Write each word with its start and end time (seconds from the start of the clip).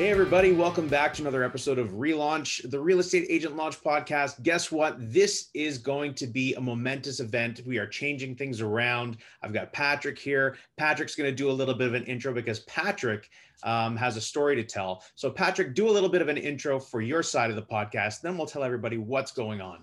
Hey, 0.00 0.08
everybody, 0.08 0.52
welcome 0.52 0.88
back 0.88 1.12
to 1.12 1.22
another 1.22 1.44
episode 1.44 1.78
of 1.78 1.90
Relaunch, 1.90 2.70
the 2.70 2.80
Real 2.80 3.00
Estate 3.00 3.26
Agent 3.28 3.54
Launch 3.54 3.78
Podcast. 3.82 4.42
Guess 4.42 4.72
what? 4.72 4.96
This 4.98 5.50
is 5.52 5.76
going 5.76 6.14
to 6.14 6.26
be 6.26 6.54
a 6.54 6.60
momentous 6.60 7.20
event. 7.20 7.60
We 7.66 7.76
are 7.76 7.86
changing 7.86 8.36
things 8.36 8.62
around. 8.62 9.18
I've 9.42 9.52
got 9.52 9.74
Patrick 9.74 10.18
here. 10.18 10.56
Patrick's 10.78 11.14
going 11.14 11.28
to 11.28 11.36
do 11.36 11.50
a 11.50 11.52
little 11.52 11.74
bit 11.74 11.86
of 11.86 11.92
an 11.92 12.04
intro 12.04 12.32
because 12.32 12.60
Patrick 12.60 13.28
um, 13.62 13.94
has 13.94 14.16
a 14.16 14.22
story 14.22 14.56
to 14.56 14.64
tell. 14.64 15.04
So, 15.16 15.30
Patrick, 15.30 15.74
do 15.74 15.86
a 15.86 15.92
little 15.92 16.08
bit 16.08 16.22
of 16.22 16.28
an 16.28 16.38
intro 16.38 16.80
for 16.80 17.02
your 17.02 17.22
side 17.22 17.50
of 17.50 17.56
the 17.56 17.62
podcast. 17.62 18.22
Then 18.22 18.38
we'll 18.38 18.46
tell 18.46 18.64
everybody 18.64 18.96
what's 18.96 19.32
going 19.32 19.60
on. 19.60 19.80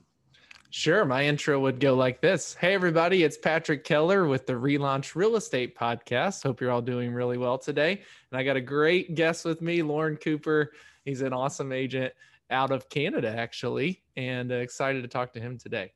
Sure. 0.69 1.05
My 1.05 1.23
intro 1.23 1.61
would 1.61 1.79
go 1.79 1.95
like 1.95 2.19
this 2.19 2.53
Hey, 2.53 2.73
everybody, 2.73 3.23
it's 3.23 3.37
Patrick 3.37 3.85
Keller 3.85 4.27
with 4.27 4.45
the 4.45 4.53
Relaunch 4.53 5.15
Real 5.15 5.37
Estate 5.37 5.77
Podcast. 5.77 6.43
Hope 6.43 6.59
you're 6.59 6.71
all 6.71 6.81
doing 6.81 7.13
really 7.13 7.37
well 7.37 7.57
today. 7.57 8.01
And 8.31 8.39
I 8.39 8.43
got 8.43 8.57
a 8.57 8.61
great 8.61 9.15
guest 9.15 9.45
with 9.45 9.61
me, 9.61 9.81
Lorne 9.81 10.17
Cooper. 10.17 10.73
He's 11.05 11.21
an 11.21 11.31
awesome 11.31 11.71
agent 11.71 12.13
out 12.49 12.71
of 12.71 12.89
Canada, 12.89 13.33
actually, 13.33 14.03
and 14.17 14.51
uh, 14.51 14.55
excited 14.55 15.03
to 15.03 15.07
talk 15.07 15.31
to 15.33 15.39
him 15.39 15.57
today. 15.57 15.93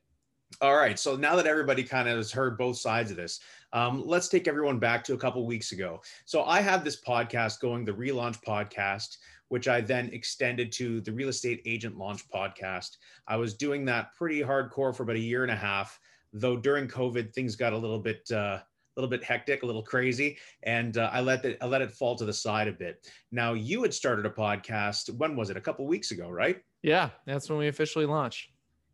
All 0.62 0.76
right. 0.76 0.98
So 0.98 1.16
now 1.16 1.36
that 1.36 1.46
everybody 1.46 1.82
kind 1.82 2.08
of 2.08 2.16
has 2.16 2.32
heard 2.32 2.56
both 2.56 2.78
sides 2.78 3.10
of 3.10 3.16
this, 3.18 3.40
um, 3.74 4.02
let's 4.06 4.28
take 4.28 4.48
everyone 4.48 4.78
back 4.78 5.04
to 5.04 5.14
a 5.14 5.18
couple 5.18 5.44
weeks 5.46 5.72
ago. 5.72 6.00
So 6.24 6.44
I 6.44 6.60
have 6.60 6.82
this 6.82 7.00
podcast 7.00 7.60
going, 7.60 7.84
the 7.84 7.92
Relaunch 7.92 8.42
Podcast, 8.42 9.18
which 9.52 9.68
I 9.68 9.82
then 9.82 10.08
extended 10.14 10.72
to 10.72 11.02
the 11.02 11.12
Real 11.12 11.28
Estate 11.28 11.60
Agent 11.66 11.98
Launch 11.98 12.26
podcast. 12.30 12.96
I 13.28 13.36
was 13.36 13.52
doing 13.52 13.84
that 13.84 14.14
pretty 14.16 14.40
hardcore 14.40 14.96
for 14.96 15.02
about 15.02 15.16
a 15.16 15.20
year 15.20 15.42
and 15.42 15.52
a 15.52 15.54
half, 15.56 16.00
though 16.32 16.56
during 16.56 16.88
COVID 16.88 17.34
things 17.34 17.54
got 17.54 17.74
a 17.74 17.76
little 17.76 17.98
bit 17.98 18.26
uh, 18.32 18.60
a 18.60 18.64
little 18.96 19.10
bit 19.10 19.22
hectic, 19.22 19.62
a 19.62 19.66
little 19.66 19.82
crazy, 19.82 20.38
and 20.62 20.96
uh, 20.96 21.10
I 21.12 21.20
let 21.20 21.44
it 21.44 21.58
I 21.60 21.66
let 21.66 21.82
it 21.82 21.92
fall 21.92 22.16
to 22.16 22.24
the 22.24 22.32
side 22.32 22.66
a 22.66 22.72
bit. 22.72 23.06
Now 23.30 23.52
you 23.52 23.82
had 23.82 23.92
started 23.92 24.24
a 24.24 24.30
podcast. 24.30 25.14
When 25.18 25.36
was 25.36 25.50
it? 25.50 25.58
A 25.58 25.60
couple 25.60 25.86
weeks 25.86 26.12
ago, 26.12 26.30
right? 26.30 26.62
Yeah, 26.80 27.10
that's 27.26 27.50
when 27.50 27.58
we 27.58 27.68
officially 27.68 28.06
launched. 28.06 28.52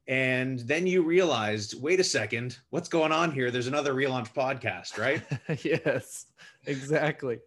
And 0.08 0.58
then 0.60 0.88
you 0.88 1.02
realized, 1.02 1.80
wait 1.80 2.00
a 2.00 2.04
second, 2.04 2.58
what's 2.70 2.88
going 2.88 3.12
on 3.12 3.30
here? 3.30 3.52
There's 3.52 3.68
another 3.68 3.94
relaunch 3.94 4.34
podcast, 4.34 4.98
right? 4.98 5.22
yes, 5.64 6.26
exactly. 6.66 7.38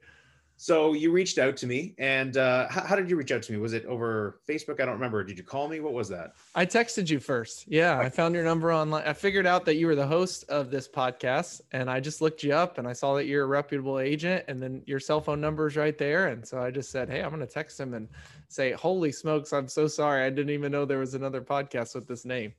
So 0.61 0.93
you 0.93 1.11
reached 1.11 1.39
out 1.39 1.57
to 1.57 1.65
me, 1.65 1.95
and 1.97 2.37
uh, 2.37 2.67
how, 2.69 2.81
how, 2.81 2.95
did 2.95 3.09
you 3.09 3.15
reach 3.15 3.31
out 3.31 3.41
to 3.41 3.51
me? 3.51 3.57
Was 3.57 3.73
it 3.73 3.83
over 3.85 4.41
Facebook? 4.47 4.79
I 4.79 4.85
don't 4.85 4.93
remember. 4.93 5.23
Did 5.23 5.39
you 5.39 5.43
call 5.43 5.67
me? 5.67 5.79
What 5.79 5.93
was 5.93 6.07
that? 6.09 6.33
I 6.53 6.67
texted 6.67 7.09
you 7.09 7.19
first. 7.19 7.65
Yeah, 7.67 7.97
I 7.97 8.09
found 8.09 8.35
your 8.35 8.43
number 8.43 8.71
online. 8.71 9.01
I 9.07 9.13
figured 9.13 9.47
out 9.47 9.65
that 9.65 9.77
you 9.77 9.87
were 9.87 9.95
the 9.95 10.05
host 10.05 10.47
of 10.49 10.69
this 10.69 10.87
podcast, 10.87 11.61
and 11.71 11.89
I 11.89 11.99
just 11.99 12.21
looked 12.21 12.43
you 12.43 12.53
up, 12.53 12.77
and 12.77 12.87
I 12.87 12.93
saw 12.93 13.15
that 13.15 13.25
you're 13.25 13.45
a 13.45 13.47
reputable 13.47 13.97
agent, 13.97 14.45
and 14.47 14.61
then 14.61 14.83
your 14.85 14.99
cell 14.99 15.19
phone 15.19 15.41
number 15.41 15.65
is 15.65 15.77
right 15.77 15.97
there, 15.97 16.27
and 16.27 16.47
so 16.47 16.61
I 16.61 16.69
just 16.69 16.91
said, 16.91 17.09
"Hey, 17.09 17.23
I'm 17.23 17.29
going 17.29 17.39
to 17.39 17.51
text 17.51 17.79
him 17.79 17.95
and 17.95 18.07
say, 18.47 18.71
holy 18.73 19.11
smokes, 19.11 19.53
I'm 19.53 19.67
so 19.67 19.87
sorry, 19.87 20.23
I 20.23 20.29
didn't 20.29 20.51
even 20.51 20.71
know 20.71 20.85
there 20.85 20.99
was 20.99 21.15
another 21.15 21.41
podcast 21.41 21.95
with 21.95 22.07
this 22.07 22.23
name." 22.23 22.53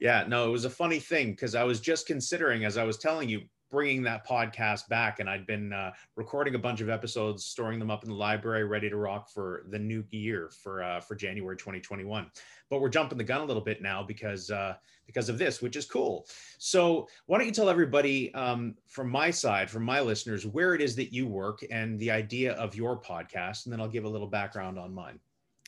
Yeah, 0.00 0.24
no, 0.26 0.48
it 0.48 0.50
was 0.50 0.64
a 0.64 0.70
funny 0.70 0.98
thing 0.98 1.30
because 1.30 1.54
I 1.54 1.62
was 1.62 1.78
just 1.78 2.08
considering, 2.08 2.64
as 2.64 2.76
I 2.76 2.82
was 2.82 2.98
telling 2.98 3.28
you, 3.28 3.42
bringing 3.70 4.02
that 4.02 4.26
podcast 4.26 4.88
back 4.88 5.20
and 5.20 5.28
i'd 5.28 5.46
been 5.46 5.72
uh, 5.72 5.90
recording 6.16 6.54
a 6.54 6.58
bunch 6.58 6.80
of 6.80 6.88
episodes 6.88 7.44
storing 7.44 7.78
them 7.78 7.90
up 7.90 8.02
in 8.02 8.10
the 8.10 8.14
library 8.14 8.64
ready 8.64 8.88
to 8.88 8.96
rock 8.96 9.28
for 9.28 9.64
the 9.70 9.78
new 9.78 10.04
year 10.10 10.50
for 10.62 10.82
uh, 10.82 11.00
for 11.00 11.14
january 11.14 11.56
2021 11.56 12.30
but 12.70 12.80
we're 12.80 12.88
jumping 12.88 13.18
the 13.18 13.24
gun 13.24 13.40
a 13.40 13.44
little 13.44 13.62
bit 13.62 13.82
now 13.82 14.02
because 14.02 14.50
uh, 14.50 14.74
because 15.06 15.28
of 15.28 15.38
this 15.38 15.60
which 15.60 15.76
is 15.76 15.86
cool 15.86 16.26
so 16.58 17.06
why 17.26 17.38
don't 17.38 17.46
you 17.46 17.52
tell 17.52 17.70
everybody 17.70 18.32
um, 18.34 18.74
from 18.86 19.10
my 19.10 19.30
side 19.30 19.70
from 19.70 19.82
my 19.82 20.00
listeners 20.00 20.46
where 20.46 20.74
it 20.74 20.80
is 20.80 20.96
that 20.96 21.12
you 21.12 21.26
work 21.26 21.64
and 21.70 21.98
the 21.98 22.10
idea 22.10 22.52
of 22.54 22.74
your 22.74 23.00
podcast 23.00 23.64
and 23.64 23.72
then 23.72 23.80
i'll 23.80 23.88
give 23.88 24.04
a 24.04 24.08
little 24.08 24.28
background 24.28 24.78
on 24.78 24.92
mine 24.92 25.18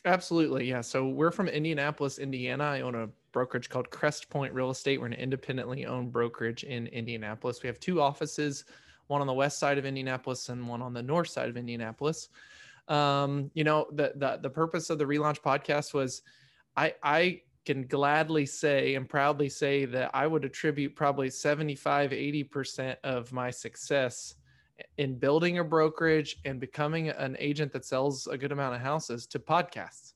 Absolutely. 0.05 0.67
Yeah. 0.67 0.81
So 0.81 1.07
we're 1.07 1.31
from 1.31 1.47
Indianapolis, 1.47 2.17
Indiana. 2.17 2.63
I 2.63 2.81
own 2.81 2.95
a 2.95 3.09
brokerage 3.31 3.69
called 3.69 3.89
Crest 3.89 4.29
Point 4.29 4.53
Real 4.53 4.69
Estate. 4.69 4.99
We're 4.99 5.07
an 5.07 5.13
independently 5.13 5.85
owned 5.85 6.11
brokerage 6.11 6.63
in 6.63 6.87
Indianapolis. 6.87 7.63
We 7.63 7.67
have 7.67 7.79
two 7.79 8.01
offices, 8.01 8.65
one 9.07 9.21
on 9.21 9.27
the 9.27 9.33
west 9.33 9.59
side 9.59 9.77
of 9.77 9.85
Indianapolis 9.85 10.49
and 10.49 10.67
one 10.67 10.81
on 10.81 10.93
the 10.93 11.03
north 11.03 11.29
side 11.29 11.49
of 11.49 11.57
Indianapolis. 11.57 12.29
Um, 12.87 13.51
you 13.53 13.63
know, 13.63 13.87
the, 13.91 14.13
the 14.15 14.39
the 14.41 14.49
purpose 14.49 14.89
of 14.89 14.97
the 14.97 15.05
relaunch 15.05 15.41
podcast 15.41 15.93
was 15.93 16.23
I 16.75 16.95
I 17.03 17.41
can 17.65 17.85
gladly 17.85 18.45
say 18.45 18.95
and 18.95 19.07
proudly 19.07 19.47
say 19.47 19.85
that 19.85 20.09
I 20.13 20.25
would 20.25 20.43
attribute 20.45 20.95
probably 20.95 21.29
75, 21.29 22.09
80% 22.09 22.95
of 23.03 23.31
my 23.31 23.51
success 23.51 24.35
in 24.97 25.19
building 25.19 25.59
a 25.59 25.63
brokerage 25.63 26.37
and 26.43 26.59
becoming 26.59 27.09
an 27.09 27.37
agent 27.39 27.71
that 27.73 27.85
sells 27.85 28.25
a 28.25 28.35
good 28.35 28.51
amount 28.51 28.73
of 28.73 28.81
houses 28.81 29.27
to 29.27 29.37
podcasts 29.37 30.13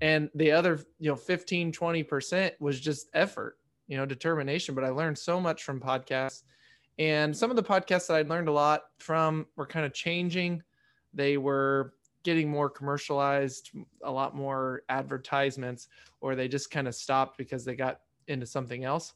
and 0.00 0.30
the 0.34 0.50
other 0.50 0.80
you 0.98 1.10
know 1.10 1.16
15 1.16 1.72
20% 1.72 2.52
was 2.60 2.80
just 2.80 3.08
effort 3.14 3.58
you 3.86 3.96
know 3.96 4.06
determination. 4.06 4.74
But 4.74 4.84
i 4.84 4.88
learned 4.88 5.18
so 5.18 5.40
much 5.40 5.64
from 5.64 5.80
podcasts. 5.80 6.42
And 6.98 7.34
some 7.34 7.50
of 7.50 7.56
the 7.56 7.62
podcasts 7.62 8.08
that 8.08 8.16
i 8.16 8.22
learned 8.22 8.48
a 8.48 8.52
lot 8.52 8.82
from 8.98 9.46
were 9.56 9.66
kind 9.66 9.86
of 9.86 9.92
changing. 9.92 10.62
They 11.12 11.36
were 11.36 11.94
getting 12.22 12.50
more 12.50 12.68
commercialized 12.68 13.70
a 14.04 14.10
lot 14.10 14.36
more 14.36 14.82
advertisements 14.88 15.88
or 16.20 16.34
they 16.34 16.48
just 16.48 16.70
kind 16.70 16.86
of 16.86 16.94
stopped 16.94 17.38
because 17.38 17.64
they 17.64 17.74
got 17.74 18.00
into 18.28 18.46
something 18.46 18.84
else. 18.84 19.14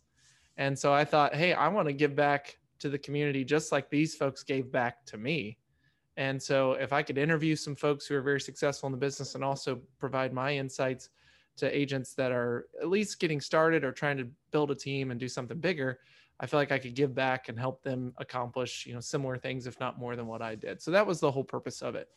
And 0.56 0.78
so 0.78 0.92
i 0.92 1.04
thought 1.04 1.34
hey 1.34 1.52
i 1.52 1.68
want 1.68 1.88
to 1.88 1.92
give 1.92 2.14
back 2.14 2.58
to 2.78 2.88
the 2.88 2.98
community 2.98 3.44
just 3.44 3.72
like 3.72 3.90
these 3.90 4.14
folks 4.14 4.42
gave 4.42 4.70
back 4.70 5.04
to 5.06 5.16
me 5.16 5.58
and 6.16 6.40
so, 6.40 6.72
if 6.72 6.92
I 6.92 7.02
could 7.02 7.18
interview 7.18 7.56
some 7.56 7.74
folks 7.74 8.06
who 8.06 8.14
are 8.14 8.22
very 8.22 8.40
successful 8.40 8.86
in 8.86 8.92
the 8.92 8.98
business 8.98 9.34
and 9.34 9.42
also 9.42 9.80
provide 9.98 10.32
my 10.32 10.54
insights 10.54 11.08
to 11.56 11.76
agents 11.76 12.14
that 12.14 12.32
are 12.32 12.66
at 12.80 12.88
least 12.88 13.20
getting 13.20 13.40
started 13.40 13.84
or 13.84 13.92
trying 13.92 14.16
to 14.18 14.28
build 14.50 14.70
a 14.70 14.74
team 14.74 15.10
and 15.10 15.18
do 15.18 15.28
something 15.28 15.58
bigger, 15.58 16.00
I 16.40 16.46
feel 16.46 16.58
like 16.58 16.72
I 16.72 16.78
could 16.78 16.94
give 16.94 17.14
back 17.14 17.48
and 17.48 17.58
help 17.58 17.82
them 17.82 18.12
accomplish, 18.18 18.86
you 18.86 18.94
know, 18.94 19.00
similar 19.00 19.36
things, 19.36 19.66
if 19.66 19.78
not 19.78 19.98
more 19.98 20.16
than 20.16 20.26
what 20.26 20.42
I 20.42 20.54
did. 20.54 20.82
So 20.82 20.90
that 20.90 21.06
was 21.06 21.20
the 21.20 21.30
whole 21.30 21.44
purpose 21.44 21.82
of 21.82 21.94
it. 21.94 22.08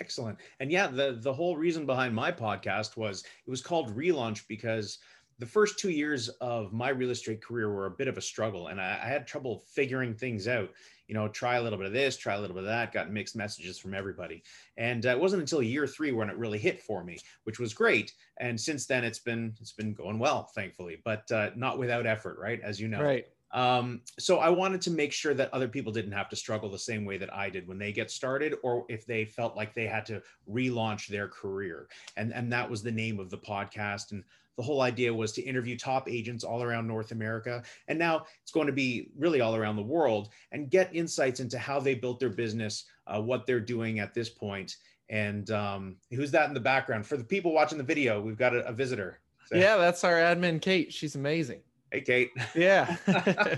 Excellent. 0.00 0.38
And 0.60 0.70
yeah, 0.70 0.86
the 0.86 1.18
the 1.20 1.32
whole 1.32 1.56
reason 1.56 1.84
behind 1.84 2.14
my 2.14 2.32
podcast 2.32 2.96
was 2.96 3.24
it 3.46 3.50
was 3.50 3.60
called 3.60 3.94
Relaunch 3.94 4.46
because 4.48 4.98
the 5.38 5.46
first 5.46 5.78
two 5.78 5.90
years 5.90 6.28
of 6.40 6.72
my 6.72 6.90
real 6.90 7.10
estate 7.10 7.42
career 7.42 7.72
were 7.72 7.86
a 7.86 7.90
bit 7.90 8.08
of 8.08 8.18
a 8.18 8.22
struggle 8.22 8.68
and 8.68 8.80
I, 8.80 9.00
I, 9.02 9.08
had 9.08 9.26
trouble 9.26 9.64
figuring 9.74 10.14
things 10.14 10.48
out. 10.48 10.70
You 11.08 11.14
know 11.14 11.28
try 11.28 11.56
a 11.56 11.62
little 11.62 11.78
bit 11.78 11.86
of 11.86 11.92
this 11.92 12.16
try 12.16 12.34
a 12.34 12.40
little 12.40 12.54
bit 12.54 12.64
of 12.64 12.70
that 12.70 12.92
got 12.92 13.10
mixed 13.10 13.36
messages 13.36 13.78
from 13.78 13.92
everybody. 13.92 14.42
And 14.76 15.04
uh, 15.04 15.10
it 15.10 15.20
wasn't 15.20 15.42
until 15.42 15.62
year 15.62 15.86
three 15.86 16.12
when 16.12 16.30
it 16.30 16.36
really 16.36 16.58
hit 16.58 16.80
for 16.80 17.04
me 17.04 17.18
which 17.44 17.58
was 17.58 17.74
great. 17.74 18.12
And 18.38 18.58
since 18.58 18.86
then 18.86 19.04
it's 19.04 19.18
been 19.18 19.54
it's 19.60 19.72
been 19.72 19.94
going 19.94 20.18
well 20.18 20.44
thankfully 20.54 20.98
but 21.04 21.30
uh, 21.30 21.50
not 21.56 21.78
without 21.78 22.06
effort 22.06 22.38
right? 22.38 22.60
As 22.62 22.80
you 22.80 22.88
know. 22.88 23.02
Right. 23.02 23.26
Um, 23.52 24.00
so 24.18 24.38
I 24.38 24.48
wanted 24.48 24.80
to 24.82 24.90
make 24.90 25.12
sure 25.12 25.34
that 25.34 25.52
other 25.52 25.68
people 25.68 25.92
didn't 25.92 26.12
have 26.12 26.28
to 26.30 26.36
struggle 26.36 26.70
the 26.70 26.78
same 26.78 27.04
way 27.04 27.18
that 27.18 27.32
I 27.32 27.50
did 27.50 27.68
when 27.68 27.78
they 27.78 27.92
get 27.92 28.10
started, 28.10 28.54
or 28.62 28.86
if 28.88 29.04
they 29.04 29.24
felt 29.24 29.56
like 29.56 29.74
they 29.74 29.86
had 29.86 30.06
to 30.06 30.22
relaunch 30.50 31.06
their 31.06 31.28
career. 31.28 31.88
And 32.16 32.32
and 32.32 32.52
that 32.52 32.68
was 32.68 32.82
the 32.82 32.90
name 32.90 33.20
of 33.20 33.30
the 33.30 33.38
podcast. 33.38 34.12
And 34.12 34.24
the 34.56 34.62
whole 34.62 34.82
idea 34.82 35.12
was 35.12 35.32
to 35.32 35.42
interview 35.42 35.76
top 35.76 36.08
agents 36.08 36.44
all 36.44 36.62
around 36.62 36.86
North 36.86 37.12
America. 37.12 37.62
And 37.88 37.98
now 37.98 38.26
it's 38.42 38.52
going 38.52 38.66
to 38.66 38.72
be 38.72 39.08
really 39.16 39.40
all 39.40 39.56
around 39.56 39.76
the 39.76 39.82
world 39.82 40.28
and 40.52 40.70
get 40.70 40.94
insights 40.94 41.40
into 41.40 41.58
how 41.58 41.80
they 41.80 41.94
built 41.94 42.20
their 42.20 42.30
business, 42.30 42.84
uh, 43.06 43.20
what 43.20 43.46
they're 43.46 43.60
doing 43.60 43.98
at 43.98 44.14
this 44.14 44.28
point. 44.28 44.76
And 45.08 45.50
um, 45.50 45.96
who's 46.10 46.30
that 46.32 46.48
in 46.48 46.54
the 46.54 46.60
background? 46.60 47.06
For 47.06 47.16
the 47.16 47.24
people 47.24 47.52
watching 47.52 47.78
the 47.78 47.84
video, 47.84 48.20
we've 48.20 48.38
got 48.38 48.54
a, 48.54 48.66
a 48.66 48.72
visitor. 48.72 49.20
So. 49.46 49.56
Yeah, 49.56 49.76
that's 49.76 50.04
our 50.04 50.14
admin, 50.14 50.60
Kate. 50.60 50.92
She's 50.92 51.14
amazing. 51.14 51.60
Hey, 51.90 52.00
Kate. 52.00 52.30
Yeah. 52.54 52.96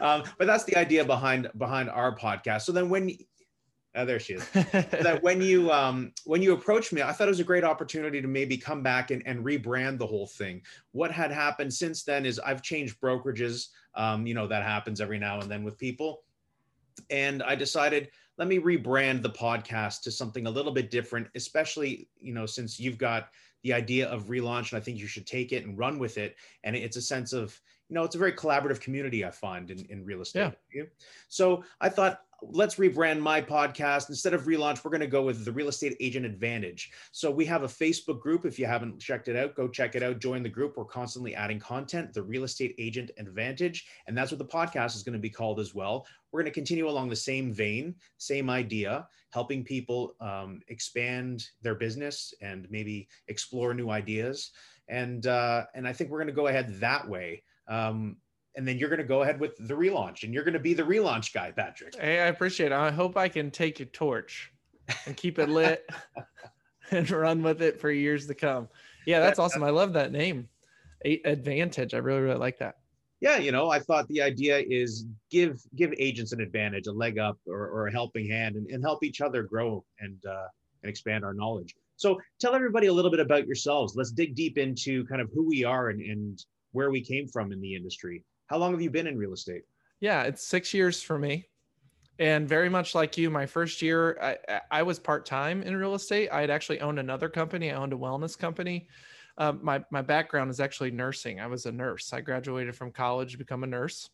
um, 0.00 0.24
but 0.36 0.46
that's 0.46 0.64
the 0.64 0.76
idea 0.76 1.04
behind 1.06 1.50
behind 1.56 1.88
our 1.88 2.14
podcast. 2.14 2.62
So 2.62 2.72
then 2.72 2.90
when 2.90 3.16
Oh, 3.94 4.06
there 4.06 4.18
she 4.18 4.34
is. 4.34 4.48
that 4.52 5.20
when 5.22 5.42
you 5.42 5.70
um, 5.70 6.12
when 6.24 6.40
you 6.40 6.54
approached 6.54 6.92
me, 6.92 7.02
I 7.02 7.12
thought 7.12 7.28
it 7.28 7.32
was 7.32 7.40
a 7.40 7.44
great 7.44 7.64
opportunity 7.64 8.22
to 8.22 8.28
maybe 8.28 8.56
come 8.56 8.82
back 8.82 9.10
and, 9.10 9.22
and 9.26 9.44
rebrand 9.44 9.98
the 9.98 10.06
whole 10.06 10.26
thing. 10.26 10.62
What 10.92 11.10
had 11.10 11.30
happened 11.30 11.72
since 11.74 12.02
then 12.02 12.24
is 12.24 12.38
I've 12.38 12.62
changed 12.62 13.00
brokerages. 13.00 13.68
Um, 13.94 14.26
you 14.26 14.32
know 14.32 14.46
that 14.46 14.62
happens 14.62 15.00
every 15.00 15.18
now 15.18 15.40
and 15.40 15.50
then 15.50 15.62
with 15.62 15.78
people, 15.78 16.22
and 17.10 17.42
I 17.42 17.54
decided 17.54 18.10
let 18.38 18.48
me 18.48 18.58
rebrand 18.58 19.20
the 19.20 19.30
podcast 19.30 20.00
to 20.02 20.10
something 20.10 20.46
a 20.46 20.50
little 20.50 20.72
bit 20.72 20.90
different. 20.90 21.28
Especially 21.34 22.08
you 22.18 22.32
know 22.32 22.46
since 22.46 22.80
you've 22.80 22.98
got 22.98 23.28
the 23.62 23.74
idea 23.74 24.08
of 24.08 24.24
relaunch, 24.24 24.72
and 24.72 24.80
I 24.80 24.82
think 24.82 24.98
you 24.98 25.06
should 25.06 25.26
take 25.26 25.52
it 25.52 25.66
and 25.66 25.78
run 25.78 25.98
with 25.98 26.16
it. 26.16 26.36
And 26.64 26.74
it's 26.74 26.96
a 26.96 27.02
sense 27.02 27.32
of 27.32 27.60
you 27.92 27.94
know 27.94 28.04
it's 28.04 28.14
a 28.14 28.18
very 28.18 28.32
collaborative 28.32 28.80
community 28.80 29.22
I 29.22 29.30
find 29.30 29.70
in, 29.70 29.84
in 29.90 30.02
real 30.02 30.22
estate. 30.22 30.54
Yeah. 30.74 30.84
So 31.28 31.62
I 31.78 31.90
thought 31.90 32.22
let's 32.40 32.76
rebrand 32.76 33.20
my 33.20 33.38
podcast. 33.42 34.08
Instead 34.08 34.32
of 34.32 34.44
relaunch, 34.44 34.82
we're 34.82 34.90
going 34.90 35.02
to 35.02 35.06
go 35.06 35.22
with 35.22 35.44
the 35.44 35.52
Real 35.52 35.68
Estate 35.68 35.94
Agent 36.00 36.24
Advantage. 36.24 36.90
So 37.12 37.30
we 37.30 37.44
have 37.44 37.64
a 37.64 37.68
Facebook 37.68 38.18
group. 38.18 38.46
If 38.46 38.58
you 38.58 38.64
haven't 38.64 38.98
checked 38.98 39.28
it 39.28 39.36
out, 39.36 39.54
go 39.54 39.68
check 39.68 39.94
it 39.94 40.02
out. 40.02 40.20
Join 40.20 40.42
the 40.42 40.48
group. 40.48 40.78
We're 40.78 40.86
constantly 40.86 41.34
adding 41.34 41.58
content, 41.58 42.14
the 42.14 42.22
Real 42.22 42.44
Estate 42.44 42.74
Agent 42.78 43.10
Advantage. 43.18 43.86
And 44.06 44.16
that's 44.16 44.30
what 44.32 44.38
the 44.38 44.46
podcast 44.46 44.96
is 44.96 45.02
going 45.02 45.12
to 45.12 45.18
be 45.18 45.28
called 45.28 45.60
as 45.60 45.74
well. 45.74 46.06
We're 46.30 46.40
going 46.40 46.50
to 46.50 46.54
continue 46.54 46.88
along 46.88 47.10
the 47.10 47.16
same 47.16 47.52
vein, 47.52 47.94
same 48.16 48.48
idea, 48.48 49.06
helping 49.34 49.64
people 49.64 50.14
um, 50.18 50.62
expand 50.68 51.46
their 51.60 51.74
business 51.74 52.32
and 52.40 52.66
maybe 52.70 53.06
explore 53.28 53.74
new 53.74 53.90
ideas. 53.90 54.52
And, 54.88 55.26
uh, 55.26 55.64
and 55.74 55.86
I 55.86 55.92
think 55.92 56.08
we're 56.08 56.18
going 56.18 56.28
to 56.28 56.32
go 56.32 56.46
ahead 56.46 56.80
that 56.80 57.06
way. 57.06 57.42
Um, 57.68 58.16
and 58.56 58.68
then 58.68 58.78
you're 58.78 58.88
going 58.88 59.00
to 59.00 59.06
go 59.06 59.22
ahead 59.22 59.40
with 59.40 59.56
the 59.66 59.74
relaunch 59.74 60.24
and 60.24 60.34
you're 60.34 60.44
going 60.44 60.54
to 60.54 60.60
be 60.60 60.74
the 60.74 60.82
relaunch 60.82 61.32
guy 61.32 61.50
patrick. 61.50 61.94
Hey 61.98 62.20
i 62.20 62.26
appreciate 62.26 62.66
it. 62.66 62.72
I 62.72 62.90
hope 62.90 63.16
i 63.16 63.28
can 63.28 63.50
take 63.50 63.78
your 63.78 63.86
torch 63.86 64.52
and 65.06 65.16
keep 65.16 65.38
it 65.38 65.48
lit 65.48 65.88
and 66.90 67.10
run 67.10 67.42
with 67.42 67.62
it 67.62 67.80
for 67.80 67.90
years 67.90 68.26
to 68.26 68.34
come. 68.34 68.68
Yeah 69.06 69.20
that's 69.20 69.38
awesome. 69.38 69.62
I 69.62 69.70
love 69.70 69.94
that 69.94 70.12
name. 70.12 70.48
Advantage. 71.24 71.94
I 71.94 71.98
really 71.98 72.20
really 72.20 72.38
like 72.38 72.58
that. 72.58 72.76
Yeah 73.20 73.38
you 73.38 73.52
know 73.52 73.70
i 73.70 73.78
thought 73.78 74.06
the 74.08 74.20
idea 74.20 74.62
is 74.68 75.06
give 75.30 75.62
give 75.76 75.94
agents 75.98 76.32
an 76.32 76.40
advantage 76.40 76.88
a 76.88 76.92
leg 76.92 77.18
up 77.18 77.38
or, 77.46 77.68
or 77.68 77.86
a 77.86 77.92
helping 77.92 78.28
hand 78.28 78.56
and, 78.56 78.66
and 78.68 78.82
help 78.82 79.02
each 79.02 79.20
other 79.20 79.42
grow 79.42 79.84
and 80.00 80.18
uh, 80.26 80.48
and 80.82 80.90
expand 80.90 81.24
our 81.24 81.34
knowledge. 81.34 81.74
So 81.96 82.20
tell 82.40 82.54
everybody 82.54 82.88
a 82.88 82.92
little 82.92 83.10
bit 83.10 83.20
about 83.20 83.46
yourselves. 83.46 83.94
Let's 83.96 84.10
dig 84.10 84.34
deep 84.34 84.58
into 84.58 85.04
kind 85.06 85.20
of 85.20 85.30
who 85.32 85.46
we 85.46 85.64
are 85.64 85.90
and, 85.90 86.00
and 86.00 86.44
where 86.72 86.90
we 86.90 87.02
came 87.02 87.28
from 87.28 87.52
in 87.52 87.60
the 87.60 87.74
industry 87.74 88.24
how 88.52 88.58
long 88.58 88.72
have 88.72 88.82
you 88.82 88.90
been 88.90 89.06
in 89.06 89.16
real 89.16 89.32
estate? 89.32 89.62
Yeah, 90.00 90.24
it's 90.24 90.44
six 90.44 90.74
years 90.74 91.02
for 91.02 91.18
me. 91.18 91.46
And 92.18 92.46
very 92.46 92.68
much 92.68 92.94
like 92.94 93.16
you, 93.16 93.30
my 93.30 93.46
first 93.46 93.80
year, 93.80 94.18
I, 94.20 94.60
I 94.70 94.82
was 94.82 94.98
part 94.98 95.24
time 95.24 95.62
in 95.62 95.74
real 95.74 95.94
estate. 95.94 96.28
I 96.30 96.42
had 96.42 96.50
actually 96.50 96.82
owned 96.82 96.98
another 96.98 97.30
company. 97.30 97.70
I 97.70 97.76
owned 97.76 97.94
a 97.94 97.96
wellness 97.96 98.38
company. 98.38 98.88
Um, 99.38 99.60
my 99.62 99.82
my 99.90 100.02
background 100.02 100.50
is 100.50 100.60
actually 100.60 100.90
nursing. 100.90 101.40
I 101.40 101.46
was 101.46 101.64
a 101.64 101.72
nurse. 101.72 102.12
I 102.12 102.20
graduated 102.20 102.76
from 102.76 102.92
college 102.92 103.32
to 103.32 103.38
become 103.38 103.64
a 103.64 103.66
nurse. 103.66 104.10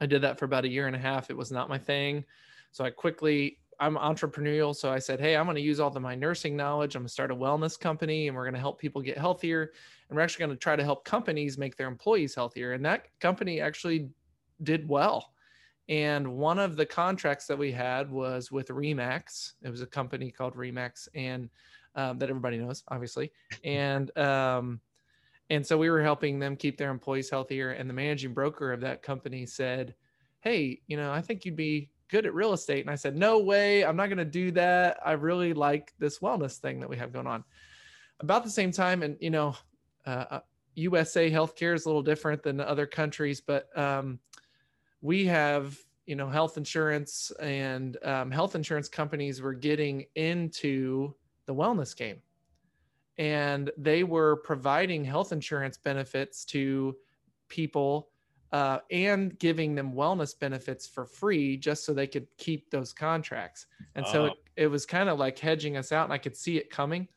I 0.00 0.06
did 0.06 0.22
that 0.22 0.40
for 0.40 0.46
about 0.46 0.64
a 0.64 0.68
year 0.68 0.88
and 0.88 0.96
a 0.96 0.98
half. 0.98 1.30
It 1.30 1.36
was 1.36 1.52
not 1.52 1.68
my 1.68 1.78
thing, 1.78 2.24
so 2.72 2.84
I 2.84 2.90
quickly. 2.90 3.58
I'm 3.80 3.96
entrepreneurial, 3.96 4.74
so 4.74 4.90
I 4.90 5.00
said, 5.00 5.20
"Hey, 5.20 5.36
I'm 5.36 5.46
going 5.46 5.56
to 5.56 5.60
use 5.60 5.80
all 5.80 5.94
of 5.94 6.02
my 6.02 6.14
nursing 6.14 6.56
knowledge. 6.56 6.94
I'm 6.94 7.02
going 7.02 7.08
to 7.08 7.12
start 7.12 7.32
a 7.32 7.36
wellness 7.36 7.78
company, 7.78 8.28
and 8.28 8.36
we're 8.36 8.44
going 8.44 8.54
to 8.54 8.60
help 8.60 8.80
people 8.80 9.02
get 9.02 9.18
healthier 9.18 9.72
and 10.14 10.18
we're 10.18 10.22
actually 10.22 10.46
going 10.46 10.56
to 10.56 10.62
try 10.62 10.76
to 10.76 10.84
help 10.84 11.04
companies 11.04 11.58
make 11.58 11.76
their 11.76 11.88
employees 11.88 12.36
healthier. 12.36 12.74
And 12.74 12.84
that 12.84 13.06
company 13.18 13.60
actually 13.60 14.10
did 14.62 14.88
well. 14.88 15.32
And 15.88 16.36
one 16.36 16.60
of 16.60 16.76
the 16.76 16.86
contracts 16.86 17.48
that 17.48 17.58
we 17.58 17.72
had 17.72 18.08
was 18.08 18.52
with 18.52 18.68
Remax. 18.68 19.54
It 19.62 19.70
was 19.70 19.80
a 19.80 19.86
company 19.86 20.30
called 20.30 20.54
Remax, 20.54 21.08
and 21.16 21.50
um, 21.96 22.18
that 22.18 22.30
everybody 22.30 22.58
knows, 22.58 22.84
obviously. 22.88 23.32
And 23.64 24.16
um, 24.16 24.80
and 25.50 25.66
so 25.66 25.76
we 25.76 25.90
were 25.90 26.00
helping 26.00 26.38
them 26.38 26.54
keep 26.54 26.78
their 26.78 26.92
employees 26.92 27.28
healthier. 27.28 27.72
And 27.72 27.90
the 27.90 27.94
managing 27.94 28.34
broker 28.34 28.72
of 28.72 28.80
that 28.82 29.02
company 29.02 29.46
said, 29.46 29.96
"Hey, 30.42 30.80
you 30.86 30.96
know, 30.96 31.12
I 31.12 31.20
think 31.22 31.44
you'd 31.44 31.56
be 31.56 31.90
good 32.08 32.24
at 32.24 32.34
real 32.34 32.52
estate." 32.52 32.82
And 32.82 32.90
I 32.90 32.94
said, 32.94 33.16
"No 33.16 33.40
way, 33.40 33.84
I'm 33.84 33.96
not 33.96 34.06
going 34.06 34.18
to 34.18 34.24
do 34.24 34.52
that. 34.52 35.00
I 35.04 35.12
really 35.12 35.54
like 35.54 35.92
this 35.98 36.20
wellness 36.20 36.58
thing 36.58 36.78
that 36.78 36.88
we 36.88 36.98
have 36.98 37.12
going 37.12 37.26
on." 37.26 37.42
About 38.20 38.44
the 38.44 38.50
same 38.50 38.70
time, 38.70 39.02
and 39.02 39.16
you 39.20 39.30
know, 39.30 39.56
uh, 40.06 40.40
USA 40.74 41.28
uh, 41.28 41.30
healthcare 41.30 41.74
is 41.74 41.84
a 41.84 41.88
little 41.88 42.02
different 42.02 42.42
than 42.42 42.60
other 42.60 42.86
countries, 42.86 43.40
but 43.40 43.76
um, 43.78 44.18
we 45.00 45.26
have 45.26 45.78
you 46.06 46.16
know 46.16 46.28
health 46.28 46.56
insurance 46.56 47.32
and 47.40 47.96
um, 48.04 48.30
health 48.30 48.54
insurance 48.54 48.88
companies 48.88 49.40
were 49.40 49.54
getting 49.54 50.06
into 50.14 51.14
the 51.46 51.54
wellness 51.54 51.96
game. 51.96 52.20
And 53.16 53.70
they 53.78 54.02
were 54.02 54.36
providing 54.36 55.04
health 55.04 55.30
insurance 55.30 55.76
benefits 55.76 56.44
to 56.46 56.96
people 57.48 58.08
uh, 58.50 58.78
and 58.90 59.38
giving 59.38 59.76
them 59.76 59.92
wellness 59.92 60.36
benefits 60.38 60.86
for 60.86 61.04
free 61.04 61.56
just 61.56 61.84
so 61.84 61.92
they 61.92 62.08
could 62.08 62.26
keep 62.38 62.70
those 62.70 62.92
contracts. 62.92 63.66
And 63.94 64.04
so 64.06 64.24
it, 64.26 64.32
it 64.56 64.66
was 64.66 64.84
kind 64.84 65.08
of 65.08 65.18
like 65.18 65.38
hedging 65.38 65.76
us 65.76 65.92
out 65.92 66.04
and 66.04 66.12
i 66.12 66.18
could 66.18 66.36
see 66.36 66.56
it 66.56 66.70
coming 66.70 67.08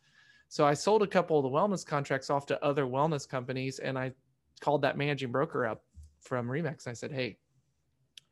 so 0.50 0.66
I 0.66 0.74
sold 0.74 1.04
a 1.04 1.08
couple 1.08 1.38
of 1.38 1.44
the 1.44 1.50
wellness 1.50 1.86
contracts 1.86 2.30
off 2.30 2.46
to 2.48 2.64
other 2.64 2.86
wellness 2.86 3.28
companies, 3.28 3.80
and 3.80 3.98
I 3.98 4.14
called 4.62 4.82
that 4.84 4.98
managing 4.98 5.32
broker 5.32 5.66
up 5.66 5.84
from 6.22 6.48
Remax. 6.48 6.88
I 6.88 6.94
said, 6.94 7.12
"Hey, 7.12 7.38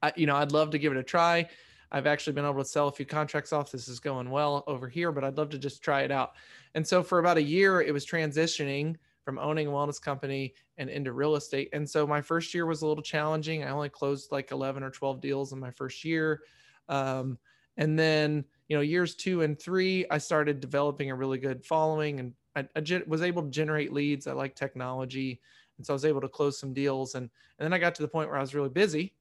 I, 0.01 0.13
you 0.15 0.25
know, 0.25 0.35
I'd 0.35 0.51
love 0.51 0.69
to 0.71 0.79
give 0.79 0.91
it 0.91 0.97
a 0.97 1.03
try. 1.03 1.47
I've 1.91 2.07
actually 2.07 2.33
been 2.33 2.45
able 2.45 2.63
to 2.63 2.65
sell 2.65 2.87
a 2.87 2.91
few 2.91 3.05
contracts 3.05 3.53
off. 3.53 3.71
This 3.71 3.87
is 3.87 3.99
going 3.99 4.29
well 4.29 4.63
over 4.67 4.87
here, 4.87 5.11
but 5.11 5.23
I'd 5.23 5.37
love 5.37 5.49
to 5.49 5.59
just 5.59 5.83
try 5.83 6.01
it 6.01 6.11
out." 6.11 6.33
And 6.73 6.85
so 6.85 7.03
for 7.03 7.19
about 7.19 7.37
a 7.37 7.43
year, 7.43 7.81
it 7.81 7.93
was 7.93 8.05
transitioning 8.05 8.95
from 9.25 9.39
owning 9.39 9.67
a 9.67 9.71
wellness 9.71 9.99
company 9.99 10.53
and 10.77 10.89
into 10.89 11.11
real 11.11 11.35
estate. 11.35 11.69
And 11.73 11.89
so 11.89 12.05
my 12.05 12.21
first 12.21 12.53
year 12.53 12.67
was 12.67 12.83
a 12.83 12.87
little 12.87 13.03
challenging. 13.03 13.63
I 13.63 13.71
only 13.71 13.89
closed 13.89 14.31
like 14.31 14.51
11 14.51 14.83
or 14.83 14.91
12 14.91 15.19
deals 15.19 15.51
in 15.51 15.59
my 15.59 15.71
first 15.71 16.05
year. 16.05 16.43
Um, 16.87 17.39
and 17.75 17.97
then 17.97 18.45
you 18.67 18.75
know 18.75 18.81
years 18.81 19.15
two 19.15 19.41
and 19.41 19.59
three 19.59 20.05
i 20.09 20.17
started 20.17 20.59
developing 20.59 21.11
a 21.11 21.15
really 21.15 21.37
good 21.37 21.63
following 21.65 22.19
and 22.19 22.33
I, 22.55 22.67
I 22.75 22.81
ge- 22.81 23.05
was 23.05 23.21
able 23.21 23.43
to 23.43 23.49
generate 23.49 23.91
leads. 23.91 24.27
I 24.27 24.31
like 24.31 24.55
technology. 24.55 25.41
And 25.77 25.85
so 25.85 25.93
i 25.93 25.95
was 25.95 26.05
able 26.05 26.21
to 26.21 26.29
close 26.29 26.57
some 26.57 26.73
deals 26.73 27.15
and, 27.15 27.29
and 27.59 27.65
then 27.65 27.73
i 27.73 27.77
got 27.77 27.95
to 27.95 28.01
the 28.01 28.07
point 28.07 28.29
where 28.29 28.37
i 28.37 28.41
was 28.41 28.55
really 28.55 28.69
busy 28.69 29.13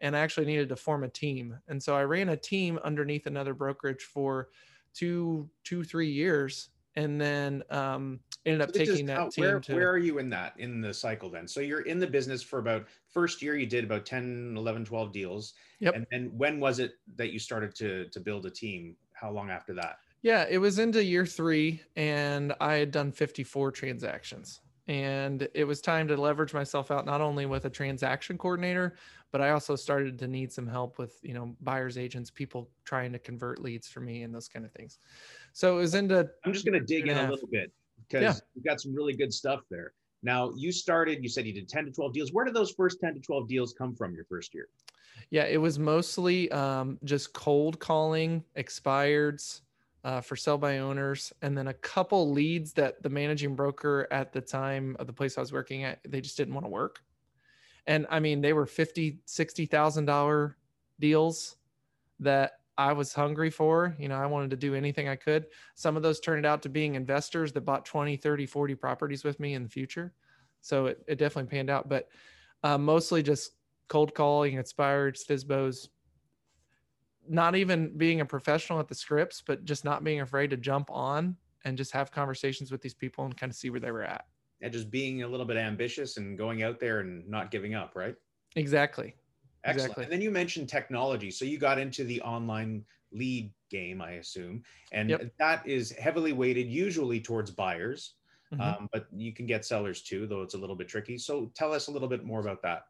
and 0.00 0.16
i 0.16 0.20
actually 0.20 0.46
needed 0.46 0.68
to 0.68 0.76
form 0.76 1.04
a 1.04 1.08
team. 1.08 1.58
And 1.68 1.82
so 1.82 1.96
i 1.96 2.04
ran 2.04 2.30
a 2.30 2.36
team 2.36 2.78
underneath 2.84 3.26
another 3.26 3.54
brokerage 3.54 4.02
for 4.02 4.48
two 4.94 5.48
two 5.64 5.84
three 5.84 6.10
years. 6.10 6.68
And 6.94 7.18
then 7.20 7.62
um, 7.70 8.20
ended 8.44 8.60
up 8.60 8.72
taking 8.72 9.06
that 9.06 9.30
team 9.30 9.44
where, 9.44 9.60
to 9.60 9.74
where 9.74 9.90
are 9.90 9.98
you 9.98 10.18
in 10.18 10.28
that 10.30 10.54
in 10.58 10.80
the 10.80 10.92
cycle 10.92 11.30
then? 11.30 11.46
So 11.46 11.60
you're 11.60 11.82
in 11.82 11.98
the 11.98 12.06
business 12.06 12.42
for 12.42 12.58
about 12.58 12.86
first 13.08 13.42
year 13.42 13.56
you 13.56 13.66
did 13.66 13.84
about 13.84 14.04
10 14.04 14.54
11 14.56 14.84
12 14.84 15.12
deals. 15.12 15.54
Yep. 15.80 15.94
and 15.94 16.06
then 16.10 16.30
when 16.36 16.60
was 16.60 16.78
it 16.78 16.94
that 17.16 17.32
you 17.32 17.38
started 17.38 17.74
to 17.76 18.08
to 18.08 18.20
build 18.20 18.46
a 18.46 18.50
team? 18.50 18.96
How 19.12 19.30
long 19.30 19.50
after 19.50 19.74
that? 19.74 19.98
Yeah 20.22 20.46
it 20.48 20.58
was 20.58 20.78
into 20.78 21.02
year 21.02 21.26
three 21.26 21.80
and 21.96 22.52
i 22.60 22.74
had 22.74 22.90
done 22.90 23.12
54 23.12 23.70
transactions. 23.72 24.60
And 24.88 25.48
it 25.54 25.62
was 25.62 25.80
time 25.80 26.08
to 26.08 26.16
leverage 26.16 26.52
myself 26.52 26.90
out 26.90 27.06
not 27.06 27.20
only 27.20 27.46
with 27.46 27.64
a 27.66 27.70
transaction 27.70 28.36
coordinator 28.36 28.96
but 29.30 29.40
i 29.40 29.50
also 29.50 29.76
started 29.76 30.18
to 30.18 30.26
need 30.26 30.52
some 30.52 30.66
help 30.66 30.98
with 30.98 31.18
you 31.22 31.34
know 31.34 31.54
buyers 31.60 31.96
agents 31.96 32.30
people 32.30 32.68
trying 32.84 33.12
to 33.12 33.18
convert 33.18 33.62
leads 33.62 33.88
for 33.88 34.00
me 34.00 34.22
and 34.22 34.34
those 34.34 34.48
kind 34.48 34.64
of 34.64 34.72
things. 34.72 34.98
So 35.52 35.76
it 35.78 35.80
was 35.82 35.94
into 35.94 36.28
i'm 36.44 36.52
just 36.52 36.66
going 36.66 36.78
to 36.78 36.84
dig 36.84 37.06
in 37.06 37.16
a 37.16 37.30
little 37.30 37.48
bit 37.48 37.72
because 38.08 38.22
yeah. 38.22 38.34
you've 38.54 38.64
got 38.64 38.80
some 38.80 38.94
really 38.94 39.14
good 39.14 39.32
stuff 39.32 39.60
there 39.70 39.92
now 40.22 40.52
you 40.56 40.72
started 40.72 41.22
you 41.22 41.28
said 41.28 41.46
you 41.46 41.52
did 41.52 41.68
10 41.68 41.86
to 41.86 41.90
12 41.90 42.12
deals 42.12 42.32
where 42.32 42.44
did 42.44 42.54
those 42.54 42.72
first 42.72 43.00
10 43.00 43.14
to 43.14 43.20
12 43.20 43.48
deals 43.48 43.72
come 43.72 43.94
from 43.94 44.14
your 44.14 44.24
first 44.24 44.54
year 44.54 44.68
yeah 45.30 45.44
it 45.44 45.58
was 45.58 45.78
mostly 45.78 46.50
um, 46.52 46.98
just 47.04 47.32
cold 47.32 47.78
calling 47.78 48.44
expireds 48.56 49.62
uh, 50.04 50.20
for 50.20 50.36
sell 50.36 50.58
by 50.58 50.78
owners, 50.78 51.32
and 51.42 51.56
then 51.56 51.68
a 51.68 51.74
couple 51.74 52.30
leads 52.30 52.72
that 52.72 53.02
the 53.02 53.08
managing 53.08 53.54
broker 53.54 54.08
at 54.10 54.32
the 54.32 54.40
time 54.40 54.96
of 54.98 55.06
the 55.06 55.12
place 55.12 55.38
I 55.38 55.40
was 55.40 55.52
working 55.52 55.84
at, 55.84 56.00
they 56.06 56.20
just 56.20 56.36
didn't 56.36 56.54
want 56.54 56.66
to 56.66 56.70
work. 56.70 57.02
And 57.86 58.06
I 58.10 58.20
mean, 58.20 58.40
they 58.40 58.52
were 58.52 58.66
fifty, 58.66 59.18
sixty 59.26 59.66
thousand 59.66 60.06
dollar 60.06 60.56
deals 60.98 61.56
that 62.20 62.58
I 62.78 62.92
was 62.92 63.12
hungry 63.12 63.50
for. 63.50 63.94
You 63.98 64.08
know, 64.08 64.16
I 64.16 64.26
wanted 64.26 64.50
to 64.50 64.56
do 64.56 64.74
anything 64.74 65.08
I 65.08 65.16
could. 65.16 65.46
Some 65.74 65.96
of 65.96 66.02
those 66.02 66.20
turned 66.20 66.46
out 66.46 66.62
to 66.62 66.68
being 66.68 66.94
investors 66.94 67.52
that 67.52 67.62
bought 67.62 67.84
20, 67.84 68.16
30, 68.16 68.46
40 68.46 68.74
properties 68.74 69.24
with 69.24 69.38
me 69.40 69.54
in 69.54 69.62
the 69.62 69.68
future. 69.68 70.12
So 70.60 70.86
it, 70.86 71.02
it 71.06 71.18
definitely 71.18 71.50
panned 71.50 71.70
out, 71.70 71.88
but 71.88 72.08
uh, 72.62 72.78
mostly 72.78 73.22
just 73.22 73.52
cold 73.88 74.14
calling, 74.14 74.58
expired, 74.58 75.16
FSBOs, 75.16 75.88
not 77.28 77.54
even 77.56 77.96
being 77.96 78.20
a 78.20 78.24
professional 78.24 78.80
at 78.80 78.88
the 78.88 78.94
scripts, 78.94 79.42
but 79.44 79.64
just 79.64 79.84
not 79.84 80.04
being 80.04 80.20
afraid 80.20 80.50
to 80.50 80.56
jump 80.56 80.90
on 80.90 81.36
and 81.64 81.76
just 81.76 81.92
have 81.92 82.10
conversations 82.10 82.72
with 82.72 82.80
these 82.80 82.94
people 82.94 83.24
and 83.24 83.36
kind 83.36 83.50
of 83.50 83.56
see 83.56 83.70
where 83.70 83.80
they 83.80 83.90
were 83.90 84.02
at. 84.02 84.24
And 84.60 84.72
just 84.72 84.90
being 84.90 85.22
a 85.22 85.28
little 85.28 85.46
bit 85.46 85.56
ambitious 85.56 86.16
and 86.16 86.38
going 86.38 86.62
out 86.62 86.78
there 86.78 87.00
and 87.00 87.28
not 87.28 87.50
giving 87.50 87.74
up, 87.74 87.92
right? 87.94 88.14
Exactly. 88.56 89.14
Excellent. 89.64 89.90
Exactly. 89.90 90.04
And 90.04 90.12
then 90.12 90.20
you 90.20 90.30
mentioned 90.30 90.68
technology. 90.68 91.30
So 91.30 91.44
you 91.44 91.58
got 91.58 91.78
into 91.78 92.04
the 92.04 92.20
online 92.22 92.84
lead 93.12 93.52
game, 93.70 94.00
I 94.00 94.12
assume. 94.12 94.62
And 94.92 95.10
yep. 95.10 95.32
that 95.38 95.66
is 95.66 95.92
heavily 95.92 96.32
weighted 96.32 96.68
usually 96.68 97.20
towards 97.20 97.50
buyers, 97.50 98.14
mm-hmm. 98.52 98.60
um, 98.60 98.88
but 98.92 99.06
you 99.14 99.32
can 99.32 99.46
get 99.46 99.64
sellers 99.64 100.02
too, 100.02 100.26
though 100.26 100.42
it's 100.42 100.54
a 100.54 100.58
little 100.58 100.76
bit 100.76 100.88
tricky. 100.88 101.18
So 101.18 101.50
tell 101.54 101.72
us 101.72 101.88
a 101.88 101.90
little 101.90 102.08
bit 102.08 102.24
more 102.24 102.40
about 102.40 102.62
that. 102.62 102.82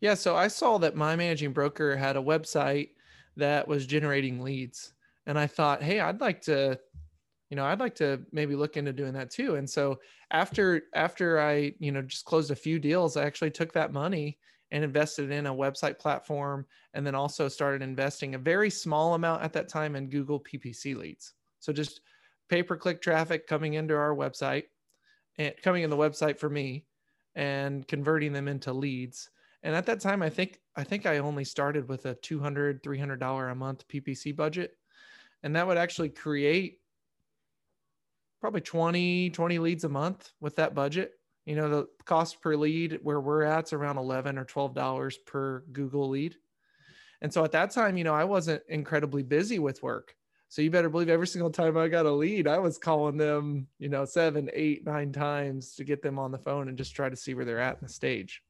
Yeah. 0.00 0.14
So 0.14 0.36
I 0.36 0.48
saw 0.48 0.78
that 0.78 0.96
my 0.96 1.16
managing 1.16 1.52
broker 1.52 1.96
had 1.96 2.16
a 2.16 2.22
website 2.22 2.90
that 3.36 3.66
was 3.66 3.86
generating 3.86 4.40
leads. 4.40 4.92
And 5.26 5.38
I 5.38 5.46
thought, 5.46 5.82
hey, 5.82 6.00
I'd 6.00 6.20
like 6.20 6.40
to, 6.42 6.78
you 7.50 7.56
know, 7.56 7.64
I'd 7.64 7.80
like 7.80 7.94
to 7.96 8.22
maybe 8.32 8.54
look 8.54 8.76
into 8.76 8.92
doing 8.92 9.12
that 9.14 9.30
too. 9.30 9.56
And 9.56 9.68
so 9.68 9.98
after 10.30 10.82
after 10.94 11.40
I, 11.40 11.72
you 11.78 11.92
know, 11.92 12.02
just 12.02 12.24
closed 12.24 12.50
a 12.50 12.56
few 12.56 12.78
deals, 12.78 13.16
I 13.16 13.24
actually 13.24 13.50
took 13.50 13.72
that 13.72 13.92
money 13.92 14.38
and 14.70 14.82
invested 14.82 15.30
in 15.30 15.46
a 15.46 15.54
website 15.54 15.98
platform 15.98 16.66
and 16.94 17.06
then 17.06 17.14
also 17.14 17.48
started 17.48 17.82
investing 17.82 18.34
a 18.34 18.38
very 18.38 18.70
small 18.70 19.14
amount 19.14 19.42
at 19.42 19.52
that 19.52 19.68
time 19.68 19.96
in 19.96 20.10
Google 20.10 20.40
PPC 20.40 20.96
leads. 20.96 21.34
So 21.60 21.72
just 21.72 22.00
pay 22.48 22.62
per 22.62 22.76
click 22.76 23.00
traffic 23.00 23.46
coming 23.46 23.74
into 23.74 23.94
our 23.94 24.14
website 24.14 24.64
and 25.38 25.54
coming 25.62 25.82
in 25.82 25.90
the 25.90 25.96
website 25.96 26.38
for 26.38 26.50
me 26.50 26.84
and 27.34 27.86
converting 27.86 28.32
them 28.32 28.48
into 28.48 28.72
leads. 28.72 29.30
And 29.62 29.74
at 29.74 29.86
that 29.86 30.00
time, 30.00 30.22
I 30.22 30.30
think 30.30 30.60
I 30.76 30.84
think 30.84 31.06
I 31.06 31.18
only 31.18 31.44
started 31.44 31.88
with 31.88 32.06
a 32.06 32.14
200 32.14 32.82
$300 32.82 33.52
a 33.52 33.54
month 33.54 33.88
PPC 33.88 34.34
budget. 34.34 34.76
And 35.42 35.54
that 35.56 35.66
would 35.66 35.78
actually 35.78 36.10
create 36.10 36.80
probably 38.40 38.60
20, 38.60 39.30
20 39.30 39.58
leads 39.58 39.84
a 39.84 39.88
month 39.88 40.32
with 40.40 40.56
that 40.56 40.74
budget. 40.74 41.12
You 41.46 41.56
know, 41.56 41.68
the 41.68 41.88
cost 42.04 42.40
per 42.40 42.56
lead 42.56 42.98
where 43.02 43.20
we're 43.20 43.44
at 43.44 43.66
is 43.66 43.72
around 43.72 43.98
11 43.98 44.36
or 44.36 44.44
$12 44.44 45.14
per 45.24 45.60
Google 45.72 46.10
lead. 46.10 46.36
And 47.22 47.32
so 47.32 47.44
at 47.44 47.52
that 47.52 47.70
time, 47.70 47.96
you 47.96 48.04
know, 48.04 48.14
I 48.14 48.24
wasn't 48.24 48.62
incredibly 48.68 49.22
busy 49.22 49.58
with 49.58 49.82
work. 49.82 50.14
So 50.48 50.62
you 50.62 50.70
better 50.70 50.88
believe 50.88 51.08
every 51.08 51.26
single 51.26 51.50
time 51.50 51.76
I 51.76 51.88
got 51.88 52.06
a 52.06 52.10
lead, 52.10 52.46
I 52.46 52.58
was 52.58 52.78
calling 52.78 53.16
them, 53.16 53.66
you 53.78 53.88
know, 53.88 54.04
seven, 54.04 54.50
eight, 54.52 54.84
nine 54.84 55.12
times 55.12 55.74
to 55.76 55.84
get 55.84 56.02
them 56.02 56.18
on 56.18 56.30
the 56.30 56.38
phone 56.38 56.68
and 56.68 56.78
just 56.78 56.94
try 56.94 57.08
to 57.08 57.16
see 57.16 57.34
where 57.34 57.44
they're 57.44 57.58
at 57.58 57.78
in 57.80 57.86
the 57.86 57.92
stage. 57.92 58.42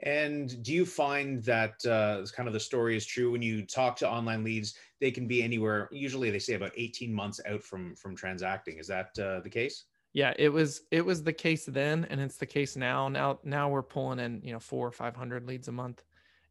And 0.00 0.62
do 0.62 0.72
you 0.72 0.84
find 0.84 1.42
that 1.44 1.84
uh, 1.86 2.24
kind 2.34 2.48
of 2.48 2.52
the 2.52 2.60
story 2.60 2.96
is 2.96 3.06
true 3.06 3.30
when 3.30 3.42
you 3.42 3.64
talk 3.64 3.96
to 3.96 4.10
online 4.10 4.44
leads? 4.44 4.74
They 5.00 5.10
can 5.10 5.26
be 5.26 5.42
anywhere. 5.42 5.88
Usually, 5.92 6.30
they 6.30 6.38
say 6.40 6.54
about 6.54 6.72
eighteen 6.76 7.14
months 7.14 7.40
out 7.46 7.62
from 7.62 7.94
from 7.94 8.16
transacting. 8.16 8.78
Is 8.78 8.88
that 8.88 9.16
uh, 9.18 9.40
the 9.40 9.50
case? 9.50 9.84
Yeah, 10.14 10.32
it 10.38 10.48
was 10.48 10.82
it 10.92 11.04
was 11.04 11.24
the 11.24 11.32
case 11.32 11.66
then, 11.66 12.06
and 12.08 12.20
it's 12.20 12.36
the 12.36 12.46
case 12.46 12.76
now. 12.76 13.08
Now 13.08 13.40
now 13.42 13.68
we're 13.68 13.82
pulling 13.82 14.20
in 14.20 14.40
you 14.44 14.52
know 14.52 14.60
four 14.60 14.86
or 14.86 14.92
five 14.92 15.16
hundred 15.16 15.46
leads 15.46 15.66
a 15.66 15.72
month, 15.72 16.04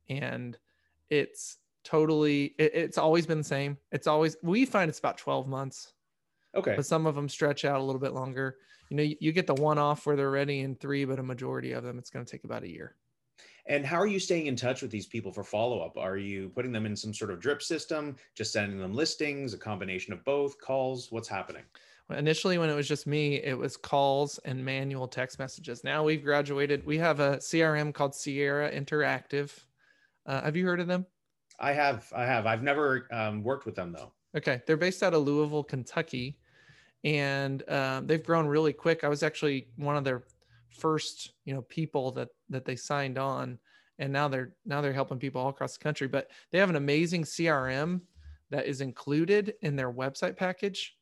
and 0.09 0.57
it's 1.09 1.57
totally 1.85 2.55
it, 2.59 2.71
it's 2.75 2.97
always 2.97 3.25
been 3.25 3.37
the 3.37 3.43
same. 3.43 3.77
It's 3.93 4.05
always 4.05 4.35
we 4.43 4.65
find 4.65 4.89
it's 4.89 4.99
about 4.99 5.17
twelve 5.17 5.47
months. 5.47 5.93
Okay, 6.53 6.75
but 6.75 6.85
some 6.85 7.07
of 7.07 7.15
them 7.15 7.29
stretch 7.29 7.63
out 7.63 7.79
a 7.79 7.83
little 7.83 8.01
bit 8.01 8.13
longer. 8.13 8.57
You 8.89 8.97
know, 8.97 9.03
you, 9.03 9.15
you 9.21 9.31
get 9.31 9.47
the 9.47 9.55
one 9.55 9.79
off 9.79 10.05
where 10.05 10.17
they're 10.17 10.29
ready 10.29 10.59
in 10.59 10.75
three, 10.75 11.05
but 11.05 11.17
a 11.17 11.23
majority 11.23 11.71
of 11.71 11.85
them 11.85 11.97
it's 11.97 12.09
going 12.09 12.25
to 12.25 12.29
take 12.29 12.43
about 12.43 12.63
a 12.63 12.69
year. 12.69 12.97
And 13.65 13.85
how 13.85 13.95
are 13.95 14.07
you 14.07 14.19
staying 14.19 14.47
in 14.47 14.57
touch 14.57 14.81
with 14.81 14.91
these 14.91 15.07
people 15.07 15.31
for 15.31 15.43
follow 15.45 15.79
up? 15.79 15.97
Are 15.97 16.17
you 16.17 16.49
putting 16.49 16.73
them 16.73 16.85
in 16.85 16.97
some 16.97 17.13
sort 17.13 17.31
of 17.31 17.39
drip 17.39 17.61
system, 17.61 18.17
just 18.35 18.51
sending 18.51 18.77
them 18.77 18.93
listings, 18.93 19.53
a 19.53 19.57
combination 19.57 20.11
of 20.11 20.23
both, 20.25 20.59
calls? 20.59 21.13
What's 21.13 21.29
happening? 21.29 21.63
Initially, 22.09 22.57
when 22.57 22.69
it 22.69 22.75
was 22.75 22.87
just 22.87 23.07
me, 23.07 23.35
it 23.35 23.57
was 23.57 23.77
calls 23.77 24.39
and 24.45 24.63
manual 24.63 25.07
text 25.07 25.39
messages. 25.39 25.83
Now 25.83 26.03
we've 26.03 26.23
graduated. 26.23 26.85
We 26.85 26.97
have 26.97 27.19
a 27.19 27.37
CRM 27.37 27.93
called 27.93 28.13
Sierra 28.13 28.71
Interactive. 28.71 29.51
Uh, 30.25 30.41
have 30.41 30.55
you 30.55 30.65
heard 30.65 30.79
of 30.79 30.87
them? 30.87 31.05
I 31.59 31.71
have. 31.71 32.11
I 32.15 32.25
have. 32.25 32.45
I've 32.45 32.63
never 32.63 33.07
um, 33.11 33.41
worked 33.43 33.65
with 33.65 33.75
them 33.75 33.93
though. 33.93 34.11
Okay, 34.35 34.61
they're 34.67 34.77
based 34.77 35.01
out 35.01 35.13
of 35.13 35.23
Louisville, 35.23 35.63
Kentucky, 35.63 36.37
and 37.03 37.67
um, 37.69 38.05
they've 38.05 38.23
grown 38.23 38.47
really 38.47 38.73
quick. 38.73 39.03
I 39.03 39.07
was 39.07 39.23
actually 39.23 39.67
one 39.77 39.95
of 39.95 40.03
their 40.03 40.23
first 40.73 41.33
you 41.45 41.53
know 41.53 41.61
people 41.63 42.11
that 42.11 42.29
that 42.49 42.65
they 42.65 42.75
signed 42.75 43.17
on 43.17 43.57
and 43.99 44.11
now 44.11 44.27
they're 44.27 44.53
now 44.65 44.81
they're 44.81 44.93
helping 44.93 45.19
people 45.19 45.41
all 45.41 45.49
across 45.49 45.77
the 45.77 45.83
country 45.83 46.07
but 46.07 46.29
they 46.51 46.57
have 46.57 46.69
an 46.69 46.75
amazing 46.75 47.23
crm 47.23 48.01
that 48.49 48.65
is 48.65 48.81
included 48.81 49.53
in 49.61 49.75
their 49.75 49.91
website 49.91 50.35
package 50.35 50.95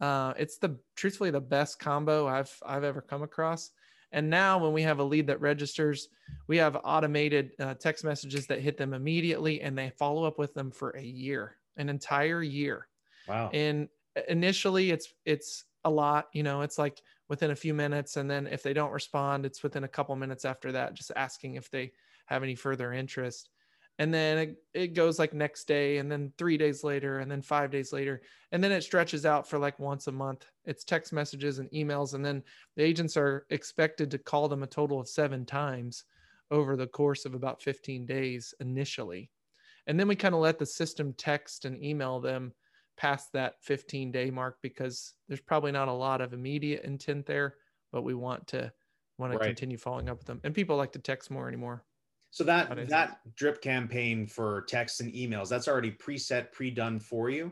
uh, 0.00 0.34
it's 0.38 0.58
the 0.58 0.78
truthfully 0.94 1.30
the 1.30 1.40
best 1.40 1.78
combo 1.78 2.26
i've 2.26 2.54
i've 2.66 2.84
ever 2.84 3.00
come 3.00 3.22
across. 3.22 3.70
And 4.12 4.30
now 4.30 4.58
when 4.58 4.72
we 4.72 4.82
have 4.82 5.00
a 5.00 5.04
lead 5.04 5.26
that 5.26 5.40
registers 5.40 6.08
we 6.46 6.56
have 6.58 6.78
automated 6.84 7.52
uh, 7.58 7.74
text 7.74 8.04
messages 8.04 8.46
that 8.46 8.60
hit 8.60 8.76
them 8.76 8.94
immediately 8.94 9.60
and 9.60 9.76
they 9.76 9.90
follow 9.90 10.24
up 10.24 10.38
with 10.38 10.54
them 10.54 10.70
for 10.70 10.90
a 10.90 11.02
year 11.02 11.56
an 11.76 11.88
entire 11.88 12.42
year. 12.42 12.88
Wow. 13.28 13.50
And 13.52 13.88
initially 14.28 14.90
it's 14.90 15.12
it's 15.24 15.64
a 15.84 15.90
lot 15.90 16.28
you 16.32 16.42
know 16.42 16.62
it's 16.62 16.78
like 16.78 17.02
within 17.28 17.50
a 17.50 17.56
few 17.56 17.74
minutes. 17.74 18.16
And 18.16 18.30
then 18.30 18.46
if 18.46 18.62
they 18.62 18.72
don't 18.72 18.92
respond 18.92 19.44
it's 19.44 19.62
within 19.62 19.84
a 19.84 19.88
couple 19.88 20.14
minutes 20.16 20.44
after 20.44 20.72
that 20.72 20.94
just 20.94 21.10
asking 21.16 21.56
if 21.56 21.70
they 21.70 21.92
have 22.26 22.42
any 22.42 22.54
further 22.54 22.92
interest 22.92 23.50
and 23.98 24.12
then 24.12 24.38
it, 24.38 24.56
it 24.74 24.94
goes 24.94 25.18
like 25.18 25.32
next 25.32 25.66
day 25.66 25.98
and 25.98 26.10
then 26.10 26.32
three 26.36 26.58
days 26.58 26.84
later 26.84 27.20
and 27.20 27.30
then 27.30 27.40
five 27.40 27.70
days 27.70 27.92
later 27.92 28.20
and 28.52 28.62
then 28.62 28.72
it 28.72 28.82
stretches 28.82 29.24
out 29.24 29.48
for 29.48 29.58
like 29.58 29.78
once 29.78 30.06
a 30.06 30.12
month 30.12 30.46
it's 30.64 30.84
text 30.84 31.12
messages 31.12 31.58
and 31.58 31.70
emails 31.70 32.14
and 32.14 32.24
then 32.24 32.42
the 32.76 32.82
agents 32.82 33.16
are 33.16 33.46
expected 33.50 34.10
to 34.10 34.18
call 34.18 34.48
them 34.48 34.62
a 34.62 34.66
total 34.66 35.00
of 35.00 35.08
seven 35.08 35.44
times 35.44 36.04
over 36.50 36.76
the 36.76 36.86
course 36.86 37.24
of 37.24 37.34
about 37.34 37.62
15 37.62 38.06
days 38.06 38.54
initially 38.60 39.30
and 39.86 39.98
then 39.98 40.08
we 40.08 40.16
kind 40.16 40.34
of 40.34 40.40
let 40.40 40.58
the 40.58 40.66
system 40.66 41.14
text 41.16 41.64
and 41.64 41.82
email 41.82 42.20
them 42.20 42.52
past 42.96 43.32
that 43.32 43.54
15 43.62 44.10
day 44.10 44.30
mark 44.30 44.58
because 44.62 45.14
there's 45.28 45.40
probably 45.40 45.72
not 45.72 45.88
a 45.88 45.92
lot 45.92 46.20
of 46.20 46.32
immediate 46.32 46.82
intent 46.84 47.26
there, 47.26 47.54
but 47.92 48.02
we 48.02 48.14
want 48.14 48.46
to 48.48 48.72
want 49.18 49.32
to 49.32 49.38
right. 49.38 49.46
continue 49.46 49.78
following 49.78 50.08
up 50.08 50.18
with 50.18 50.26
them. 50.26 50.40
And 50.44 50.54
people 50.54 50.76
like 50.76 50.92
to 50.92 50.98
text 50.98 51.30
more 51.30 51.48
anymore. 51.48 51.84
So 52.36 52.44
that 52.44 52.90
that 52.90 53.20
drip 53.34 53.62
campaign 53.62 54.26
for 54.26 54.66
texts 54.68 55.00
and 55.00 55.10
emails, 55.14 55.48
that's 55.48 55.68
already 55.68 55.90
preset, 55.90 56.52
pre-done 56.52 57.00
for 57.00 57.30
you? 57.30 57.50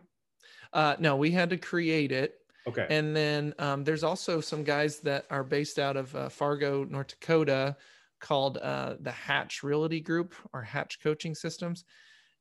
Uh, 0.74 0.94
no, 0.98 1.16
we 1.16 1.30
had 1.30 1.48
to 1.48 1.56
create 1.56 2.12
it. 2.12 2.34
Okay. 2.66 2.86
And 2.90 3.16
then 3.16 3.54
um, 3.58 3.82
there's 3.82 4.04
also 4.04 4.42
some 4.42 4.62
guys 4.62 4.98
that 4.98 5.24
are 5.30 5.42
based 5.42 5.78
out 5.78 5.96
of 5.96 6.14
uh, 6.14 6.28
Fargo, 6.28 6.84
North 6.84 7.18
Dakota, 7.18 7.78
called 8.20 8.58
uh, 8.58 8.96
the 9.00 9.10
Hatch 9.10 9.62
Realty 9.62 10.00
Group 10.00 10.34
or 10.52 10.60
Hatch 10.60 11.00
Coaching 11.00 11.34
Systems. 11.34 11.86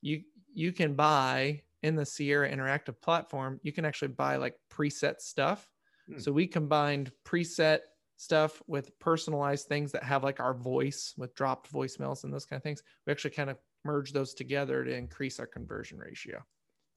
You 0.01 0.23
you 0.53 0.73
can 0.73 0.95
buy 0.95 1.61
in 1.81 1.95
the 1.95 2.05
Sierra 2.05 2.51
Interactive 2.51 2.99
platform, 2.99 3.61
you 3.63 3.71
can 3.71 3.85
actually 3.85 4.09
buy 4.09 4.35
like 4.35 4.57
preset 4.69 5.21
stuff. 5.21 5.71
Hmm. 6.09 6.19
So 6.19 6.33
we 6.33 6.47
combined 6.47 7.13
preset 7.23 7.79
stuff 8.23 8.61
with 8.67 8.97
personalized 8.99 9.67
things 9.67 9.91
that 9.91 10.03
have 10.03 10.23
like 10.23 10.39
our 10.39 10.53
voice 10.53 11.13
with 11.17 11.35
dropped 11.35 11.71
voicemails 11.71 12.23
and 12.23 12.33
those 12.33 12.45
kind 12.45 12.57
of 12.57 12.63
things. 12.63 12.81
We 13.05 13.11
actually 13.11 13.31
kind 13.31 13.49
of 13.49 13.57
merged 13.83 14.13
those 14.13 14.33
together 14.33 14.83
to 14.83 14.95
increase 14.95 15.39
our 15.39 15.47
conversion 15.47 15.97
ratio. 15.97 16.43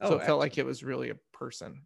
Oh, 0.00 0.10
so 0.10 0.16
it 0.16 0.26
felt 0.26 0.40
like 0.40 0.58
it 0.58 0.66
was 0.66 0.84
really 0.84 1.10
a 1.10 1.16
person 1.32 1.80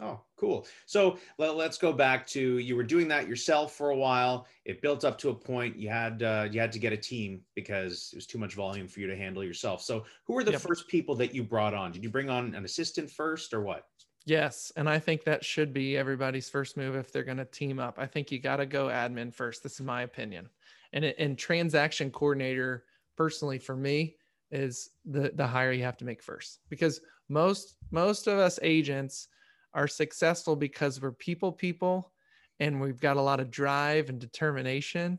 Oh, 0.00 0.20
cool. 0.36 0.66
So 0.86 1.18
let, 1.38 1.54
us 1.54 1.76
go 1.76 1.92
back 1.92 2.26
to 2.28 2.58
you 2.58 2.76
were 2.76 2.82
doing 2.82 3.08
that 3.08 3.28
yourself 3.28 3.74
for 3.74 3.90
a 3.90 3.96
while. 3.96 4.46
It 4.64 4.80
built 4.80 5.04
up 5.04 5.18
to 5.18 5.28
a 5.28 5.34
point 5.34 5.76
you 5.76 5.90
had 5.90 6.22
uh, 6.22 6.48
you 6.50 6.60
had 6.60 6.72
to 6.72 6.78
get 6.78 6.94
a 6.94 6.96
team 6.96 7.42
because 7.54 8.10
it 8.12 8.16
was 8.16 8.26
too 8.26 8.38
much 8.38 8.54
volume 8.54 8.88
for 8.88 9.00
you 9.00 9.06
to 9.06 9.16
handle 9.16 9.44
yourself. 9.44 9.82
So 9.82 10.04
who 10.26 10.32
were 10.32 10.44
the 10.44 10.52
yep. 10.52 10.62
first 10.62 10.88
people 10.88 11.14
that 11.16 11.34
you 11.34 11.44
brought 11.44 11.74
on? 11.74 11.92
Did 11.92 12.02
you 12.02 12.10
bring 12.10 12.30
on 12.30 12.54
an 12.54 12.64
assistant 12.64 13.10
first 13.10 13.52
or 13.52 13.62
what? 13.62 13.86
Yes, 14.24 14.70
and 14.76 14.88
I 14.88 14.98
think 14.98 15.24
that 15.24 15.44
should 15.44 15.72
be 15.72 15.96
everybody's 15.96 16.48
first 16.48 16.76
move 16.76 16.94
if 16.94 17.10
they're 17.10 17.24
going 17.24 17.38
to 17.38 17.44
team 17.44 17.78
up. 17.80 17.98
I 17.98 18.06
think 18.06 18.30
you 18.30 18.38
got 18.38 18.56
to 18.56 18.66
go 18.66 18.86
admin 18.86 19.34
first. 19.34 19.62
This 19.62 19.74
is 19.74 19.80
my 19.80 20.02
opinion. 20.02 20.48
And 20.92 21.04
and 21.04 21.36
transaction 21.38 22.10
coordinator 22.10 22.84
personally 23.16 23.58
for 23.58 23.76
me 23.76 24.16
is 24.50 24.90
the 25.04 25.32
the 25.34 25.46
hire 25.46 25.72
you 25.72 25.82
have 25.84 25.96
to 25.98 26.04
make 26.04 26.22
first 26.22 26.60
because 26.68 27.00
most 27.28 27.76
most 27.90 28.26
of 28.26 28.38
us 28.38 28.58
agents 28.62 29.28
are 29.74 29.88
successful 29.88 30.54
because 30.54 31.00
we're 31.00 31.12
people 31.12 31.50
people 31.50 32.12
and 32.60 32.80
we've 32.80 33.00
got 33.00 33.16
a 33.16 33.22
lot 33.22 33.40
of 33.40 33.50
drive 33.50 34.08
and 34.10 34.20
determination. 34.20 35.18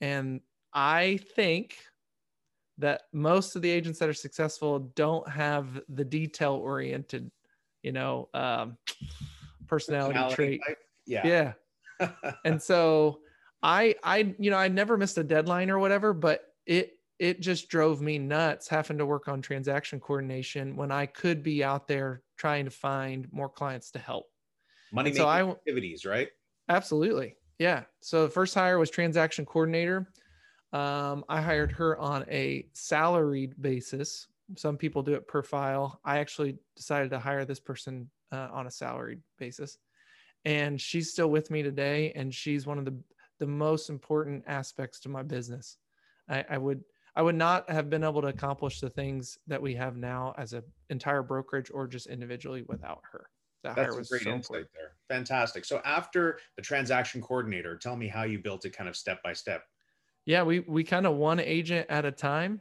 And 0.00 0.40
I 0.74 1.18
think 1.36 1.78
that 2.78 3.02
most 3.12 3.56
of 3.56 3.62
the 3.62 3.70
agents 3.70 3.98
that 3.98 4.08
are 4.08 4.14
successful 4.14 4.78
don't 4.94 5.26
have 5.28 5.80
the 5.88 6.04
detail 6.04 6.54
oriented, 6.54 7.30
you 7.86 7.92
know, 7.92 8.28
um, 8.34 8.76
personality, 9.68 10.14
personality 10.14 10.34
trait. 10.34 10.60
Type. 10.66 10.78
Yeah. 11.06 11.52
Yeah. 12.00 12.32
and 12.44 12.60
so 12.60 13.20
I, 13.62 13.94
I, 14.02 14.34
you 14.40 14.50
know, 14.50 14.56
I 14.56 14.66
never 14.66 14.98
missed 14.98 15.16
a 15.18 15.22
deadline 15.22 15.70
or 15.70 15.78
whatever, 15.78 16.12
but 16.12 16.42
it, 16.66 16.94
it 17.20 17.40
just 17.40 17.68
drove 17.68 18.02
me 18.02 18.18
nuts 18.18 18.66
having 18.66 18.98
to 18.98 19.06
work 19.06 19.28
on 19.28 19.40
transaction 19.40 20.00
coordination 20.00 20.74
when 20.74 20.90
I 20.90 21.06
could 21.06 21.44
be 21.44 21.62
out 21.62 21.86
there 21.86 22.22
trying 22.36 22.64
to 22.64 22.72
find 22.72 23.28
more 23.32 23.48
clients 23.48 23.92
to 23.92 24.00
help. 24.00 24.26
Money 24.92 25.10
making 25.10 25.22
so 25.22 25.28
I, 25.28 25.48
activities, 25.48 26.04
right? 26.04 26.28
Absolutely. 26.68 27.36
Yeah. 27.60 27.84
So 28.00 28.24
the 28.24 28.30
first 28.30 28.52
hire 28.52 28.80
was 28.80 28.90
transaction 28.90 29.46
coordinator. 29.46 30.08
Um, 30.72 31.24
I 31.28 31.40
hired 31.40 31.70
her 31.72 31.96
on 31.98 32.24
a 32.28 32.66
salaried 32.72 33.54
basis. 33.62 34.26
Some 34.56 34.76
people 34.76 35.02
do 35.02 35.14
it 35.14 35.26
per 35.26 35.42
file. 35.42 36.00
I 36.04 36.18
actually 36.18 36.58
decided 36.76 37.10
to 37.10 37.18
hire 37.18 37.44
this 37.44 37.60
person 37.60 38.10
uh, 38.32 38.48
on 38.52 38.66
a 38.66 38.70
salaried 38.70 39.20
basis. 39.38 39.78
And 40.44 40.80
she's 40.80 41.10
still 41.10 41.28
with 41.28 41.50
me 41.50 41.62
today. 41.62 42.12
And 42.14 42.32
she's 42.32 42.66
one 42.66 42.78
of 42.78 42.84
the, 42.84 42.96
the 43.40 43.46
most 43.46 43.90
important 43.90 44.44
aspects 44.46 45.00
to 45.00 45.08
my 45.08 45.22
business. 45.22 45.78
I, 46.28 46.44
I 46.50 46.58
would 46.58 46.82
I 47.16 47.22
would 47.22 47.34
not 47.34 47.68
have 47.70 47.88
been 47.88 48.04
able 48.04 48.20
to 48.20 48.28
accomplish 48.28 48.78
the 48.78 48.90
things 48.90 49.38
that 49.46 49.60
we 49.60 49.74
have 49.74 49.96
now 49.96 50.34
as 50.36 50.52
an 50.52 50.62
entire 50.90 51.22
brokerage 51.22 51.70
or 51.72 51.86
just 51.86 52.08
individually 52.08 52.62
without 52.68 53.00
her. 53.10 53.30
That 53.64 53.74
That's 53.74 53.96
a 53.96 54.04
great 54.04 54.22
so 54.22 54.30
insight 54.30 54.34
important. 54.34 54.68
there. 54.74 54.92
Fantastic. 55.08 55.64
So 55.64 55.80
after 55.84 56.38
the 56.56 56.62
transaction 56.62 57.22
coordinator, 57.22 57.76
tell 57.76 57.96
me 57.96 58.06
how 58.06 58.24
you 58.24 58.38
built 58.38 58.66
it 58.66 58.76
kind 58.76 58.88
of 58.88 58.96
step 58.96 59.22
by 59.22 59.32
step. 59.32 59.64
Yeah, 60.26 60.42
we 60.42 60.60
we 60.60 60.84
kind 60.84 61.06
of 61.06 61.16
one 61.16 61.40
agent 61.40 61.86
at 61.88 62.04
a 62.04 62.12
time 62.12 62.60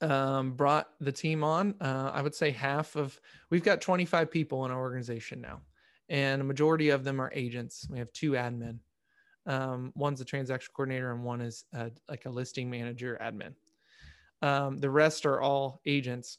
um, 0.00 0.52
brought 0.52 0.88
the 1.00 1.12
team 1.12 1.42
on. 1.42 1.74
Uh, 1.80 2.10
I 2.12 2.22
would 2.22 2.34
say 2.34 2.50
half 2.50 2.96
of 2.96 3.20
we've 3.50 3.64
got 3.64 3.80
25 3.80 4.30
people 4.30 4.64
in 4.64 4.70
our 4.70 4.78
organization 4.78 5.40
now, 5.40 5.60
and 6.08 6.40
a 6.40 6.44
majority 6.44 6.90
of 6.90 7.04
them 7.04 7.20
are 7.20 7.32
agents. 7.34 7.86
We 7.90 7.98
have 7.98 8.12
two 8.12 8.32
admin. 8.32 8.78
Um, 9.46 9.92
one's 9.94 10.20
a 10.20 10.24
transaction 10.24 10.72
coordinator, 10.74 11.12
and 11.12 11.24
one 11.24 11.40
is 11.40 11.64
a, 11.72 11.90
like 12.08 12.26
a 12.26 12.30
listing 12.30 12.70
manager 12.70 13.18
admin. 13.20 13.54
Um, 14.42 14.78
the 14.78 14.90
rest 14.90 15.26
are 15.26 15.40
all 15.40 15.80
agents. 15.86 16.38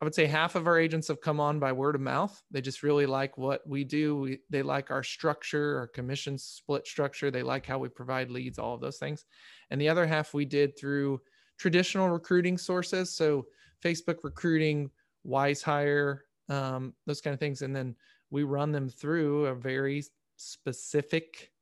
I 0.00 0.04
would 0.04 0.14
say 0.14 0.26
half 0.26 0.56
of 0.56 0.66
our 0.66 0.78
agents 0.78 1.08
have 1.08 1.22
come 1.22 1.40
on 1.40 1.58
by 1.58 1.72
word 1.72 1.94
of 1.94 2.02
mouth. 2.02 2.42
They 2.50 2.60
just 2.60 2.82
really 2.82 3.06
like 3.06 3.38
what 3.38 3.66
we 3.66 3.82
do. 3.82 4.16
We, 4.16 4.38
they 4.50 4.62
like 4.62 4.90
our 4.90 5.02
structure, 5.02 5.78
our 5.78 5.86
commission 5.86 6.36
split 6.36 6.86
structure. 6.86 7.30
They 7.30 7.42
like 7.42 7.64
how 7.64 7.78
we 7.78 7.88
provide 7.88 8.30
leads, 8.30 8.58
all 8.58 8.74
of 8.74 8.82
those 8.82 8.98
things. 8.98 9.24
And 9.70 9.80
the 9.80 9.88
other 9.88 10.06
half 10.06 10.34
we 10.34 10.44
did 10.44 10.78
through 10.78 11.22
traditional 11.58 12.08
recruiting 12.08 12.58
sources. 12.58 13.14
So 13.14 13.46
Facebook 13.82 14.18
recruiting, 14.22 14.90
WizeHire, 15.26 16.20
um, 16.48 16.94
those 17.06 17.20
kind 17.20 17.34
of 17.34 17.40
things. 17.40 17.62
And 17.62 17.74
then 17.74 17.94
we 18.30 18.42
run 18.42 18.72
them 18.72 18.88
through 18.88 19.46
a 19.46 19.54
very 19.54 20.04
specific 20.36 21.52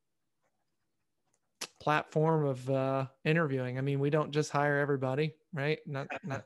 platform 1.79 2.45
of 2.45 2.69
uh, 2.69 3.05
interviewing. 3.23 3.77
I 3.77 3.81
mean, 3.81 3.99
we 3.99 4.09
don't 4.09 4.31
just 4.31 4.51
hire 4.51 4.79
everybody, 4.79 5.35
right? 5.53 5.79
Not 5.85 6.07
not 6.23 6.45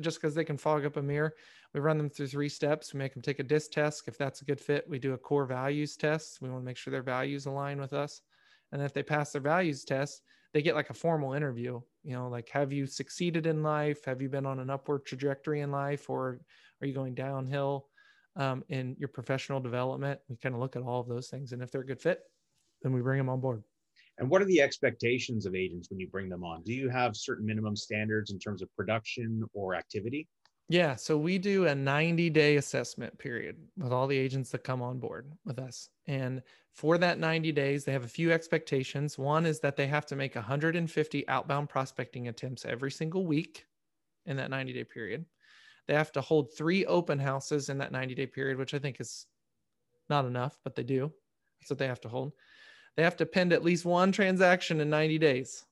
just 0.00 0.18
because 0.18 0.34
they 0.34 0.44
can 0.44 0.56
fog 0.56 0.86
up 0.86 0.96
a 0.96 1.02
mirror. 1.02 1.34
We 1.74 1.80
run 1.80 1.98
them 1.98 2.08
through 2.08 2.28
three 2.28 2.48
steps. 2.48 2.94
We 2.94 2.98
make 2.98 3.12
them 3.12 3.22
take 3.22 3.38
a 3.38 3.42
DISC 3.42 3.70
test. 3.72 4.08
If 4.08 4.16
that's 4.16 4.40
a 4.40 4.46
good 4.46 4.60
fit, 4.60 4.88
we 4.88 4.98
do 4.98 5.12
a 5.12 5.18
core 5.18 5.44
values 5.44 5.96
test. 5.96 6.40
We 6.40 6.48
want 6.48 6.62
to 6.62 6.64
make 6.64 6.78
sure 6.78 6.90
their 6.90 7.02
values 7.02 7.44
align 7.44 7.78
with 7.78 7.92
us. 7.92 8.22
And 8.72 8.80
if 8.80 8.94
they 8.94 9.02
pass 9.02 9.32
their 9.32 9.42
values 9.42 9.84
test, 9.84 10.22
they 10.54 10.62
get 10.62 10.74
like 10.74 10.90
a 10.90 10.94
formal 10.94 11.34
interview. 11.34 11.80
You 12.04 12.12
know, 12.12 12.28
like 12.28 12.48
have 12.50 12.72
you 12.72 12.86
succeeded 12.86 13.46
in 13.46 13.62
life? 13.62 14.04
Have 14.04 14.22
you 14.22 14.28
been 14.28 14.46
on 14.46 14.60
an 14.60 14.70
upward 14.70 15.04
trajectory 15.04 15.60
in 15.60 15.70
life, 15.70 16.08
or 16.08 16.40
are 16.80 16.86
you 16.86 16.94
going 16.94 17.14
downhill 17.14 17.88
um, 18.36 18.64
in 18.68 18.96
your 18.98 19.08
professional 19.08 19.60
development? 19.60 20.20
We 20.28 20.36
kind 20.36 20.54
of 20.54 20.60
look 20.60 20.76
at 20.76 20.82
all 20.82 21.00
of 21.00 21.08
those 21.08 21.28
things, 21.28 21.52
and 21.52 21.62
if 21.62 21.70
they're 21.70 21.82
a 21.82 21.86
good 21.86 22.00
fit, 22.00 22.20
then 22.82 22.92
we 22.92 23.00
bring 23.00 23.18
them 23.18 23.28
on 23.28 23.40
board. 23.40 23.62
And 24.18 24.28
what 24.28 24.42
are 24.42 24.46
the 24.46 24.60
expectations 24.60 25.46
of 25.46 25.54
agents 25.54 25.90
when 25.90 26.00
you 26.00 26.08
bring 26.08 26.28
them 26.28 26.42
on? 26.42 26.62
Do 26.62 26.72
you 26.72 26.88
have 26.88 27.16
certain 27.16 27.46
minimum 27.46 27.76
standards 27.76 28.32
in 28.32 28.38
terms 28.38 28.62
of 28.62 28.74
production 28.74 29.44
or 29.54 29.76
activity? 29.76 30.26
Yeah, 30.70 30.96
so 30.96 31.16
we 31.16 31.38
do 31.38 31.66
a 31.66 31.74
90 31.74 32.28
day 32.30 32.56
assessment 32.56 33.18
period 33.18 33.56
with 33.78 33.92
all 33.92 34.06
the 34.06 34.18
agents 34.18 34.50
that 34.50 34.64
come 34.64 34.82
on 34.82 34.98
board 34.98 35.32
with 35.46 35.58
us. 35.58 35.88
And 36.06 36.42
for 36.72 36.98
that 36.98 37.18
90 37.18 37.52
days, 37.52 37.84
they 37.84 37.92
have 37.92 38.04
a 38.04 38.08
few 38.08 38.30
expectations. 38.32 39.16
One 39.16 39.46
is 39.46 39.60
that 39.60 39.76
they 39.76 39.86
have 39.86 40.04
to 40.06 40.16
make 40.16 40.34
150 40.34 41.28
outbound 41.28 41.70
prospecting 41.70 42.28
attempts 42.28 42.66
every 42.66 42.90
single 42.90 43.24
week 43.26 43.66
in 44.26 44.36
that 44.36 44.50
90 44.50 44.74
day 44.74 44.84
period. 44.84 45.24
They 45.86 45.94
have 45.94 46.12
to 46.12 46.20
hold 46.20 46.52
three 46.52 46.84
open 46.84 47.18
houses 47.18 47.70
in 47.70 47.78
that 47.78 47.92
90 47.92 48.14
day 48.14 48.26
period, 48.26 48.58
which 48.58 48.74
I 48.74 48.78
think 48.78 49.00
is 49.00 49.26
not 50.10 50.26
enough, 50.26 50.58
but 50.64 50.74
they 50.74 50.82
do. 50.82 51.10
That's 51.60 51.70
what 51.70 51.78
they 51.78 51.86
have 51.86 52.00
to 52.02 52.08
hold. 52.10 52.34
They 52.96 53.04
have 53.04 53.16
to 53.16 53.26
pend 53.26 53.54
at 53.54 53.64
least 53.64 53.86
one 53.86 54.12
transaction 54.12 54.80
in 54.80 54.90
90 54.90 55.18
days. 55.18 55.64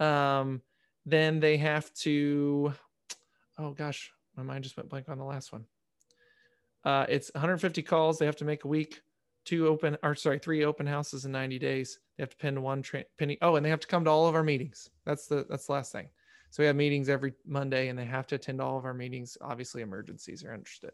Um, 0.00 0.62
then 1.06 1.38
they 1.38 1.56
have 1.58 1.92
to, 1.94 2.72
oh 3.60 3.72
gosh, 3.72 4.12
my 4.36 4.42
mind 4.42 4.64
just 4.64 4.76
went 4.76 4.88
blank 4.88 5.08
on 5.08 5.18
the 5.18 5.24
last 5.24 5.52
one. 5.52 5.64
Uh, 6.84 7.04
it's 7.08 7.30
150 7.34 7.82
calls 7.82 8.18
they 8.18 8.26
have 8.26 8.36
to 8.36 8.44
make 8.44 8.64
a 8.64 8.68
week, 8.68 9.02
two 9.44 9.68
open, 9.68 9.98
or 10.02 10.14
sorry, 10.14 10.38
three 10.38 10.64
open 10.64 10.86
houses 10.86 11.24
in 11.24 11.32
90 11.32 11.58
days. 11.58 11.98
They 12.16 12.22
have 12.22 12.30
to 12.30 12.36
pin 12.36 12.62
one 12.62 12.82
tra- 12.82 13.04
penny. 13.18 13.36
Oh, 13.42 13.56
and 13.56 13.64
they 13.64 13.70
have 13.70 13.80
to 13.80 13.86
come 13.86 14.04
to 14.04 14.10
all 14.10 14.26
of 14.26 14.34
our 14.34 14.42
meetings. 14.42 14.88
That's 15.04 15.26
the 15.26 15.46
that's 15.48 15.66
the 15.66 15.72
last 15.72 15.92
thing. 15.92 16.08
So 16.50 16.62
we 16.62 16.66
have 16.66 16.76
meetings 16.76 17.08
every 17.08 17.34
Monday, 17.46 17.88
and 17.88 17.98
they 17.98 18.06
have 18.06 18.26
to 18.28 18.34
attend 18.34 18.60
all 18.60 18.76
of 18.76 18.84
our 18.84 18.94
meetings. 18.94 19.38
Obviously, 19.40 19.82
emergencies 19.82 20.42
are 20.44 20.52
interested. 20.52 20.90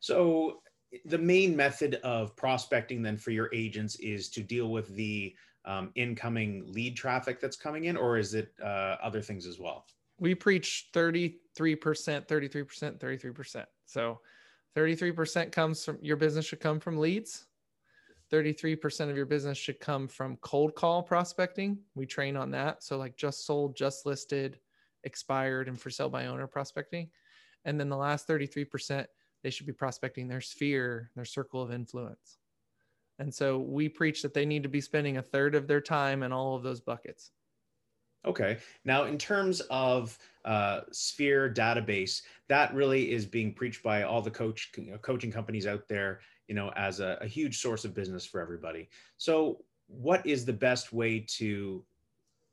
So 0.00 0.62
the 1.04 1.18
main 1.18 1.56
method 1.56 1.96
of 1.96 2.36
prospecting 2.36 3.02
then 3.02 3.16
for 3.16 3.30
your 3.30 3.50
agents 3.52 3.96
is 3.96 4.28
to 4.30 4.42
deal 4.42 4.68
with 4.68 4.88
the 4.94 5.34
um, 5.64 5.90
incoming 5.94 6.64
lead 6.72 6.96
traffic 6.96 7.40
that's 7.40 7.56
coming 7.56 7.84
in, 7.84 7.96
or 7.96 8.18
is 8.18 8.34
it 8.34 8.52
uh, 8.62 8.96
other 9.02 9.20
things 9.20 9.46
as 9.46 9.58
well? 9.58 9.86
We 10.22 10.36
preach 10.36 10.90
33%, 10.94 11.34
33%, 11.58 12.28
33%. 12.28 13.64
So 13.86 14.20
33% 14.76 15.50
comes 15.50 15.84
from 15.84 15.98
your 16.00 16.16
business 16.16 16.46
should 16.46 16.60
come 16.60 16.78
from 16.78 16.96
leads. 16.96 17.46
33% 18.32 19.10
of 19.10 19.16
your 19.16 19.26
business 19.26 19.58
should 19.58 19.80
come 19.80 20.06
from 20.06 20.36
cold 20.36 20.76
call 20.76 21.02
prospecting. 21.02 21.76
We 21.96 22.06
train 22.06 22.36
on 22.36 22.52
that. 22.52 22.84
So, 22.84 22.98
like 22.98 23.16
just 23.16 23.44
sold, 23.44 23.74
just 23.74 24.06
listed, 24.06 24.60
expired, 25.02 25.66
and 25.66 25.78
for 25.78 25.90
sale 25.90 26.08
by 26.08 26.26
owner 26.26 26.46
prospecting. 26.46 27.10
And 27.64 27.80
then 27.80 27.88
the 27.88 27.96
last 27.96 28.28
33% 28.28 29.06
they 29.42 29.50
should 29.50 29.66
be 29.66 29.72
prospecting 29.72 30.28
their 30.28 30.40
sphere, 30.40 31.10
their 31.16 31.24
circle 31.24 31.60
of 31.60 31.72
influence. 31.72 32.38
And 33.18 33.34
so 33.34 33.58
we 33.58 33.88
preach 33.88 34.22
that 34.22 34.34
they 34.34 34.46
need 34.46 34.62
to 34.62 34.68
be 34.68 34.80
spending 34.80 35.16
a 35.16 35.22
third 35.22 35.56
of 35.56 35.66
their 35.66 35.80
time 35.80 36.22
in 36.22 36.30
all 36.32 36.54
of 36.54 36.62
those 36.62 36.80
buckets. 36.80 37.32
Okay. 38.24 38.58
Now, 38.84 39.04
in 39.04 39.18
terms 39.18 39.60
of 39.70 40.16
uh, 40.44 40.82
Sphere 40.92 41.52
database, 41.52 42.22
that 42.48 42.72
really 42.74 43.10
is 43.10 43.26
being 43.26 43.52
preached 43.52 43.82
by 43.82 44.04
all 44.04 44.22
the 44.22 44.30
coach 44.30 44.70
you 44.76 44.92
know, 44.92 44.98
coaching 44.98 45.32
companies 45.32 45.66
out 45.66 45.88
there, 45.88 46.20
you 46.46 46.54
know, 46.54 46.70
as 46.76 47.00
a, 47.00 47.18
a 47.20 47.26
huge 47.26 47.58
source 47.58 47.84
of 47.84 47.94
business 47.94 48.24
for 48.24 48.40
everybody. 48.40 48.88
So, 49.18 49.64
what 49.88 50.24
is 50.26 50.44
the 50.44 50.52
best 50.52 50.92
way 50.92 51.20
to 51.28 51.84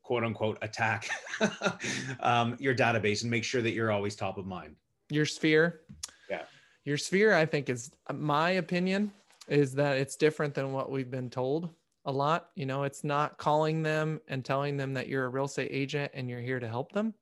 quote 0.01 0.23
unquote 0.23 0.57
attack 0.61 1.09
um, 2.19 2.57
your 2.59 2.75
database 2.75 3.21
and 3.21 3.29
make 3.29 3.43
sure 3.43 3.61
that 3.61 3.71
you're 3.71 3.91
always 3.91 4.15
top 4.15 4.37
of 4.37 4.45
mind? 4.45 4.75
Your 5.09 5.25
Sphere. 5.25 5.81
Yeah 6.29 6.43
your 6.89 6.97
sphere 6.97 7.33
i 7.33 7.45
think 7.45 7.69
is 7.69 7.91
my 8.13 8.51
opinion 8.51 9.11
is 9.47 9.73
that 9.73 9.97
it's 9.97 10.15
different 10.15 10.53
than 10.53 10.73
what 10.73 10.91
we've 10.91 11.11
been 11.11 11.29
told 11.29 11.69
a 12.09 12.11
lot 12.11 12.49
you 12.55 12.65
know 12.65 12.83
it's 12.83 13.03
not 13.03 13.37
calling 13.37 13.83
them 13.83 14.19
and 14.27 14.43
telling 14.43 14.77
them 14.77 14.93
that 14.93 15.07
you're 15.07 15.25
a 15.25 15.29
real 15.29 15.45
estate 15.45 15.69
agent 15.71 16.11
and 16.15 16.29
you're 16.29 16.41
here 16.41 16.59
to 16.59 16.67
help 16.67 16.91
them 16.91 17.13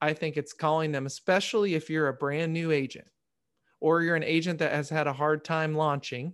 i 0.00 0.12
think 0.12 0.36
it's 0.36 0.52
calling 0.52 0.90
them 0.90 1.06
especially 1.06 1.74
if 1.74 1.90
you're 1.90 2.08
a 2.08 2.14
brand 2.14 2.52
new 2.52 2.72
agent 2.72 3.06
or 3.80 4.02
you're 4.02 4.16
an 4.16 4.24
agent 4.24 4.58
that 4.58 4.72
has 4.72 4.88
had 4.88 5.06
a 5.06 5.12
hard 5.12 5.44
time 5.44 5.74
launching 5.74 6.32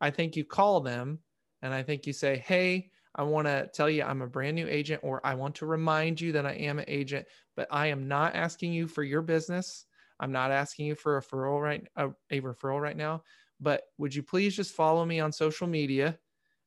i 0.00 0.10
think 0.10 0.36
you 0.36 0.44
call 0.44 0.80
them 0.80 1.18
and 1.62 1.74
i 1.74 1.82
think 1.82 2.06
you 2.06 2.12
say 2.12 2.36
hey 2.38 2.90
I 3.14 3.22
want 3.22 3.48
to 3.48 3.68
tell 3.74 3.90
you 3.90 4.04
I'm 4.04 4.22
a 4.22 4.28
brand 4.28 4.54
new 4.54 4.68
agent, 4.68 5.00
or 5.02 5.26
I 5.26 5.34
want 5.34 5.56
to 5.56 5.66
remind 5.66 6.20
you 6.20 6.30
that 6.32 6.46
I 6.46 6.52
am 6.52 6.78
an 6.78 6.84
agent, 6.86 7.26
but 7.56 7.66
I 7.68 7.88
am 7.88 8.06
not 8.06 8.36
asking 8.36 8.72
you 8.72 8.86
for 8.86 9.02
your 9.02 9.22
business. 9.22 9.86
I'm 10.20 10.30
not 10.30 10.52
asking 10.52 10.86
you 10.86 10.94
for 10.94 11.16
a 11.16 11.22
referral 11.22 11.60
right 11.60 11.84
a, 11.96 12.10
a 12.30 12.40
referral 12.40 12.80
right 12.80 12.96
now, 12.96 13.24
but 13.60 13.82
would 13.98 14.14
you 14.14 14.22
please 14.22 14.54
just 14.54 14.72
follow 14.72 15.04
me 15.04 15.18
on 15.18 15.32
social 15.32 15.66
media 15.66 16.16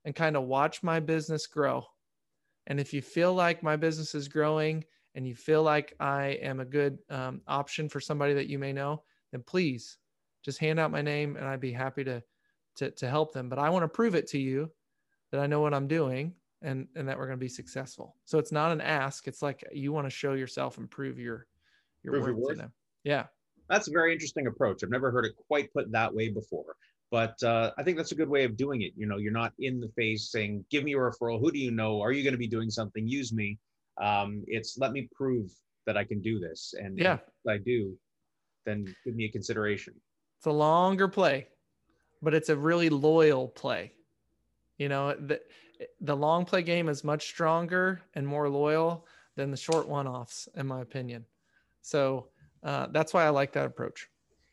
and 0.06 0.16
kind 0.16 0.36
of 0.36 0.44
watch 0.44 0.84
my 0.84 1.00
business 1.00 1.48
grow? 1.48 1.86
And 2.68 2.80
if 2.80 2.94
you 2.94 3.02
feel 3.02 3.34
like 3.34 3.64
my 3.64 3.76
business 3.76 4.16
is 4.16 4.28
growing 4.28 4.84
and 5.16 5.28
you 5.28 5.36
feel 5.36 5.64
like 5.64 5.94
I 6.00 6.40
am 6.42 6.60
a 6.60 6.66
good 6.66 7.00
um, 7.10 7.42
option 7.48 7.90
for 7.90 8.00
somebody 8.00 8.34
that 8.34 8.48
you 8.48 8.60
may 8.60 8.72
know, 8.72 9.04
then 9.32 9.44
please 9.46 9.98
just 10.44 10.60
hand 10.60 10.80
out 10.80 10.92
my 10.92 11.02
name 11.02 11.36
and 11.36 11.46
I'd 11.46 11.60
be 11.60 11.72
happy 11.72 12.04
to, 12.04 12.24
to, 12.78 12.92
to 12.92 13.10
help 13.10 13.34
them. 13.34 13.50
But 13.50 13.60
I 13.60 13.70
want 13.70 13.84
to 13.84 13.88
prove 13.88 14.16
it 14.16 14.28
to 14.28 14.40
you 14.40 14.72
that 15.32 15.42
I 15.42 15.48
know 15.48 15.62
what 15.62 15.74
I'm 15.74 15.88
doing 15.88 16.34
and, 16.62 16.88
and 16.96 17.08
that 17.08 17.18
we're 17.18 17.26
going 17.28 17.40
to 17.40 17.44
be 17.44 17.50
successful. 17.50 18.16
So 18.26 18.38
it's 18.38 18.52
not 18.52 18.72
an 18.72 18.82
ask. 18.82 19.28
It's 19.28 19.42
like 19.42 19.64
you 19.72 19.92
want 19.92 20.06
to 20.06 20.12
show 20.12 20.34
yourself 20.34 20.78
and 20.78 20.90
prove 20.90 21.20
your, 21.20 21.48
your 22.04 22.14
prove 22.14 22.24
worth, 22.24 22.28
your 22.28 22.36
worth 22.38 22.56
to 22.56 22.62
them. 22.62 22.74
Yeah 23.04 23.26
that's 23.72 23.88
a 23.88 23.92
very 23.92 24.12
interesting 24.12 24.48
approach. 24.48 24.84
I've 24.84 24.90
never 24.90 25.12
heard 25.12 25.26
it 25.26 25.34
quite 25.48 25.74
put 25.74 25.92
that 25.94 26.14
way 26.14 26.28
before. 26.28 26.76
But 27.12 27.42
uh, 27.44 27.72
I 27.78 27.84
think 27.84 27.98
that's 27.98 28.14
a 28.14 28.16
good 28.16 28.30
way 28.30 28.46
of 28.46 28.56
doing 28.56 28.84
it. 28.84 28.94
You 28.96 29.06
know, 29.06 29.18
you're 29.18 29.34
not 29.34 29.52
in 29.60 29.82
the 29.82 29.90
face 29.90 30.32
saying, 30.32 30.66
"Give 30.72 30.84
me 30.86 30.94
a 30.94 30.98
referral. 30.98 31.40
Who 31.42 31.52
do 31.52 31.60
you 31.60 31.72
know? 31.72 32.02
Are 32.02 32.14
you 32.14 32.24
going 32.24 32.34
to 32.34 32.40
be 32.40 32.48
doing 32.48 32.70
something? 32.70 33.06
Use 33.06 33.34
me." 33.34 33.60
Um, 34.02 34.44
it's 34.48 34.78
let 34.78 34.94
me 34.94 35.10
prove 35.14 35.52
that 35.86 35.98
I 35.98 36.06
can 36.06 36.22
do 36.22 36.40
this, 36.40 36.74
and 36.78 36.98
yeah, 36.98 37.16
if 37.16 37.50
I 37.50 37.58
do, 37.58 37.98
then 38.66 38.96
give 39.06 39.16
me 39.16 39.26
a 39.26 39.30
consideration. 39.30 39.94
It's 40.38 40.46
a 40.46 40.52
longer 40.52 41.10
play, 41.10 41.50
but 42.22 42.34
it's 42.34 42.50
a 42.50 42.56
really 42.56 42.90
loyal 42.90 43.50
play. 43.50 43.92
You 44.78 44.88
know, 44.88 45.14
the 45.14 45.42
the 46.00 46.16
long 46.16 46.46
play 46.46 46.62
game 46.64 46.88
is 46.88 47.04
much 47.04 47.28
stronger 47.28 48.02
and 48.14 48.26
more 48.26 48.48
loyal 48.50 49.06
than 49.36 49.52
the 49.52 49.58
short 49.58 49.88
one 49.88 50.08
offs, 50.08 50.48
in 50.56 50.66
my 50.66 50.82
opinion. 50.82 51.26
So 51.82 52.28
uh, 52.64 52.88
that's 52.92 53.14
why 53.14 53.26
I 53.26 53.30
like 53.30 53.54
that 53.54 53.66
approach. 53.66 54.08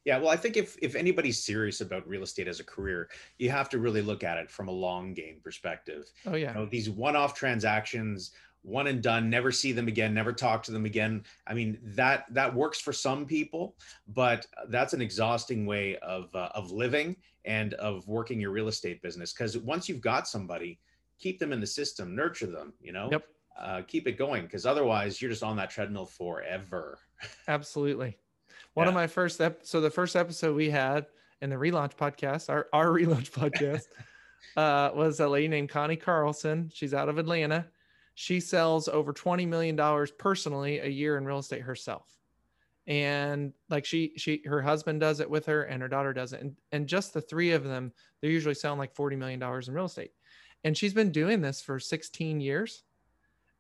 Yeah, 0.09 0.17
well, 0.17 0.31
I 0.31 0.37
think 0.37 0.57
if 0.57 0.75
if 0.81 0.95
anybody's 0.95 1.45
serious 1.45 1.83
about 1.83 2.09
real 2.09 2.23
estate 2.23 2.49
as 2.49 2.61
a 2.61 2.65
career, 2.65 3.11
you 3.37 3.51
have 3.51 3.69
to 3.69 3.79
really 3.79 4.01
look 4.01 4.25
at 4.25 4.39
it 4.39 4.51
from 4.51 4.69
a 4.69 4.73
long 4.73 5.13
game 5.13 5.37
perspective. 5.45 6.11
Oh 6.25 6.35
yeah, 6.35 6.49
you 6.49 6.55
know, 6.55 6.65
these 6.65 6.89
one-off 6.89 7.35
transactions, 7.35 8.31
one 8.63 8.87
and 8.87 9.03
done, 9.03 9.29
never 9.29 9.53
see 9.53 9.71
them 9.71 9.87
again, 9.87 10.15
never 10.15 10.33
talk 10.33 10.63
to 10.63 10.73
them 10.73 10.87
again. 10.87 11.25
I 11.47 11.53
mean, 11.53 11.79
that 11.83 12.25
that 12.31 12.55
works 12.55 12.81
for 12.81 12.91
some 12.91 13.27
people, 13.27 13.77
but 14.15 14.47
that's 14.71 14.95
an 14.95 15.03
exhausting 15.03 15.67
way 15.67 15.99
of 15.99 16.35
uh, 16.35 16.53
of 16.55 16.73
living 16.73 17.15
and 17.45 17.75
of 17.75 18.09
working 18.09 18.41
your 18.41 18.51
real 18.51 18.69
estate 18.69 19.03
business. 19.03 19.35
Because 19.35 19.59
once 19.59 19.91
you've 19.91 20.01
got 20.01 20.27
somebody, 20.27 20.79
keep 21.19 21.39
them 21.39 21.53
in 21.53 21.61
the 21.61 21.67
system, 21.67 22.17
nurture 22.17 22.47
them. 22.47 22.73
You 22.81 22.93
know, 22.93 23.11
yep. 23.13 23.27
uh, 23.61 23.83
keep 23.87 24.07
it 24.07 24.17
going 24.17 24.45
because 24.45 24.65
otherwise 24.65 25.21
you're 25.21 25.31
just 25.31 25.43
on 25.43 25.59
that 25.59 25.69
treadmill 25.69 26.07
forever. 26.07 26.99
Absolutely. 27.47 28.17
One 28.79 28.85
yeah. 28.85 28.91
of 28.91 28.95
my 28.95 29.09
first 29.09 29.41
ep- 29.41 29.67
so 29.67 29.81
the 29.81 29.91
first 29.91 30.15
episode 30.15 30.55
we 30.55 30.71
had 30.71 31.07
in 31.43 31.51
the 31.51 31.57
relaunch 31.57 31.97
podcast, 31.97 32.49
our 32.49 32.69
our 32.73 32.87
relaunch 32.97 33.33
podcast, 33.33 33.87
uh, 34.57 34.95
was 34.95 35.19
a 35.19 35.27
lady 35.27 35.49
named 35.49 35.69
Connie 35.69 35.97
Carlson. 35.97 36.71
She's 36.73 36.95
out 36.95 37.09
of 37.09 37.19
Atlanta. 37.19 37.67
She 38.15 38.39
sells 38.39 38.87
over 38.87 39.13
twenty 39.13 39.47
million 39.47 39.75
dollars 39.75 40.13
personally 40.13 40.79
a 40.79 40.87
year 40.87 41.19
in 41.19 41.25
real 41.25 41.41
estate 41.41 41.63
herself, 41.63 42.07
and 42.87 43.53
like 43.69 43.85
she 43.85 44.13
she 44.17 44.43
her 44.47 44.63
husband 44.63 45.01
does 45.01 45.19
it 45.19 45.29
with 45.29 45.47
her, 45.47 45.65
and 45.65 45.83
her 45.83 45.89
daughter 45.89 46.13
does 46.13 46.33
it, 46.33 46.41
and 46.41 46.57
and 46.71 46.87
just 46.87 47.13
the 47.13 47.21
three 47.21 47.51
of 47.51 47.65
them, 47.65 47.93
they're 48.21 48.31
usually 48.31 48.55
selling 48.55 48.79
like 48.79 48.95
forty 48.95 49.17
million 49.17 49.41
dollars 49.41 49.67
in 49.67 49.75
real 49.75 49.87
estate, 49.87 50.13
and 50.63 50.79
she's 50.79 50.95
been 50.95 51.11
doing 51.11 51.41
this 51.41 51.61
for 51.61 51.81
sixteen 51.81 52.41
years, 52.41 52.85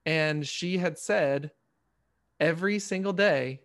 and 0.07 0.46
she 0.46 0.78
had 0.78 0.96
said 0.96 1.50
every 2.38 2.78
single 2.78 3.12
day, 3.12 3.62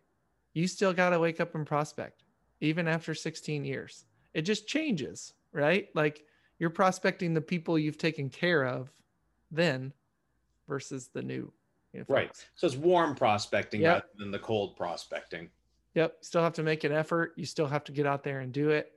you 0.54 0.68
still 0.68 0.94
got 0.94 1.10
to 1.10 1.20
wake 1.20 1.40
up 1.40 1.56
and 1.56 1.66
prospect, 1.66 2.24
even 2.62 2.88
after 2.88 3.14
sixteen 3.14 3.64
years. 3.66 4.06
It 4.34 4.44
just 4.44 4.68
changes, 4.68 5.34
right? 5.52 5.90
Like 5.94 6.26
you're 6.60 6.70
prospecting 6.70 7.34
the 7.34 7.42
people 7.42 7.78
you've 7.78 7.98
taken 7.98 8.30
care 8.30 8.66
of 8.66 8.92
then 9.52 9.94
versus 10.68 11.10
the 11.14 11.22
new 11.22 11.52
you 11.94 12.00
know, 12.00 12.06
right. 12.10 12.32
so 12.56 12.66
it's 12.66 12.76
warm 12.76 13.14
prospecting 13.14 13.82
yep. 13.82 13.94
rather 13.94 14.06
than 14.18 14.32
the 14.32 14.40
cold 14.40 14.76
prospecting. 14.76 15.50
Yep. 15.94 16.18
Still 16.22 16.42
have 16.42 16.54
to 16.54 16.64
make 16.64 16.84
an 16.84 16.92
effort. 16.92 17.34
You 17.36 17.46
still 17.46 17.68
have 17.68 17.84
to 17.84 17.92
get 17.92 18.08
out 18.08 18.24
there 18.24 18.40
and 18.40 18.52
do 18.52 18.70
it. 18.70 18.94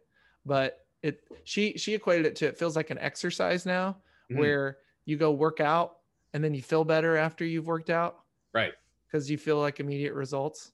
But 0.47 0.87
it 1.03 1.21
she 1.45 1.77
she 1.77 1.95
equated 1.95 2.25
it 2.25 2.37
to 2.37 2.47
it 2.47 2.59
feels 2.59 2.75
like 2.75 2.89
an 2.89 2.99
exercise 2.99 3.67
now 3.67 3.99
mm-hmm. 4.31 4.39
where 4.39 4.79
you 5.05 5.19
go 5.19 5.31
work 5.31 5.61
out 5.61 5.99
and 6.33 6.43
then 6.43 6.55
you 6.55 6.63
feel 6.63 6.85
better 6.85 7.17
after 7.17 7.45
you've 7.45 7.67
worked 7.67 7.91
out. 7.91 8.21
Right. 8.55 8.73
Because 9.07 9.31
you 9.31 9.37
feel 9.37 9.61
like 9.61 9.79
immediate 9.79 10.15
results 10.15 10.73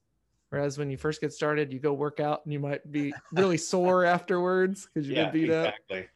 Whereas 0.53 0.77
when 0.77 0.91
you 0.91 0.99
first 0.99 1.23
get 1.23 1.33
started, 1.33 1.73
you 1.73 1.79
go 1.79 1.95
work 1.95 2.21
out 2.21 2.45
and 2.45 2.53
you 2.53 2.61
might 2.61 2.93
be 2.93 3.15
really 3.33 3.57
sore 3.73 4.05
afterwards 4.05 4.87
because 4.93 5.09
you 5.09 5.17
yeah, 5.17 5.25
get 5.25 5.33
beat 5.33 5.45
exactly. 5.45 6.01
up. 6.01 6.07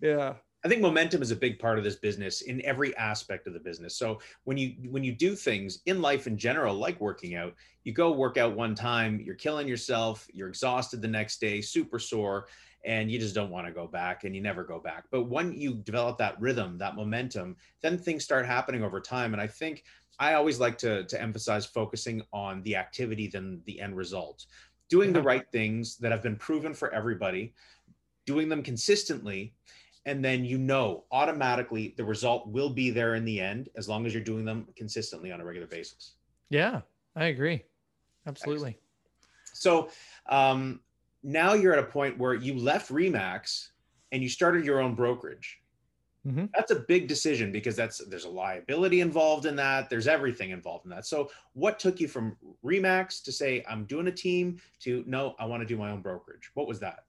Yeah. 0.00 0.32
I 0.64 0.68
think 0.68 0.82
momentum 0.82 1.22
is 1.22 1.30
a 1.30 1.36
big 1.36 1.60
part 1.60 1.78
of 1.78 1.84
this 1.84 1.94
business 1.94 2.40
in 2.40 2.60
every 2.64 2.96
aspect 2.96 3.46
of 3.46 3.52
the 3.52 3.60
business. 3.60 3.94
So 3.94 4.18
when 4.42 4.56
you 4.56 4.74
when 4.90 5.04
you 5.04 5.12
do 5.12 5.36
things 5.36 5.82
in 5.86 6.02
life 6.02 6.26
in 6.26 6.36
general, 6.36 6.74
like 6.74 7.00
working 7.00 7.36
out, 7.36 7.54
you 7.84 7.92
go 7.92 8.10
work 8.10 8.36
out 8.38 8.56
one 8.56 8.74
time, 8.74 9.20
you're 9.24 9.36
killing 9.36 9.68
yourself, 9.68 10.26
you're 10.32 10.48
exhausted 10.48 11.00
the 11.00 11.06
next 11.06 11.40
day, 11.40 11.60
super 11.60 12.00
sore, 12.00 12.48
and 12.84 13.08
you 13.08 13.20
just 13.20 13.36
don't 13.36 13.50
want 13.50 13.68
to 13.68 13.72
go 13.72 13.86
back 13.86 14.24
and 14.24 14.34
you 14.34 14.42
never 14.42 14.64
go 14.64 14.80
back. 14.80 15.04
But 15.12 15.24
when 15.24 15.52
you 15.52 15.74
develop 15.74 16.18
that 16.18 16.40
rhythm, 16.40 16.76
that 16.78 16.96
momentum, 16.96 17.54
then 17.82 17.98
things 17.98 18.24
start 18.24 18.46
happening 18.46 18.82
over 18.82 19.00
time. 19.00 19.32
And 19.32 19.40
I 19.40 19.46
think 19.46 19.84
I 20.18 20.34
always 20.34 20.58
like 20.58 20.78
to 20.78 21.04
to 21.04 21.20
emphasize 21.20 21.66
focusing 21.66 22.22
on 22.32 22.62
the 22.62 22.76
activity 22.76 23.28
than 23.28 23.60
the 23.66 23.80
end 23.80 23.96
result. 23.96 24.46
Doing 24.88 25.12
the 25.12 25.22
right 25.22 25.46
things 25.50 25.96
that 25.98 26.12
have 26.12 26.22
been 26.22 26.36
proven 26.36 26.72
for 26.72 26.92
everybody, 26.94 27.54
doing 28.24 28.48
them 28.48 28.62
consistently 28.62 29.54
and 30.06 30.24
then 30.24 30.44
you 30.44 30.56
know 30.56 31.02
automatically 31.10 31.92
the 31.96 32.04
result 32.04 32.46
will 32.46 32.70
be 32.70 32.90
there 32.90 33.16
in 33.16 33.24
the 33.24 33.40
end 33.40 33.68
as 33.76 33.88
long 33.88 34.06
as 34.06 34.14
you're 34.14 34.22
doing 34.22 34.44
them 34.44 34.68
consistently 34.76 35.32
on 35.32 35.40
a 35.40 35.44
regular 35.44 35.66
basis. 35.66 36.12
Yeah 36.48 36.82
i 37.16 37.26
agree. 37.26 37.64
Absolutely. 38.26 38.76
So 39.52 39.88
um, 40.28 40.80
now 41.22 41.54
you're 41.54 41.72
at 41.72 41.78
a 41.78 41.86
point 41.86 42.18
where 42.18 42.34
you 42.34 42.54
left 42.54 42.92
remax 42.92 43.68
and 44.12 44.22
you 44.22 44.28
started 44.28 44.64
your 44.64 44.80
own 44.80 44.94
brokerage 44.94 45.58
mm-hmm. 46.26 46.46
that's 46.54 46.72
a 46.72 46.80
big 46.88 47.06
decision 47.06 47.52
because 47.52 47.76
that's 47.76 47.98
there's 48.08 48.24
a 48.24 48.28
liability 48.28 49.00
involved 49.00 49.46
in 49.46 49.54
that 49.54 49.88
there's 49.88 50.08
everything 50.08 50.50
involved 50.50 50.84
in 50.84 50.90
that 50.90 51.06
so 51.06 51.30
what 51.52 51.78
took 51.78 52.00
you 52.00 52.08
from 52.08 52.36
remax 52.64 53.22
to 53.22 53.30
say 53.30 53.64
i'm 53.68 53.84
doing 53.84 54.08
a 54.08 54.12
team 54.12 54.58
to 54.80 55.04
no 55.06 55.34
i 55.38 55.44
want 55.44 55.60
to 55.60 55.66
do 55.66 55.76
my 55.76 55.90
own 55.90 56.00
brokerage 56.00 56.50
what 56.54 56.66
was 56.66 56.80
that 56.80 57.04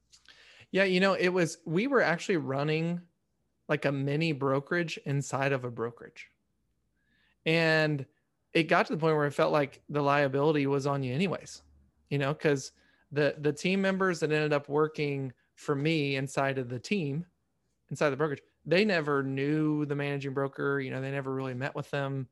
yeah, 0.71 0.84
you 0.84 0.99
know, 0.99 1.13
it 1.13 1.30
was 1.30 1.60
we 1.65 1.88
were 1.88 2.01
actually 2.01 2.38
running 2.38 3.01
like 3.69 3.86
a 3.86 3.91
mini 3.91 4.32
brokerage 4.32 4.99
inside 5.06 5.51
of 5.51 5.63
a 5.63 5.71
brokerage. 5.71 6.30
And 7.45 8.06
it 8.53 8.63
got 8.63 8.86
to 8.88 8.93
the 8.93 8.99
point 8.99 9.15
where 9.15 9.25
it 9.25 9.34
felt 9.34 9.51
like 9.51 9.82
the 9.89 10.01
liability 10.01 10.67
was 10.67 10.88
on 10.88 11.03
you 11.03 11.13
anyways. 11.13 11.62
You 12.10 12.17
know, 12.17 12.34
cuz 12.34 12.71
the 13.12 13.36
the 13.39 13.53
team 13.53 13.82
members 13.82 14.19
that 14.19 14.32
ended 14.32 14.53
up 14.53 14.67
working 14.67 15.34
for 15.56 15.75
me 15.75 16.17
inside 16.17 16.58
of 16.58 16.69
the 16.69 16.80
team, 16.80 17.25
inside 17.89 18.10
the 18.10 18.17
brokerage, 18.17 18.43
they 18.67 18.86
never 18.86 19.23
knew 19.23 19.86
the 19.86 19.95
managing 19.95 20.34
broker, 20.34 20.80
you 20.80 20.91
know, 20.91 21.01
they 21.01 21.12
never 21.12 21.34
really 21.34 21.56
met 21.56 21.73
with 21.73 21.89
them. 21.89 22.27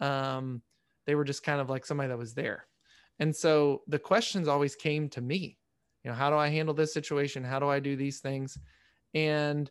Um, 0.00 0.62
they 1.06 1.14
were 1.14 1.24
just 1.24 1.42
kind 1.42 1.60
of 1.60 1.68
like 1.68 1.84
somebody 1.84 2.08
that 2.08 2.18
was 2.18 2.32
there. 2.32 2.66
And 3.18 3.36
so 3.36 3.82
the 3.86 3.98
questions 3.98 4.48
always 4.48 4.74
came 4.74 5.10
to 5.10 5.20
me 5.20 5.58
you 6.04 6.10
know 6.10 6.16
how 6.16 6.30
do 6.30 6.36
i 6.36 6.48
handle 6.48 6.74
this 6.74 6.92
situation? 6.92 7.44
How 7.44 7.58
do 7.58 7.68
i 7.68 7.80
do 7.80 7.96
these 7.96 8.20
things? 8.20 8.58
And 9.14 9.70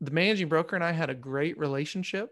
the 0.00 0.10
managing 0.10 0.48
broker 0.48 0.76
and 0.76 0.84
i 0.84 0.92
had 0.92 1.10
a 1.10 1.14
great 1.14 1.58
relationship. 1.58 2.30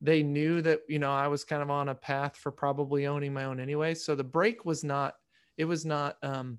They 0.00 0.22
knew 0.22 0.62
that 0.62 0.80
you 0.88 0.98
know 0.98 1.12
i 1.12 1.28
was 1.28 1.44
kind 1.44 1.62
of 1.62 1.70
on 1.70 1.88
a 1.88 1.94
path 1.94 2.36
for 2.36 2.52
probably 2.52 3.06
owning 3.06 3.32
my 3.34 3.44
own 3.44 3.60
anyway. 3.60 3.94
So 3.94 4.14
the 4.14 4.24
break 4.24 4.64
was 4.64 4.84
not 4.84 5.14
it 5.56 5.64
was 5.64 5.84
not 5.84 6.16
um 6.22 6.58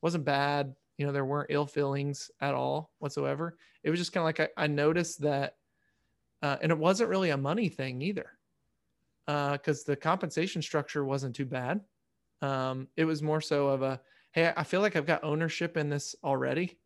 wasn't 0.00 0.24
bad 0.24 0.74
you 0.98 1.06
know 1.06 1.12
there 1.12 1.24
weren't 1.24 1.50
ill 1.50 1.66
feelings 1.66 2.30
at 2.40 2.54
all 2.54 2.92
whatsoever. 2.98 3.56
It 3.82 3.90
was 3.90 3.98
just 3.98 4.12
kind 4.12 4.22
of 4.22 4.26
like 4.26 4.40
I, 4.40 4.64
I 4.64 4.66
noticed 4.66 5.22
that 5.22 5.56
uh, 6.42 6.56
and 6.60 6.72
it 6.72 6.78
wasn't 6.78 7.10
really 7.10 7.30
a 7.30 7.36
money 7.36 7.68
thing 7.68 8.02
either 8.02 8.26
because 9.26 9.80
uh, 9.80 9.84
the 9.86 9.96
compensation 9.96 10.60
structure 10.60 11.04
wasn't 11.04 11.36
too 11.36 11.46
bad. 11.46 11.80
Um, 12.42 12.88
it 12.96 13.04
was 13.04 13.22
more 13.22 13.40
so 13.40 13.68
of 13.68 13.82
a 13.82 14.00
hey, 14.32 14.52
I 14.56 14.64
feel 14.64 14.80
like 14.80 14.96
I've 14.96 15.06
got 15.06 15.24
ownership 15.24 15.76
in 15.76 15.90
this 15.90 16.16
already, 16.24 16.78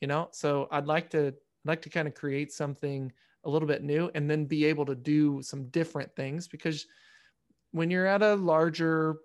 you 0.00 0.08
know, 0.08 0.28
so 0.32 0.68
I'd 0.70 0.86
like 0.86 1.10
to 1.10 1.28
I'd 1.28 1.34
like 1.64 1.82
to 1.82 1.90
kind 1.90 2.08
of 2.08 2.14
create 2.14 2.52
something 2.52 3.12
a 3.44 3.50
little 3.50 3.68
bit 3.68 3.82
new 3.82 4.10
and 4.14 4.30
then 4.30 4.46
be 4.46 4.64
able 4.64 4.86
to 4.86 4.94
do 4.94 5.42
some 5.42 5.68
different 5.68 6.14
things 6.14 6.48
because 6.48 6.86
when 7.72 7.90
you're 7.90 8.06
at 8.06 8.22
a 8.22 8.34
larger 8.34 9.16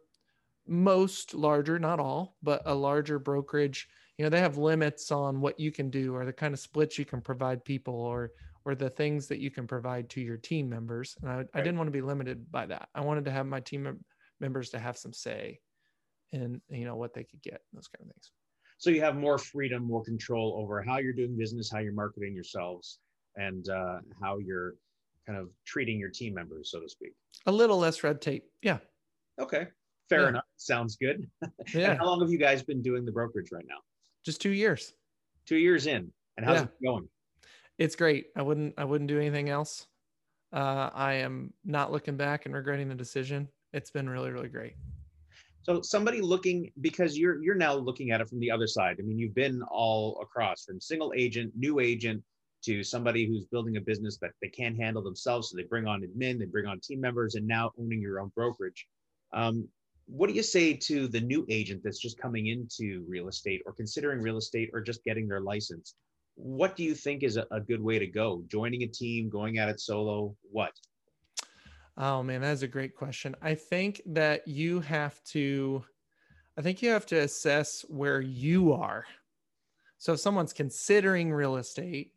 most 0.70 1.34
larger 1.34 1.80
not 1.80 2.00
all 2.00 2.38
but 2.44 2.62
a 2.66 2.74
larger 2.74 3.20
brokerage 3.20 3.88
you 4.18 4.24
know 4.24 4.30
they 4.30 4.40
have 4.40 4.58
limits 4.58 5.12
on 5.12 5.42
what 5.42 5.60
you 5.60 5.72
can 5.72 5.90
do 5.90 6.16
or 6.16 6.26
the 6.26 6.34
kind 6.34 6.54
of 6.54 6.60
splits 6.60 6.98
you 6.98 7.06
can 7.06 7.22
provide 7.22 7.64
people 7.64 7.96
or 7.96 8.32
or 8.68 8.76
the 8.76 8.90
things 8.90 9.28
that 9.28 9.40
you 9.40 9.50
can 9.50 9.66
provide 9.66 10.10
to 10.10 10.20
your 10.20 10.36
team 10.36 10.70
members. 10.70 11.16
And 11.22 11.32
i, 11.32 11.38
right. 11.38 11.48
I 11.54 11.62
didn't 11.62 11.78
want 11.78 11.88
to 11.88 11.92
be 11.92 12.02
limited 12.02 12.52
by 12.52 12.66
that. 12.66 12.90
I 12.94 13.00
wanted 13.00 13.24
to 13.24 13.32
have 13.32 13.46
my 13.46 13.62
team 13.62 13.98
members 14.42 14.70
to 14.72 14.80
have 14.80 14.98
some 14.98 15.14
say 15.14 15.62
in, 16.34 16.60
you 16.70 16.84
know 16.84 16.98
what 16.98 17.14
they 17.14 17.24
could 17.24 17.42
get 17.42 17.62
those 17.72 17.88
kind 17.88 18.02
of 18.02 18.14
things. 18.14 18.32
So 18.78 18.90
you 18.90 19.00
have 19.02 19.16
more 19.16 19.38
freedom 19.38 19.84
more 19.84 20.04
control 20.04 20.60
over 20.62 20.82
how 20.82 20.98
you're 20.98 21.14
doing 21.14 21.38
business 21.38 21.72
how 21.72 21.80
you're 21.80 21.94
marketing 21.94 22.36
yourselves 22.36 23.00
and 23.38 23.70
uh, 23.70 24.00
how 24.22 24.38
you're 24.38 24.74
kind 25.26 25.40
of 25.40 25.48
treating 25.66 25.98
your 25.98 26.10
team 26.10 26.34
members 26.34 26.70
so 26.70 26.82
to 26.82 26.90
speak. 26.90 27.14
A 27.46 27.52
little 27.52 27.80
less 27.80 28.04
red 28.04 28.22
tape 28.22 28.44
yeah. 28.62 28.80
Okay 29.40 29.68
fair 30.10 30.24
yeah. 30.24 30.30
enough. 30.30 30.46
Sounds 30.58 30.96
good. 30.96 31.30
Yeah. 31.74 31.98
how 31.98 32.06
long 32.06 32.22
have 32.22 32.32
you 32.32 32.38
guys 32.38 32.64
been 32.64 32.82
doing 32.82 33.06
the 33.06 33.12
brokerage 33.12 33.52
right 33.52 33.66
now? 33.68 33.80
Just 34.24 34.42
two 34.42 34.52
years. 34.52 34.94
Two 35.46 35.58
years 35.58 35.86
in. 35.86 36.12
And 36.38 36.46
how's 36.46 36.58
yeah. 36.58 36.64
it 36.64 36.84
going? 36.84 37.08
It's 37.78 37.96
great. 37.96 38.28
I 38.36 38.42
wouldn't 38.42 38.74
i 38.78 38.86
wouldn't 38.86 39.08
do 39.08 39.20
anything 39.20 39.50
else. 39.50 39.88
Uh, 40.54 40.90
i 40.94 41.14
am 41.16 41.54
not 41.66 41.92
looking 41.92 42.16
back 42.16 42.46
and 42.46 42.56
regretting 42.56 42.88
the 42.88 42.96
decision. 42.96 43.48
It's 43.74 43.92
been 43.92 44.10
really 44.10 44.32
really 44.32 44.50
great. 44.50 44.76
So 45.62 45.82
somebody 45.82 46.22
looking 46.22 46.72
because 46.80 47.18
you're 47.18 47.44
you're 47.44 47.56
now 47.56 47.74
looking 47.74 48.12
at 48.12 48.22
it 48.22 48.30
from 48.30 48.40
the 48.40 48.50
other 48.50 48.68
side. 48.68 48.98
I 49.00 49.04
mean, 49.04 49.20
you've 49.20 49.36
been 49.36 49.62
all 49.64 50.18
across 50.22 50.64
from 50.64 50.80
single 50.80 51.12
agent, 51.16 51.52
new 51.58 51.80
agent 51.80 52.24
to 52.64 52.84
somebody 52.84 53.28
who's 53.28 53.46
building 53.46 53.78
a 53.78 53.82
business 53.82 54.18
that 54.22 54.32
they 54.42 54.48
can't 54.48 54.78
handle 54.78 55.04
themselves, 55.04 55.50
so 55.50 55.58
they 55.58 55.64
bring 55.64 55.86
on 55.86 56.02
admin, 56.02 56.40
they 56.40 56.46
bring 56.46 56.66
on 56.66 56.80
team 56.80 57.02
members, 57.02 57.36
and 57.36 57.46
now 57.46 57.72
owning 57.78 58.02
your 58.02 58.22
own 58.22 58.32
brokerage. 58.34 58.88
Um, 59.34 59.68
what 60.08 60.30
do 60.30 60.34
you 60.34 60.44
say 60.44 60.74
to 60.74 61.08
the 61.08 61.20
new 61.20 61.46
agent 61.50 61.82
that's 61.84 62.00
just 62.00 62.18
coming 62.18 62.48
into 62.48 63.06
real 63.08 63.28
estate 63.28 63.62
or 63.66 63.74
considering 63.74 64.22
real 64.22 64.38
estate 64.38 64.70
or 64.74 64.82
just 64.82 65.04
getting 65.04 65.28
their 65.28 65.42
license? 65.42 65.96
What 66.36 66.76
do 66.76 66.84
you 66.84 66.96
think 66.96 67.24
is 67.24 67.36
a, 67.36 67.46
a 67.52 67.60
good 67.60 67.82
way 67.82 68.00
to 68.00 68.08
go? 68.08 68.44
Joining 68.48 68.84
a 68.84 68.88
team, 68.88 69.30
going 69.30 69.58
at 69.58 69.70
it 69.70 69.82
solo, 69.82 70.36
what? 70.52 70.72
Oh 71.98 72.24
man, 72.24 72.42
that's 72.42 72.62
a 72.62 72.68
great 72.68 72.96
question. 72.96 73.36
I 73.42 73.56
think 73.56 74.02
that 74.06 74.48
you 74.48 74.80
have 74.82 75.22
to 75.26 75.84
I 76.58 76.62
think 76.62 76.82
you 76.82 76.90
have 76.90 77.06
to 77.08 77.18
assess 77.18 77.86
where 77.88 78.22
you 78.22 78.74
are. 78.74 79.06
So 80.00 80.14
if 80.14 80.20
someone's 80.20 80.54
considering 80.54 81.32
real 81.32 81.58
estate 81.58 82.14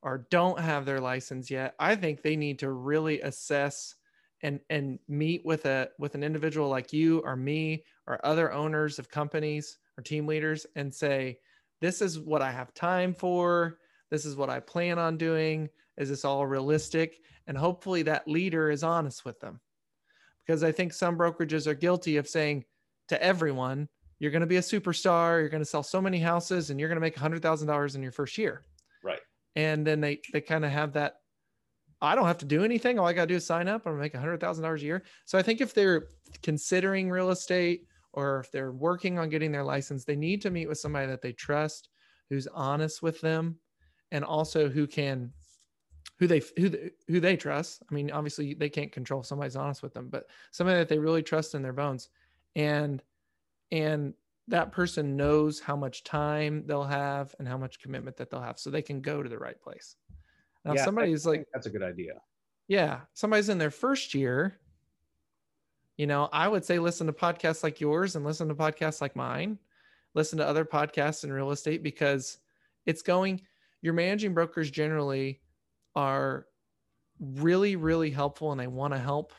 or 0.00 0.26
don't 0.30 0.60
have 0.60 0.86
their 0.86 1.00
license 1.00 1.50
yet, 1.50 1.74
I 1.78 1.96
think 1.96 2.22
they 2.22 2.36
need 2.36 2.58
to 2.60 2.70
really 2.70 3.20
assess 3.20 3.94
and 4.42 4.60
and 4.70 4.98
meet 5.08 5.44
with 5.44 5.66
a 5.66 5.88
with 5.98 6.14
an 6.14 6.22
individual 6.22 6.68
like 6.68 6.92
you 6.92 7.20
or 7.20 7.36
me 7.36 7.84
or 8.06 8.24
other 8.26 8.52
owners 8.52 8.98
of 8.98 9.08
companies 9.08 9.78
or 9.98 10.02
team 10.02 10.26
leaders 10.26 10.66
and 10.76 10.92
say, 10.92 11.38
this 11.80 12.02
is 12.02 12.18
what 12.18 12.42
I 12.42 12.50
have 12.50 12.74
time 12.74 13.14
for. 13.14 13.78
This 14.10 14.24
is 14.24 14.36
what 14.36 14.50
I 14.50 14.60
plan 14.60 14.98
on 14.98 15.16
doing. 15.16 15.68
Is 15.96 16.08
this 16.08 16.24
all 16.24 16.46
realistic? 16.46 17.20
And 17.46 17.56
hopefully 17.58 18.02
that 18.02 18.28
leader 18.28 18.70
is 18.70 18.82
honest 18.84 19.24
with 19.24 19.40
them. 19.40 19.60
because 20.46 20.62
I 20.62 20.72
think 20.72 20.92
some 20.92 21.16
brokerages 21.18 21.66
are 21.66 21.74
guilty 21.74 22.16
of 22.16 22.28
saying 22.28 22.64
to 23.08 23.22
everyone, 23.22 23.88
you're 24.18 24.30
going 24.30 24.40
to 24.42 24.46
be 24.46 24.56
a 24.56 24.60
superstar, 24.60 25.40
you're 25.40 25.48
going 25.48 25.62
to 25.62 25.68
sell 25.68 25.82
so 25.82 26.00
many 26.00 26.18
houses 26.18 26.70
and 26.70 26.78
you're 26.78 26.88
going 26.88 26.96
to 26.96 27.00
make 27.00 27.16
$100,000 27.16 27.94
in 27.94 28.02
your 28.02 28.12
first 28.12 28.38
year. 28.38 28.64
Right. 29.02 29.20
And 29.56 29.86
then 29.86 30.00
they 30.00 30.20
they 30.32 30.40
kind 30.40 30.64
of 30.64 30.70
have 30.70 30.92
that 30.94 31.16
I 32.02 32.16
don't 32.16 32.26
have 32.26 32.38
to 32.38 32.44
do 32.44 32.64
anything. 32.64 32.98
All 32.98 33.06
I 33.06 33.12
got 33.12 33.22
to 33.22 33.26
do 33.28 33.36
is 33.36 33.46
sign 33.46 33.68
up. 33.68 33.86
I'm 33.86 33.98
make 33.98 34.12
$100,000 34.12 34.74
a 34.74 34.80
year. 34.80 35.04
So 35.24 35.38
I 35.38 35.42
think 35.42 35.60
if 35.60 35.72
they're 35.72 36.08
considering 36.42 37.08
real 37.08 37.30
estate 37.30 37.86
or 38.12 38.40
if 38.40 38.50
they're 38.50 38.72
working 38.72 39.20
on 39.20 39.28
getting 39.28 39.52
their 39.52 39.62
license, 39.62 40.04
they 40.04 40.16
need 40.16 40.42
to 40.42 40.50
meet 40.50 40.68
with 40.68 40.78
somebody 40.78 41.06
that 41.06 41.22
they 41.22 41.32
trust, 41.32 41.90
who's 42.28 42.48
honest 42.48 43.02
with 43.02 43.20
them, 43.20 43.56
and 44.10 44.24
also 44.24 44.68
who 44.68 44.86
can 44.86 45.32
who 46.18 46.26
they 46.26 46.42
who 46.56 46.68
they, 46.68 46.90
who 47.08 47.20
they 47.20 47.36
trust. 47.36 47.82
I 47.90 47.94
mean, 47.94 48.10
obviously 48.10 48.54
they 48.54 48.68
can't 48.68 48.92
control 48.92 49.22
somebody's 49.22 49.56
honest 49.56 49.82
with 49.82 49.94
them, 49.94 50.08
but 50.10 50.26
somebody 50.50 50.78
that 50.78 50.88
they 50.88 50.98
really 50.98 51.22
trust 51.22 51.54
in 51.54 51.62
their 51.62 51.72
bones, 51.72 52.10
and 52.56 53.02
and 53.70 54.14
that 54.48 54.72
person 54.72 55.16
knows 55.16 55.60
how 55.60 55.76
much 55.76 56.04
time 56.04 56.64
they'll 56.66 56.82
have 56.84 57.34
and 57.38 57.46
how 57.46 57.56
much 57.56 57.80
commitment 57.80 58.16
that 58.16 58.28
they'll 58.28 58.40
have, 58.40 58.58
so 58.58 58.70
they 58.70 58.82
can 58.82 59.00
go 59.00 59.22
to 59.22 59.28
the 59.28 59.38
right 59.38 59.60
place. 59.60 59.96
Now, 60.64 60.74
Yeah, 60.74 60.84
somebody's 60.84 61.26
like, 61.26 61.46
That's 61.52 61.66
a 61.66 61.70
good 61.70 61.82
idea. 61.82 62.22
yeah, 62.68 63.02
somebody's 63.14 63.48
in 63.48 63.58
their 63.58 63.70
first 63.70 64.14
year. 64.14 64.60
You 65.96 66.06
know, 66.06 66.28
I 66.32 66.48
would 66.48 66.64
say 66.64 66.78
listen 66.78 67.06
to 67.06 67.12
podcasts 67.12 67.62
like 67.62 67.80
yours 67.80 68.16
and 68.16 68.24
listen 68.24 68.48
to 68.48 68.54
podcasts 68.54 69.00
like 69.00 69.14
mine. 69.14 69.58
Listen 70.14 70.38
to 70.38 70.46
other 70.46 70.64
podcasts 70.64 71.24
in 71.24 71.32
real 71.32 71.50
estate 71.50 71.82
because 71.82 72.38
it's 72.86 73.02
going, 73.02 73.46
your 73.82 73.94
managing 73.94 74.34
brokers 74.34 74.70
generally 74.70 75.42
are 75.94 76.46
really, 77.20 77.76
really 77.76 78.10
helpful 78.10 78.52
and 78.52 78.60
they 78.60 78.66
want 78.66 78.94
to 78.94 78.98
help, 79.00 79.32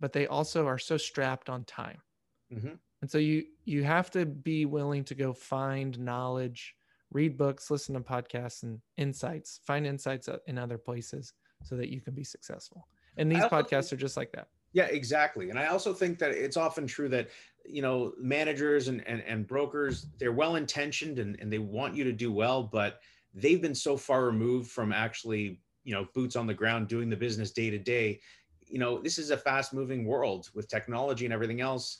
but 0.00 0.12
they 0.12 0.26
also 0.26 0.66
are 0.66 0.78
so 0.78 0.96
strapped 0.96 1.48
on 1.50 1.64
time. 1.64 2.02
Mhm. 2.50 2.80
And 3.02 3.10
so 3.10 3.18
you 3.18 3.46
you 3.64 3.84
have 3.84 4.10
to 4.12 4.26
be 4.26 4.66
willing 4.66 5.04
to 5.04 5.14
go 5.14 5.32
find 5.32 5.98
knowledge, 5.98 6.76
read 7.12 7.36
books, 7.36 7.70
listen 7.70 7.94
to 7.94 8.00
podcasts 8.00 8.62
and 8.62 8.80
insights, 8.96 9.60
find 9.66 9.86
insights 9.86 10.28
uh, 10.28 10.38
in 10.46 10.58
other 10.58 10.78
places 10.78 11.32
so 11.62 11.76
that 11.76 11.88
you 11.88 12.00
can 12.00 12.14
be 12.14 12.24
successful. 12.24 12.86
And 13.16 13.30
these 13.30 13.42
podcasts 13.44 13.90
think- 13.90 13.92
are 13.94 14.02
just 14.02 14.16
like 14.16 14.32
that. 14.32 14.48
Yeah, 14.72 14.84
exactly. 14.84 15.50
And 15.50 15.58
I 15.58 15.66
also 15.66 15.92
think 15.92 16.18
that 16.20 16.30
it's 16.30 16.56
often 16.56 16.86
true 16.86 17.08
that, 17.08 17.28
you 17.64 17.82
know, 17.82 18.12
managers 18.20 18.86
and, 18.86 19.06
and, 19.06 19.20
and 19.26 19.44
brokers, 19.44 20.06
they're 20.18 20.32
well 20.32 20.54
intentioned 20.54 21.18
and, 21.18 21.36
and 21.40 21.52
they 21.52 21.58
want 21.58 21.96
you 21.96 22.04
to 22.04 22.12
do 22.12 22.30
well, 22.32 22.62
but 22.62 23.00
they've 23.34 23.60
been 23.60 23.74
so 23.74 23.96
far 23.96 24.24
removed 24.24 24.70
from 24.70 24.92
actually, 24.92 25.60
you 25.82 25.92
know, 25.92 26.06
boots 26.14 26.36
on 26.36 26.46
the 26.46 26.54
ground 26.54 26.86
doing 26.86 27.10
the 27.10 27.16
business 27.16 27.50
day 27.50 27.68
to 27.68 27.78
day. 27.78 28.20
You 28.64 28.78
know, 28.78 29.00
this 29.00 29.18
is 29.18 29.30
a 29.30 29.36
fast 29.36 29.74
moving 29.74 30.04
world 30.04 30.48
with 30.54 30.68
technology 30.68 31.24
and 31.24 31.34
everything 31.34 31.60
else. 31.60 31.98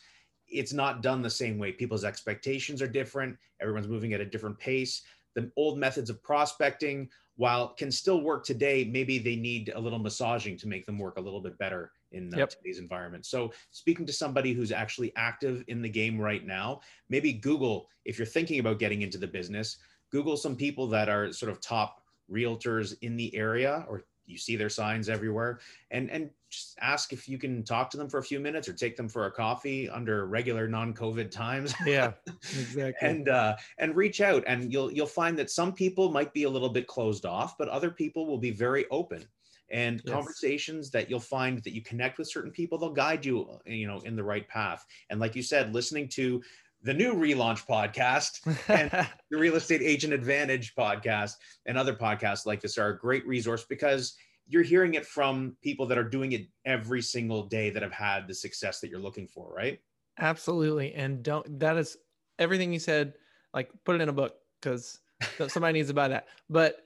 It's 0.50 0.72
not 0.72 1.02
done 1.02 1.22
the 1.22 1.30
same 1.30 1.58
way. 1.58 1.72
People's 1.72 2.04
expectations 2.04 2.82
are 2.82 2.88
different. 2.88 3.36
Everyone's 3.60 3.88
moving 3.88 4.12
at 4.12 4.20
a 4.20 4.26
different 4.26 4.58
pace. 4.58 5.02
The 5.34 5.50
old 5.56 5.78
methods 5.78 6.10
of 6.10 6.22
prospecting, 6.22 7.08
while 7.36 7.68
can 7.74 7.90
still 7.92 8.20
work 8.22 8.44
today, 8.44 8.84
maybe 8.84 9.18
they 9.18 9.36
need 9.36 9.72
a 9.74 9.80
little 9.80 9.98
massaging 9.98 10.56
to 10.58 10.68
make 10.68 10.84
them 10.84 10.98
work 10.98 11.16
a 11.18 11.20
little 11.20 11.40
bit 11.40 11.56
better 11.58 11.92
in 12.12 12.34
uh, 12.34 12.38
Yep. 12.38 12.50
today's 12.50 12.78
environment. 12.78 13.24
So, 13.26 13.52
speaking 13.70 14.04
to 14.06 14.12
somebody 14.12 14.52
who's 14.52 14.72
actually 14.72 15.12
active 15.16 15.64
in 15.68 15.80
the 15.82 15.88
game 15.88 16.20
right 16.20 16.44
now, 16.44 16.80
maybe 17.08 17.32
Google, 17.32 17.88
if 18.04 18.18
you're 18.18 18.26
thinking 18.26 18.58
about 18.58 18.78
getting 18.80 19.02
into 19.02 19.18
the 19.18 19.28
business, 19.28 19.78
Google 20.10 20.36
some 20.36 20.56
people 20.56 20.88
that 20.88 21.08
are 21.08 21.32
sort 21.32 21.52
of 21.52 21.60
top 21.60 22.02
realtors 22.30 22.94
in 23.02 23.16
the 23.16 23.34
area 23.34 23.84
or 23.88 24.04
you 24.26 24.38
see 24.38 24.56
their 24.56 24.68
signs 24.68 25.08
everywhere 25.08 25.58
and 25.90 26.10
and 26.10 26.30
just 26.50 26.76
ask 26.80 27.12
if 27.12 27.28
you 27.28 27.38
can 27.38 27.62
talk 27.64 27.90
to 27.90 27.96
them 27.96 28.08
for 28.08 28.18
a 28.18 28.22
few 28.22 28.40
minutes 28.40 28.68
or 28.68 28.72
take 28.72 28.96
them 28.96 29.08
for 29.08 29.26
a 29.26 29.30
coffee 29.30 29.88
under 29.88 30.26
regular 30.26 30.68
non-covid 30.68 31.30
times 31.30 31.74
Yeah, 31.86 32.12
exactly. 32.52 33.08
and 33.08 33.28
uh, 33.28 33.56
and 33.78 33.96
reach 33.96 34.20
out 34.20 34.44
and 34.46 34.72
you'll 34.72 34.92
you'll 34.92 35.06
find 35.06 35.38
that 35.38 35.50
some 35.50 35.72
people 35.72 36.10
might 36.10 36.32
be 36.34 36.42
a 36.44 36.50
little 36.50 36.68
bit 36.68 36.86
closed 36.86 37.24
off 37.24 37.56
but 37.56 37.68
other 37.68 37.90
people 37.90 38.26
will 38.26 38.38
be 38.38 38.50
very 38.50 38.86
open 38.90 39.24
and 39.70 40.02
Yes. 40.04 40.12
conversations 40.14 40.90
that 40.90 41.08
you'll 41.08 41.20
find 41.20 41.62
that 41.62 41.72
you 41.72 41.80
connect 41.82 42.18
with 42.18 42.28
certain 42.28 42.50
people 42.50 42.76
they'll 42.76 42.92
guide 42.92 43.24
you 43.24 43.58
you 43.64 43.86
know 43.86 44.00
in 44.00 44.16
the 44.16 44.24
right 44.24 44.48
path 44.48 44.84
and 45.10 45.20
like 45.20 45.36
you 45.36 45.42
said 45.42 45.72
listening 45.72 46.08
to 46.08 46.42
the 46.82 46.92
new 46.94 47.14
relaunch 47.14 47.66
podcast 47.66 48.40
and 48.68 48.90
the 49.30 49.36
real 49.38 49.54
estate 49.54 49.82
agent 49.82 50.12
advantage 50.12 50.74
podcast 50.74 51.34
and 51.66 51.78
other 51.78 51.94
podcasts 51.94 52.46
like 52.46 52.60
this 52.60 52.78
are 52.78 52.88
a 52.88 52.98
great 52.98 53.24
resource 53.26 53.64
because 53.68 54.16
you're 54.46 54.62
hearing 54.62 54.94
it 54.94 55.06
from 55.06 55.56
people 55.62 55.86
that 55.86 55.98
are 55.98 56.08
doing 56.08 56.32
it 56.32 56.48
every 56.64 57.02
single 57.02 57.46
day 57.46 57.70
that 57.70 57.82
have 57.82 57.92
had 57.92 58.26
the 58.26 58.34
success 58.34 58.80
that 58.80 58.90
you're 58.90 58.98
looking 59.00 59.26
for 59.26 59.52
right 59.54 59.80
Absolutely. 60.18 60.92
And 60.94 61.22
don't, 61.22 61.60
that 61.60 61.76
is 61.76 61.96
everything 62.38 62.72
you 62.72 62.78
said, 62.78 63.14
like 63.54 63.70
put 63.84 63.96
it 63.96 64.02
in 64.02 64.08
a 64.08 64.12
book 64.12 64.36
because 64.60 65.00
somebody 65.48 65.72
needs 65.78 65.88
to 65.88 65.94
buy 65.94 66.08
that. 66.08 66.28
But, 66.48 66.84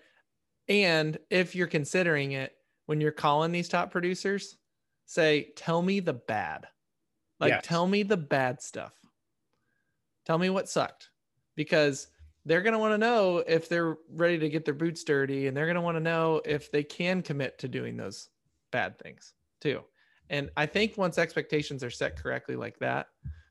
and 0.68 1.18
if 1.30 1.54
you're 1.54 1.66
considering 1.66 2.32
it, 2.32 2.54
when 2.86 3.00
you're 3.00 3.12
calling 3.12 3.50
these 3.50 3.68
top 3.68 3.90
producers, 3.90 4.56
say, 5.06 5.52
tell 5.56 5.82
me 5.82 6.00
the 6.00 6.12
bad. 6.12 6.66
Like, 7.40 7.54
Yes. 7.54 7.64
tell 7.64 7.86
me 7.86 8.02
the 8.02 8.16
bad 8.16 8.62
stuff. 8.62 8.94
Tell 10.24 10.38
me 10.38 10.48
what 10.48 10.68
sucked 10.68 11.10
because 11.56 12.08
they're 12.44 12.62
going 12.62 12.72
to 12.72 12.78
want 12.78 12.92
to 12.92 12.98
know 12.98 13.38
if 13.38 13.68
they're 13.68 13.96
ready 14.10 14.38
to 14.38 14.48
get 14.48 14.64
their 14.64 14.74
boots 14.74 15.02
dirty 15.04 15.46
and 15.46 15.56
they're 15.56 15.66
going 15.66 15.76
to 15.76 15.80
want 15.80 15.96
to 15.96 16.02
know 16.02 16.40
if 16.44 16.70
they 16.70 16.82
can 16.82 17.22
commit 17.22 17.58
to 17.58 17.68
doing 17.68 17.96
those 17.96 18.28
bad 18.70 18.98
things 18.98 19.32
too. 19.60 19.80
And 20.30 20.50
I 20.56 20.66
think 20.66 20.96
once 20.96 21.18
expectations 21.18 21.84
are 21.84 21.90
set 21.90 22.16
correctly 22.16 22.56
like 22.56 22.78
that, 22.78 23.08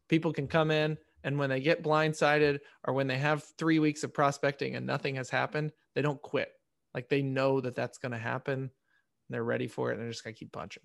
people 0.09 0.33
can 0.33 0.47
come 0.47 0.71
in 0.71 0.97
and 1.23 1.37
when 1.37 1.49
they 1.49 1.59
get 1.59 1.83
blindsided 1.83 2.59
or 2.83 2.93
when 2.93 3.07
they 3.07 3.17
have 3.17 3.43
three 3.57 3.79
weeks 3.79 4.03
of 4.03 4.13
prospecting 4.13 4.75
and 4.75 4.85
nothing 4.85 5.15
has 5.15 5.29
happened, 5.29 5.71
they 5.95 6.01
don't 6.01 6.21
quit. 6.21 6.51
Like 6.93 7.09
they 7.09 7.21
know 7.21 7.61
that 7.61 7.75
that's 7.75 7.97
going 7.97 8.11
to 8.11 8.17
happen. 8.17 8.69
They're 9.29 9.43
ready 9.43 9.67
for 9.67 9.89
it 9.89 9.93
and 9.93 10.01
they're 10.01 10.11
just 10.11 10.23
going 10.23 10.35
to 10.35 10.39
keep 10.39 10.51
punching. 10.51 10.83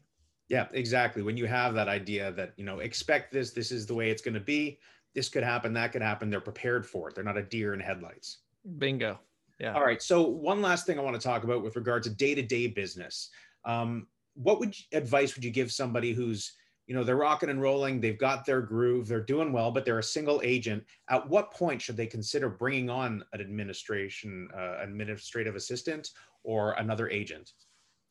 Yeah, 0.48 0.66
exactly. 0.72 1.22
When 1.22 1.36
you 1.36 1.46
have 1.46 1.74
that 1.74 1.88
idea 1.88 2.32
that, 2.32 2.54
you 2.56 2.64
know, 2.64 2.78
expect 2.78 3.32
this, 3.32 3.50
this 3.50 3.70
is 3.70 3.84
the 3.84 3.94
way 3.94 4.10
it's 4.10 4.22
going 4.22 4.34
to 4.34 4.40
be, 4.40 4.78
this 5.18 5.28
could 5.28 5.42
happen, 5.42 5.72
that 5.72 5.90
could 5.90 6.00
happen, 6.00 6.30
they're 6.30 6.40
prepared 6.40 6.86
for 6.86 7.08
it. 7.08 7.14
They're 7.16 7.24
not 7.24 7.36
a 7.36 7.42
deer 7.42 7.74
in 7.74 7.80
headlights. 7.80 8.38
Bingo. 8.78 9.18
Yeah. 9.58 9.74
All 9.74 9.84
right. 9.84 10.00
So, 10.00 10.22
one 10.22 10.62
last 10.62 10.86
thing 10.86 10.96
I 10.96 11.02
want 11.02 11.20
to 11.20 11.26
talk 11.26 11.42
about 11.42 11.64
with 11.64 11.74
regard 11.74 12.04
to 12.04 12.10
day 12.10 12.36
to 12.36 12.42
day 12.42 12.68
business. 12.68 13.30
Um, 13.64 14.06
what 14.34 14.60
would 14.60 14.78
you, 14.78 14.84
advice 14.96 15.34
would 15.34 15.42
you 15.44 15.50
give 15.50 15.72
somebody 15.72 16.12
who's, 16.12 16.52
you 16.86 16.94
know, 16.94 17.02
they're 17.02 17.16
rocking 17.16 17.48
and 17.48 17.60
rolling, 17.60 18.00
they've 18.00 18.16
got 18.16 18.46
their 18.46 18.60
groove, 18.60 19.08
they're 19.08 19.20
doing 19.20 19.52
well, 19.52 19.72
but 19.72 19.84
they're 19.84 19.98
a 19.98 20.02
single 20.04 20.40
agent. 20.44 20.84
At 21.10 21.28
what 21.28 21.50
point 21.50 21.82
should 21.82 21.96
they 21.96 22.06
consider 22.06 22.48
bringing 22.48 22.88
on 22.88 23.24
an 23.32 23.40
administration, 23.40 24.48
uh, 24.56 24.76
administrative 24.80 25.56
assistant, 25.56 26.10
or 26.44 26.74
another 26.74 27.10
agent? 27.10 27.54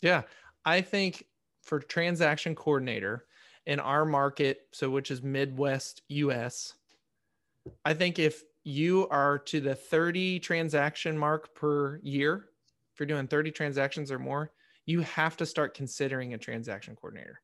Yeah. 0.01 0.23
I 0.65 0.81
think 0.81 1.25
for 1.61 1.79
transaction 1.79 2.53
coordinator 2.53 3.23
in 3.67 3.79
our 3.79 4.05
market, 4.05 4.67
so 4.73 4.89
which 4.89 5.11
is 5.11 5.21
Midwest 5.21 6.01
US, 6.07 6.73
I 7.85 7.93
think 7.93 8.19
if 8.19 8.43
you 8.63 9.07
are 9.09 9.39
to 9.39 9.61
the 9.61 9.75
30 9.75 10.39
transaction 10.39 11.17
mark 11.17 11.55
per 11.55 11.99
year, 12.03 12.49
if 12.93 12.99
you're 12.99 13.07
doing 13.07 13.27
30 13.27 13.51
transactions 13.51 14.11
or 14.11 14.19
more, 14.19 14.51
you 14.85 15.01
have 15.01 15.37
to 15.37 15.45
start 15.45 15.73
considering 15.73 16.33
a 16.33 16.37
transaction 16.37 16.95
coordinator. 16.95 17.41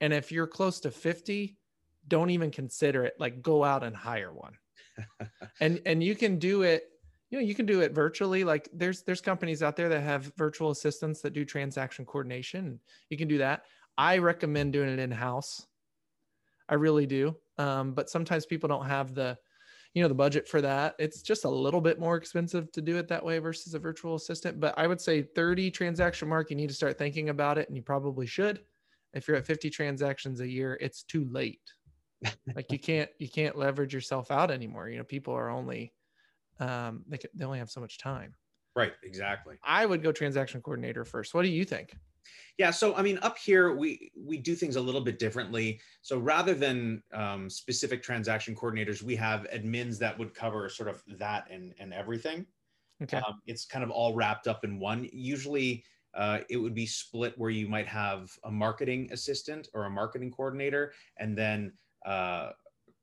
And 0.00 0.12
if 0.12 0.32
you're 0.32 0.46
close 0.46 0.80
to 0.80 0.90
50, 0.90 1.56
don't 2.08 2.30
even 2.30 2.50
consider 2.50 3.04
it. 3.04 3.14
Like 3.18 3.42
go 3.42 3.64
out 3.64 3.84
and 3.84 3.96
hire 3.96 4.32
one. 4.32 4.54
and 5.60 5.80
and 5.86 6.02
you 6.02 6.14
can 6.14 6.38
do 6.38 6.62
it 6.62 6.90
you 7.30 7.38
know 7.38 7.44
you 7.44 7.54
can 7.54 7.64
do 7.64 7.80
it 7.80 7.92
virtually 7.92 8.44
like 8.44 8.68
there's 8.74 9.02
there's 9.02 9.22
companies 9.22 9.62
out 9.62 9.74
there 9.74 9.88
that 9.88 10.02
have 10.02 10.32
virtual 10.36 10.70
assistants 10.70 11.22
that 11.22 11.32
do 11.32 11.44
transaction 11.46 12.04
coordination 12.04 12.78
you 13.08 13.16
can 13.16 13.26
do 13.26 13.38
that 13.38 13.64
i 13.96 14.18
recommend 14.18 14.72
doing 14.72 14.90
it 14.90 14.98
in 14.98 15.10
house 15.10 15.66
i 16.68 16.74
really 16.74 17.06
do 17.06 17.34
um, 17.58 17.94
but 17.94 18.10
sometimes 18.10 18.44
people 18.44 18.68
don't 18.68 18.86
have 18.86 19.14
the 19.14 19.38
you 19.94 20.02
know 20.02 20.08
the 20.08 20.14
budget 20.14 20.48
for 20.48 20.60
that 20.60 20.94
it's 20.98 21.22
just 21.22 21.44
a 21.44 21.48
little 21.48 21.80
bit 21.80 21.98
more 21.98 22.16
expensive 22.16 22.70
to 22.72 22.80
do 22.80 22.96
it 22.96 23.08
that 23.08 23.24
way 23.24 23.38
versus 23.38 23.74
a 23.74 23.78
virtual 23.78 24.14
assistant 24.14 24.58
but 24.58 24.74
i 24.78 24.86
would 24.86 25.00
say 25.00 25.22
30 25.22 25.70
transaction 25.70 26.28
mark 26.28 26.50
you 26.50 26.56
need 26.56 26.68
to 26.68 26.74
start 26.74 26.98
thinking 26.98 27.28
about 27.28 27.58
it 27.58 27.68
and 27.68 27.76
you 27.76 27.82
probably 27.82 28.26
should 28.26 28.60
if 29.12 29.28
you're 29.28 29.36
at 29.36 29.46
50 29.46 29.70
transactions 29.70 30.40
a 30.40 30.48
year 30.48 30.78
it's 30.80 31.02
too 31.02 31.28
late 31.30 31.60
like 32.54 32.70
you 32.70 32.78
can't 32.78 33.10
you 33.18 33.28
can't 33.28 33.56
leverage 33.56 33.92
yourself 33.92 34.30
out 34.30 34.50
anymore 34.50 34.88
you 34.88 34.96
know 34.96 35.04
people 35.04 35.34
are 35.34 35.50
only 35.50 35.92
um 36.60 37.04
they, 37.08 37.18
can, 37.18 37.30
they 37.34 37.44
only 37.44 37.58
have 37.58 37.70
so 37.70 37.80
much 37.80 37.98
time 37.98 38.34
Right. 38.74 38.92
Exactly. 39.04 39.56
i 39.62 39.84
would 39.84 40.02
go 40.02 40.12
transaction 40.12 40.62
coordinator 40.62 41.04
first 41.04 41.34
what 41.34 41.42
do 41.42 41.48
you 41.48 41.64
think 41.64 41.94
Yeah, 42.58 42.70
so 42.70 42.94
I 42.94 43.02
mean, 43.02 43.18
up 43.18 43.38
here 43.38 43.74
we 43.74 44.12
we 44.16 44.38
do 44.38 44.54
things 44.54 44.76
a 44.76 44.80
little 44.80 45.00
bit 45.00 45.18
differently. 45.18 45.80
So 46.02 46.18
rather 46.18 46.54
than 46.54 47.02
um, 47.12 47.48
specific 47.50 48.02
transaction 48.02 48.54
coordinators, 48.54 49.02
we 49.02 49.16
have 49.16 49.46
admins 49.52 49.98
that 49.98 50.18
would 50.18 50.34
cover 50.34 50.68
sort 50.68 50.88
of 50.88 51.02
that 51.18 51.50
and 51.50 51.74
and 51.78 51.92
everything. 51.92 52.46
okay 53.02 53.26
Um, 53.26 53.40
it's 53.46 53.66
kind 53.66 53.84
of 53.84 53.90
all 53.90 54.14
wrapped 54.14 54.48
up 54.48 54.64
in 54.64 54.78
one. 54.78 55.08
Usually, 55.12 55.84
uh, 56.14 56.40
it 56.48 56.56
would 56.56 56.74
be 56.74 56.86
split 56.86 57.38
where 57.38 57.50
you 57.50 57.68
might 57.68 57.88
have 57.88 58.30
a 58.44 58.50
marketing 58.50 59.10
assistant 59.12 59.68
or 59.74 59.84
a 59.84 59.90
marketing 59.90 60.30
coordinator, 60.30 60.92
and 61.18 61.36
then 61.36 61.74
uh, 62.06 62.52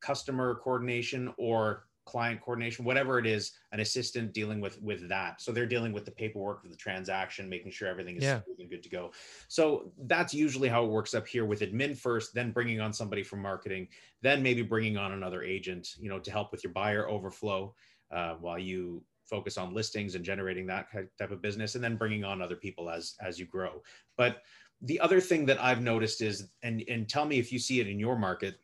customer 0.01 0.55
coordination 0.55 1.34
or 1.38 1.88
client 2.09 2.41
coordination, 2.41 2.85
whatever 2.85 3.19
it 3.19 3.27
is, 3.27 3.43
an 3.71 3.79
assistant 3.79 4.33
dealing 4.33 4.59
with 4.59 4.81
with 4.81 5.07
that. 5.09 5.41
So 5.41 5.51
they're 5.51 5.73
dealing 5.75 5.93
with 5.93 6.05
the 6.05 6.11
paperwork 6.11 6.63
of 6.63 6.71
the 6.71 6.77
transaction, 6.77 7.49
making 7.49 7.71
sure 7.71 7.87
everything 7.87 8.17
is 8.17 8.23
Yeah. 8.23 8.41
good 8.69 8.83
to 8.83 8.89
go. 8.89 9.11
So 9.47 9.91
that's 10.13 10.33
usually 10.33 10.69
how 10.69 10.83
it 10.85 10.91
works 10.97 11.13
up 11.13 11.27
here 11.27 11.45
with 11.45 11.61
admin 11.61 11.95
first, 11.95 12.33
then 12.33 12.51
bringing 12.51 12.79
on 12.81 12.91
somebody 12.93 13.23
from 13.23 13.41
marketing, 13.41 13.87
then 14.21 14.41
maybe 14.43 14.63
bringing 14.63 14.97
on 14.97 15.11
another 15.13 15.41
agent, 15.43 15.95
you 15.99 16.09
know, 16.09 16.19
to 16.19 16.31
help 16.31 16.51
with 16.51 16.63
your 16.63 16.73
buyer 16.73 17.07
overflow 17.07 17.75
uh, 18.11 18.33
while 18.35 18.59
you 18.59 19.03
focus 19.25 19.57
on 19.57 19.73
listings 19.73 20.15
and 20.15 20.25
generating 20.25 20.65
that 20.65 20.87
type 21.19 21.31
of 21.31 21.41
business, 21.41 21.75
and 21.75 21.83
then 21.83 21.95
bringing 21.95 22.23
on 22.23 22.41
other 22.41 22.55
people 22.55 22.89
as 22.89 23.15
as 23.21 23.39
you 23.39 23.45
grow. 23.45 23.81
But 24.17 24.41
the 24.81 24.99
other 24.99 25.21
thing 25.21 25.45
that 25.47 25.61
I've 25.61 25.81
noticed 25.81 26.21
is, 26.21 26.49
and 26.63 26.83
and 26.87 27.07
tell 27.07 27.25
me 27.25 27.37
if 27.37 27.51
you 27.53 27.59
see 27.59 27.79
it 27.79 27.87
in 27.87 27.99
your 27.99 28.17
market, 28.17 28.55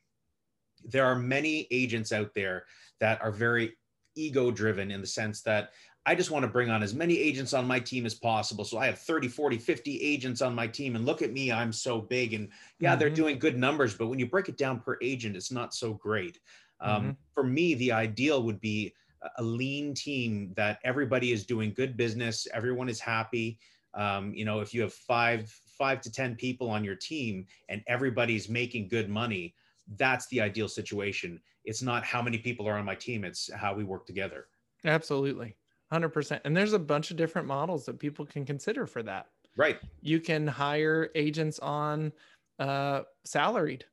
there 0.86 1.06
are 1.06 1.16
many 1.16 1.68
agents 1.72 2.12
out 2.12 2.34
there 2.34 2.66
that 3.00 3.22
are 3.22 3.32
very 3.32 3.78
ego 4.16 4.52
driven 4.52 4.92
in 4.92 5.02
the 5.02 5.08
sense 5.08 5.42
that 5.42 5.74
I 6.06 6.14
just 6.14 6.30
want 6.30 6.44
to 6.44 6.52
bring 6.52 6.70
on 6.70 6.84
as 6.84 6.94
many 6.94 7.18
agents 7.18 7.54
on 7.54 7.66
my 7.66 7.80
team 7.80 8.06
as 8.06 8.14
possible. 8.14 8.64
So 8.64 8.78
I 8.78 8.86
have 8.86 9.00
30, 9.00 9.28
40, 9.28 9.58
50 9.58 10.00
agents 10.02 10.42
on 10.42 10.54
my 10.54 10.68
team. 10.68 10.96
And 10.96 11.06
look 11.06 11.22
at 11.22 11.32
me, 11.34 11.52
I'm 11.52 11.74
so 11.74 12.00
big. 12.00 12.34
And 12.34 12.52
yeah, 12.80 12.96
they're 12.96 13.10
Mhm. 13.10 13.14
doing 13.14 13.40
good 13.40 13.58
numbers, 13.58 13.98
but 13.98 14.08
when 14.08 14.20
you 14.20 14.30
break 14.30 14.48
it 14.48 14.58
down 14.58 14.80
per 14.80 14.98
agent, 15.02 15.36
it's 15.36 15.52
not 15.52 15.74
so 15.74 15.94
great. 15.94 16.40
Um, 16.80 17.12
Mhm. 17.12 17.18
For 17.34 17.44
me, 17.44 17.74
the 17.74 17.92
ideal 17.92 18.44
would 18.44 18.62
be 18.62 18.96
a- 19.22 19.30
a 19.38 19.44
lean 19.44 19.94
team 19.94 20.54
that 20.56 20.80
everybody 20.84 21.32
is 21.32 21.46
doing 21.46 21.74
good 21.74 21.98
business, 21.98 22.48
everyone 22.54 22.88
is 22.88 23.00
happy. 23.02 23.60
Um, 23.94 24.34
you 24.34 24.46
know, 24.46 24.62
if 24.62 24.74
you 24.74 24.82
have 24.82 24.94
five, 24.94 25.50
five 25.50 26.02
to 26.02 26.12
10 26.12 26.36
people 26.36 26.70
on 26.70 26.84
your 26.84 26.96
team 26.96 27.48
and 27.70 27.84
everybody's 27.88 28.48
making 28.50 28.88
good 28.90 29.10
money, 29.10 29.56
that's 29.98 30.28
the 30.28 30.42
ideal 30.42 30.68
situation. 30.68 31.40
It's 31.64 31.82
not 31.82 32.04
how 32.04 32.22
many 32.22 32.38
people 32.38 32.68
are 32.68 32.78
on 32.78 32.86
my 32.86 32.96
team, 32.96 33.24
it's 33.24 33.52
how 33.54 33.74
we 33.74 33.84
work 33.84 34.06
together. 34.06 34.48
Absolutely. 34.86 35.56
100%. 35.92 36.42
And 36.46 36.56
there's 36.56 36.74
a 36.74 36.80
bunch 36.80 37.12
of 37.12 37.18
different 37.18 37.48
models 37.48 37.86
that 37.86 38.00
people 38.00 38.26
can 38.26 38.46
consider 38.46 38.86
for 38.86 39.04
that. 39.04 39.28
Right. 39.58 39.78
You 40.02 40.20
can 40.20 40.48
hire 40.48 41.10
agents 41.16 41.60
on 41.60 42.12
uh, 42.60 43.02
salaried. 43.24 43.86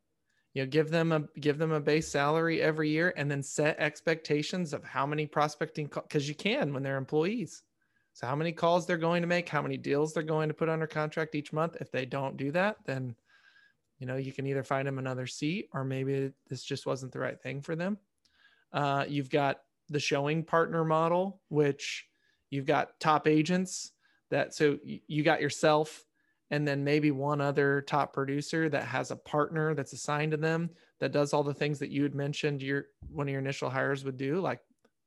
You 0.55 0.62
know, 0.62 0.68
give 0.68 0.90
them 0.90 1.12
a 1.12 1.22
give 1.40 1.57
them 1.57 1.72
a 1.72 1.81
base 1.81 2.09
salary 2.09 2.61
every 2.61 2.90
year, 2.90 3.14
and 3.16 3.31
then 3.31 3.42
set 3.42 3.78
expectations 3.78 4.74
of 4.74 4.85
how 4.85 5.07
many 5.07 5.24
prospecting 5.24 5.87
because 5.87 6.28
you 6.28 6.35
can 6.35 6.74
when 6.74 6.83
they're 6.83 6.98
employees. 6.98 7.62
So 8.12 8.26
how 8.26 8.37
many 8.37 8.52
calls 8.52 8.87
they're 8.87 8.98
going 8.98 9.22
to 9.22 9.28
make, 9.28 9.48
how 9.48 9.62
many 9.62 9.78
deals 9.78 10.12
they're 10.12 10.22
going 10.22 10.48
to 10.48 10.55
put 10.55 10.68
under 10.68 10.87
contract 10.87 11.35
each 11.35 11.55
month. 11.55 11.78
If 11.81 11.90
they 11.90 12.05
don't 12.05 12.37
do 12.37 12.50
that, 12.52 12.76
then 12.85 13.14
you 14.02 14.08
know 14.08 14.16
you 14.16 14.32
can 14.32 14.48
either 14.48 14.64
find 14.64 14.88
them 14.88 14.98
another 14.98 15.28
seat 15.28 15.68
or 15.72 15.84
maybe 15.84 16.32
this 16.48 16.64
just 16.64 16.86
wasn't 16.86 17.12
the 17.12 17.20
right 17.20 17.40
thing 17.40 17.62
for 17.62 17.76
them. 17.76 17.96
Uh, 18.72 19.04
you've 19.06 19.30
got 19.30 19.60
the 19.90 20.00
showing 20.00 20.42
partner 20.42 20.84
model, 20.84 21.40
which 21.50 22.08
you've 22.50 22.66
got 22.66 22.98
top 22.98 23.28
agents 23.28 23.92
that 24.28 24.54
so 24.54 24.76
you 24.82 25.22
got 25.22 25.40
yourself 25.40 26.04
and 26.50 26.66
then 26.66 26.82
maybe 26.82 27.12
one 27.12 27.40
other 27.40 27.80
top 27.82 28.12
producer 28.12 28.68
that 28.68 28.82
has 28.82 29.12
a 29.12 29.16
partner 29.16 29.72
that's 29.72 29.92
assigned 29.92 30.32
to 30.32 30.36
them 30.36 30.68
that 30.98 31.12
does 31.12 31.32
all 31.32 31.44
the 31.44 31.54
things 31.54 31.78
that 31.78 31.90
you 31.90 32.02
had 32.02 32.14
mentioned 32.16 32.60
your 32.60 32.86
one 33.08 33.28
of 33.28 33.30
your 33.30 33.40
initial 33.40 33.70
hires 33.70 34.04
would 34.04 34.16
do 34.16 34.40
like 34.40 34.58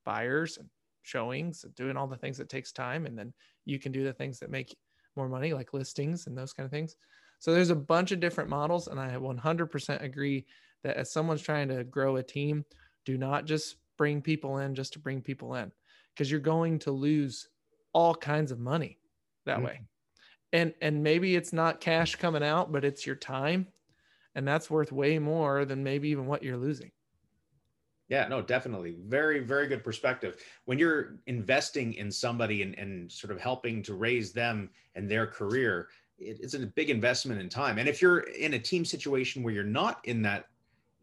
buyers 0.06 0.56
and 0.56 0.70
showings 1.02 1.64
and 1.64 1.74
doing 1.74 1.98
all 1.98 2.06
the 2.06 2.16
things 2.16 2.38
that 2.38 2.48
takes 2.48 2.72
time 2.72 3.04
and 3.04 3.18
then 3.18 3.30
you 3.66 3.78
can 3.78 3.92
do 3.92 4.04
the 4.04 4.12
things 4.12 4.38
that 4.38 4.50
make 4.50 4.74
more 5.16 5.28
money 5.28 5.52
like 5.52 5.74
listings 5.74 6.26
and 6.26 6.38
those 6.38 6.54
kind 6.54 6.64
of 6.64 6.70
things 6.70 6.96
so 7.38 7.52
there's 7.52 7.70
a 7.70 7.76
bunch 7.76 8.12
of 8.12 8.20
different 8.20 8.50
models 8.50 8.88
and 8.88 9.00
i 9.00 9.16
100% 9.16 10.02
agree 10.02 10.46
that 10.82 10.96
as 10.96 11.12
someone's 11.12 11.42
trying 11.42 11.68
to 11.68 11.84
grow 11.84 12.16
a 12.16 12.22
team 12.22 12.64
do 13.04 13.16
not 13.18 13.44
just 13.44 13.76
bring 13.96 14.20
people 14.22 14.58
in 14.58 14.74
just 14.74 14.92
to 14.92 14.98
bring 14.98 15.22
people 15.22 15.54
in 15.54 15.72
because 16.14 16.30
you're 16.30 16.40
going 16.40 16.78
to 16.78 16.90
lose 16.90 17.48
all 17.92 18.14
kinds 18.14 18.52
of 18.52 18.58
money 18.58 18.98
that 19.46 19.62
Mhm. 19.62 19.62
way 19.62 19.80
and 20.52 20.74
and 20.82 21.02
maybe 21.02 21.36
it's 21.36 21.52
not 21.52 21.80
cash 21.80 22.16
coming 22.16 22.42
out 22.44 22.72
but 22.72 22.84
it's 22.84 23.06
your 23.06 23.16
time 23.16 23.72
and 24.34 24.46
that's 24.48 24.70
worth 24.70 24.92
way 24.92 25.18
more 25.18 25.64
than 25.64 25.84
maybe 25.84 26.08
even 26.10 26.26
what 26.26 26.42
you're 26.42 26.56
losing 26.58 26.92
Yeah, 28.08 28.28
no, 28.28 28.40
definitely. 28.40 28.96
Very, 29.00 29.40
very 29.40 29.66
good 29.66 29.82
perspective. 29.82 30.40
When 30.64 30.78
you're 30.78 31.18
investing 31.26 31.92
in 31.94 32.12
somebody 32.12 32.62
and, 32.62 32.78
and 32.78 33.10
sort 33.10 33.32
of 33.32 33.40
helping 33.40 33.82
to 33.82 33.94
raise 33.94 34.32
them 34.32 34.70
and 34.94 35.10
their 35.10 35.26
career, 35.26 35.88
it, 36.18 36.38
it's 36.40 36.54
a 36.54 36.66
big 36.66 36.90
investment 36.90 37.40
in 37.40 37.48
time. 37.48 37.78
And 37.78 37.88
if 37.88 38.00
you're 38.00 38.20
in 38.20 38.54
a 38.54 38.58
team 38.58 38.84
situation 38.84 39.42
where 39.42 39.52
you're 39.52 39.64
not 39.64 40.00
in 40.04 40.22
that 40.22 40.48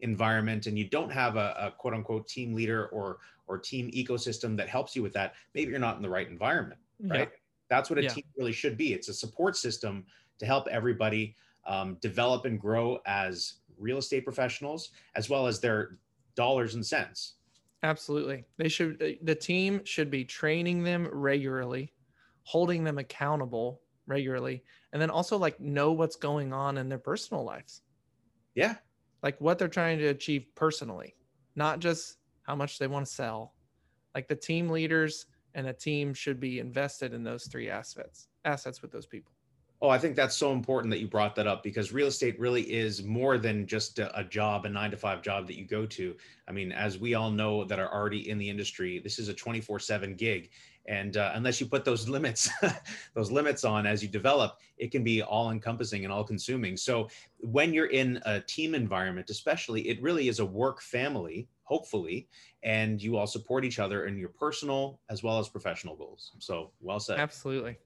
environment 0.00 0.66
and 0.66 0.78
you 0.78 0.88
don't 0.88 1.10
have 1.10 1.36
a, 1.36 1.54
a 1.58 1.70
quote 1.70 1.94
unquote 1.94 2.28
team 2.28 2.54
leader 2.54 2.86
or 2.88 3.18
or 3.46 3.58
team 3.58 3.90
ecosystem 3.90 4.56
that 4.56 4.68
helps 4.68 4.96
you 4.96 5.02
with 5.02 5.12
that, 5.12 5.34
maybe 5.54 5.70
you're 5.70 5.78
not 5.78 5.96
in 5.96 6.02
the 6.02 6.08
right 6.08 6.28
environment, 6.28 6.80
right? 7.00 7.30
That's 7.68 7.90
what 7.90 7.98
a 7.98 8.02
Yeah. 8.02 8.08
team 8.08 8.24
really 8.36 8.52
should 8.52 8.76
be. 8.76 8.94
It's 8.94 9.08
a 9.08 9.14
support 9.14 9.56
system 9.56 10.06
to 10.38 10.46
help 10.46 10.66
everybody 10.68 11.36
um, 11.66 11.96
develop 11.96 12.44
and 12.46 12.58
grow 12.60 13.00
as 13.06 13.60
real 13.78 13.98
estate 13.98 14.24
professionals, 14.24 14.92
as 15.14 15.28
well 15.28 15.46
as 15.46 15.60
their 15.60 15.98
dollars 16.34 16.74
and 16.74 16.84
cents. 16.84 17.34
Absolutely. 17.82 18.44
They 18.56 18.68
should 18.68 19.02
uh, 19.02 19.10
the 19.22 19.34
team 19.34 19.84
should 19.84 20.10
be 20.10 20.24
training 20.24 20.82
them 20.82 21.06
regularly, 21.12 21.92
holding 22.44 22.82
them 22.82 22.98
accountable 22.98 23.82
regularly, 24.06 24.64
and 24.94 25.02
then 25.02 25.10
also 25.10 25.36
like 25.36 25.60
know 25.60 25.92
what's 25.92 26.16
going 26.16 26.54
on 26.54 26.78
in 26.78 26.88
their 26.88 26.98
personal 26.98 27.44
lives. 27.44 27.82
Yeah, 28.54 28.76
Like 29.22 29.40
what 29.40 29.58
they're 29.58 29.68
trying 29.68 29.98
to 29.98 30.06
achieve 30.06 30.46
personally, 30.54 31.16
not 31.56 31.80
just 31.80 32.18
how 32.44 32.54
much 32.54 32.78
they 32.78 32.86
want 32.86 33.04
to 33.06 33.12
sell. 33.12 33.56
Like 34.14 34.28
the 34.28 34.36
team 34.36 34.70
leaders 34.70 35.26
and 35.54 35.66
a 35.66 35.72
team 35.72 36.14
should 36.14 36.38
be 36.38 36.60
invested 36.60 37.12
in 37.12 37.24
those 37.24 37.46
three 37.48 37.68
assets, 37.68 38.28
assets 38.44 38.82
with 38.82 38.92
those 38.92 39.06
people. 39.06 39.33
Oh, 39.84 39.90
I 39.90 39.98
think 39.98 40.16
that's 40.16 40.34
so 40.34 40.50
important 40.50 40.90
that 40.92 41.00
you 41.00 41.06
brought 41.06 41.34
that 41.34 41.46
up 41.46 41.62
because 41.62 41.92
real 41.92 42.06
estate 42.06 42.40
really 42.40 42.62
is 42.62 43.02
more 43.02 43.36
than 43.36 43.66
just 43.66 43.98
a, 43.98 44.24
job, 44.26 44.64
a 44.64 44.68
nine 44.70 44.90
to 44.90 44.96
five 44.96 45.20
job 45.20 45.46
that 45.46 45.58
you 45.58 45.66
go 45.66 45.84
to. 45.84 46.16
I 46.48 46.52
mean, 46.52 46.72
as 46.72 46.98
we 46.98 47.12
all 47.12 47.30
know 47.30 47.64
that 47.64 47.78
are 47.78 47.92
already 47.92 48.30
in 48.30 48.38
the 48.38 48.48
industry, 48.48 48.98
this 48.98 49.18
is 49.18 49.28
a 49.28 49.34
24 49.34 49.78
seven 49.80 50.14
gig. 50.14 50.48
And 50.86 51.18
uh, 51.18 51.32
unless 51.34 51.60
you 51.60 51.66
put 51.66 51.84
those 51.84 52.08
limits, 52.16 52.48
those 53.14 53.30
limits 53.30 53.62
on 53.62 53.84
as 53.84 54.02
you 54.02 54.08
develop, 54.08 54.56
it 54.78 54.90
can 54.90 55.04
be 55.04 55.20
all 55.20 55.50
encompassing 55.50 56.04
and 56.04 56.10
all 56.10 56.24
consuming. 56.24 56.78
So 56.78 57.10
when 57.40 57.74
you're 57.74 57.88
in 57.90 58.22
a 58.24 58.40
team 58.40 58.74
environment, 58.74 59.28
especially, 59.28 59.86
it 59.86 60.00
really 60.00 60.28
is 60.28 60.38
a 60.38 60.46
work 60.46 60.80
family, 60.80 61.46
hopefully, 61.64 62.26
and 62.62 63.02
you 63.02 63.18
all 63.18 63.26
support 63.26 63.66
each 63.66 63.78
other 63.78 64.06
in 64.06 64.16
your 64.16 64.30
personal 64.30 65.00
as 65.10 65.22
well 65.22 65.38
as 65.38 65.50
professional 65.50 65.94
goals. 65.94 66.32
So 66.38 66.70
well 66.80 67.00
said. 67.00 67.20
Absolutely. 67.20 67.76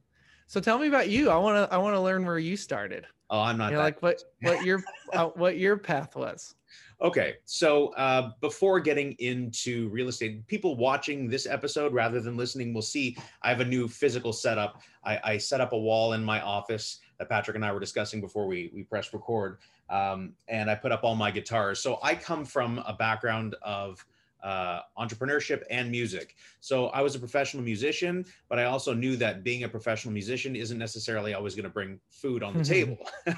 So 0.48 0.60
tell 0.60 0.78
me 0.78 0.88
about 0.88 1.10
you. 1.10 1.28
I 1.28 1.36
want 1.36 1.56
to 1.56 1.74
I 1.74 1.76
want 1.76 1.94
to 1.94 2.00
learn 2.00 2.24
where 2.24 2.38
you 2.38 2.56
started. 2.56 3.06
Oh, 3.28 3.40
I'm 3.40 3.58
not 3.58 3.70
You 3.70 3.76
know, 3.76 3.82
like 3.82 4.00
what 4.00 4.22
what 4.42 4.64
your 4.64 4.82
uh, 5.12 5.26
what 5.26 5.58
your 5.58 5.76
path 5.76 6.16
was. 6.16 6.54
Okay, 7.02 7.34
so 7.44 7.88
uh, 7.94 8.32
before 8.40 8.80
getting 8.80 9.12
into 9.18 9.88
real 9.90 10.08
estate, 10.08 10.44
people 10.48 10.74
watching 10.74 11.28
this 11.28 11.46
episode 11.46 11.92
rather 11.92 12.20
than 12.20 12.36
listening 12.36 12.72
will 12.74 12.82
see 12.82 13.16
I 13.42 13.50
have 13.50 13.60
a 13.60 13.64
new 13.64 13.86
physical 13.86 14.32
setup. 14.32 14.82
I, 15.04 15.20
I 15.22 15.38
set 15.38 15.60
up 15.60 15.72
a 15.72 15.78
wall 15.78 16.14
in 16.14 16.24
my 16.24 16.40
office 16.40 16.98
that 17.18 17.28
Patrick 17.28 17.54
and 17.54 17.64
I 17.64 17.70
were 17.70 17.78
discussing 17.78 18.22
before 18.22 18.46
we 18.46 18.70
we 18.74 18.84
pressed 18.84 19.12
record, 19.12 19.58
um, 19.90 20.32
and 20.48 20.70
I 20.70 20.74
put 20.74 20.92
up 20.92 21.04
all 21.04 21.14
my 21.14 21.30
guitars. 21.30 21.78
So 21.80 21.98
I 22.02 22.14
come 22.14 22.46
from 22.46 22.78
a 22.86 22.94
background 22.94 23.54
of 23.60 24.04
uh, 24.42 24.80
entrepreneurship 24.98 25.62
and 25.70 25.90
music. 25.90 26.36
So 26.60 26.86
I 26.88 27.00
was 27.02 27.14
a 27.14 27.18
professional 27.18 27.62
musician, 27.62 28.24
but 28.48 28.58
I 28.58 28.64
also 28.64 28.94
knew 28.94 29.16
that 29.16 29.42
being 29.42 29.64
a 29.64 29.68
professional 29.68 30.12
musician 30.12 30.54
isn't 30.54 30.78
necessarily 30.78 31.34
always 31.34 31.54
going 31.54 31.64
to 31.64 31.70
bring 31.70 31.98
food 32.10 32.42
on 32.42 32.56
the 32.56 32.64
table. 32.64 32.98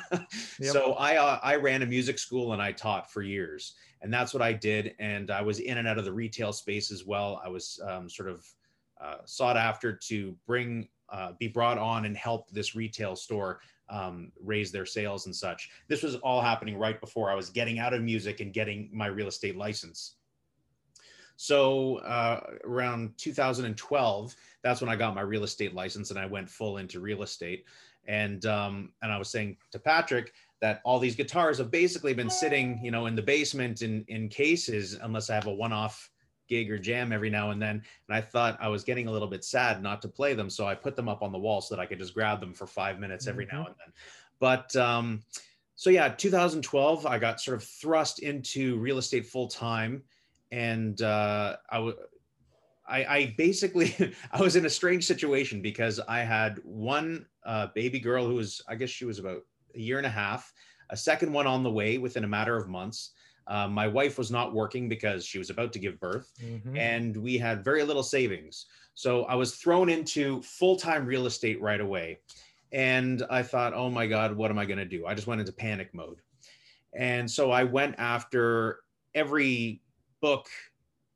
So 0.63 0.93
I 0.95 1.17
uh, 1.17 1.39
I 1.43 1.57
ran 1.57 1.83
a 1.83 1.87
music 1.87 2.19
school 2.19 2.53
and 2.53 2.61
I 2.61 2.73
taught 2.73 3.11
for 3.11 3.23
years, 3.23 3.75
and 4.03 4.13
that's 4.13 4.35
what 4.35 4.43
I 4.43 4.53
did. 4.53 4.95
And 4.99 5.31
I 5.31 5.43
was 5.43 5.59
in 5.61 5.79
and 5.79 5.89
out 5.89 5.99
of 5.99 6.05
the 6.05 6.13
retail 6.13 6.53
space 6.53 6.91
as 6.91 7.07
well. 7.07 7.41
I 7.45 7.49
was 7.49 7.81
um, 7.87 8.09
sort 8.09 8.29
of 8.29 8.47
uh, 9.01 9.17
sought 9.25 9.57
after 9.57 9.93
to 9.93 10.37
bring 10.47 10.89
uh, 11.09 11.33
be 11.39 11.49
brought 11.49 11.79
on 11.79 12.05
and 12.05 12.17
help 12.17 12.51
this 12.51 12.75
retail 12.75 13.17
store 13.17 13.61
um, 13.89 14.31
raise 14.41 14.71
their 14.71 14.87
sales 14.87 15.27
and 15.27 15.35
such. 15.35 15.71
This 15.89 16.03
was 16.03 16.17
all 16.17 16.41
happening 16.41 16.79
right 16.79 17.01
before 17.01 17.31
I 17.31 17.35
was 17.35 17.51
getting 17.51 17.79
out 17.79 17.93
of 17.93 18.03
music 18.03 18.41
and 18.41 18.53
getting 18.53 18.89
my 18.93 19.07
real 19.07 19.29
estate 19.29 19.57
license. 19.57 20.17
So 21.43 21.97
uh, 22.01 22.41
around 22.65 23.17
2012, 23.17 24.37
that's 24.63 24.83
when 24.83 24.91
I 24.91 24.97
got 24.97 25.15
my 25.15 25.23
real 25.23 25.43
estate 25.43 25.75
license 25.75 26.11
and 26.11 26.19
I 26.19 26.27
went 26.27 26.51
full 26.51 26.77
into 26.77 27.01
real 27.01 27.23
estate. 27.23 27.65
And 28.07 28.45
um, 28.45 28.93
and 29.01 29.11
I 29.11 29.17
was 29.17 29.31
saying 29.31 29.57
to 29.73 29.79
Patrick 29.79 30.35
that 30.61 30.83
all 30.85 30.99
these 30.99 31.17
guitars 31.17 31.57
have 31.57 31.71
basically 31.71 32.13
been 32.13 32.29
sitting, 32.29 32.79
you 32.85 32.91
know, 32.91 33.07
in 33.07 33.17
the 33.17 33.23
basement 33.23 33.81
in 33.81 34.05
in 34.09 34.29
cases 34.29 34.99
unless 35.01 35.31
I 35.31 35.35
have 35.35 35.47
a 35.47 35.55
one-off 35.55 36.11
gig 36.47 36.71
or 36.71 36.77
jam 36.77 37.11
every 37.11 37.31
now 37.31 37.53
and 37.53 37.63
then. 37.63 37.83
And 38.09 38.15
I 38.15 38.21
thought 38.21 38.59
I 38.61 38.69
was 38.69 38.85
getting 38.85 39.07
a 39.07 39.11
little 39.11 39.29
bit 39.29 39.43
sad 39.43 39.83
not 39.83 40.03
to 40.03 40.09
play 40.09 40.35
them. 40.35 40.51
So 40.51 40.67
I 40.67 40.75
put 40.75 40.95
them 40.95 41.09
up 41.09 41.23
on 41.23 41.33
the 41.33 41.39
wall 41.39 41.63
so 41.63 41.75
that 41.75 41.81
I 41.81 41.87
could 41.87 41.99
just 41.99 42.13
grab 42.13 42.41
them 42.41 42.53
for 42.53 42.67
five 42.67 42.99
minutes 42.99 43.27
every 43.27 43.47
mm-hmm. 43.47 43.57
now 43.57 43.65
and 43.65 43.75
then. 43.79 43.95
But 44.41 44.77
um, 44.77 45.23
so 45.75 45.89
yeah, 45.89 46.11
2012, 46.11 47.07
I 47.07 47.19
got 47.19 47.41
sort 47.41 47.57
of 47.57 47.65
thrust 47.65 48.19
into 48.19 48.77
real 48.77 48.99
estate 48.99 49.25
full 49.25 49.49
time. 49.49 50.03
And 50.53 51.01
uh, 51.03 51.57
I 51.71 51.79
was, 51.79 51.95
I, 52.89 53.05
I, 53.05 53.35
basically 53.39 53.95
I 54.33 54.41
was 54.41 54.57
in 54.57 54.67
a 54.67 54.71
strange 54.71 55.07
situation 55.07 55.63
because 55.63 56.01
I 56.09 56.21
had 56.21 56.59
one 56.65 57.27
uh, 57.45 57.69
baby 57.75 58.01
girl 58.01 58.27
who 58.27 58.35
was 58.35 58.61
I 58.69 58.75
guess 58.75 58.91
she 58.91 59.05
was 59.05 59.19
about 59.19 59.43
a 59.75 59.81
year 59.81 59.99
and 59.99 60.07
a 60.07 60.11
half, 60.11 60.53
a 60.91 60.97
second 60.97 61.33
one 61.33 61.47
on 61.47 61.63
the 61.63 61.71
way 61.71 61.99
within 61.99 62.25
a 62.25 62.29
matter 62.29 62.57
of 62.57 62.69
months. 62.69 63.13
Uh, 63.47 63.67
my 63.67 63.89
wife 63.89 64.19
was 64.19 64.31
not 64.31 64.55
working 64.55 64.89
because 64.89 65.25
she 65.25 65.39
was 65.39 65.51
about 65.51 65.73
to 65.73 65.79
give 65.79 65.99
birth, 65.99 66.33
mm-hmm. 66.41 66.77
and 66.77 67.17
we 67.17 67.37
had 67.37 67.65
very 67.65 67.83
little 67.83 68.03
savings. 68.03 68.67
So 68.95 69.25
I 69.25 69.35
was 69.35 69.57
thrown 69.57 69.89
into 69.89 70.43
full 70.43 70.77
time 70.77 71.07
real 71.07 71.27
estate 71.27 71.61
right 71.63 71.81
away. 71.81 72.19
And 72.73 73.25
I 73.31 73.43
thought, 73.43 73.75
oh 73.75 73.91
my 73.91 74.07
God, 74.07 74.37
what 74.37 74.51
am 74.51 74.59
I 74.59 74.65
going 74.65 74.79
to 74.79 74.85
do? 74.85 75.07
I 75.07 75.15
just 75.15 75.27
went 75.27 75.41
into 75.41 75.53
panic 75.53 75.93
mode. 75.95 76.21
And 76.95 77.31
so 77.31 77.51
I 77.51 77.65
went 77.65 77.95
after 77.99 78.81
every 79.15 79.81
book. 80.21 80.47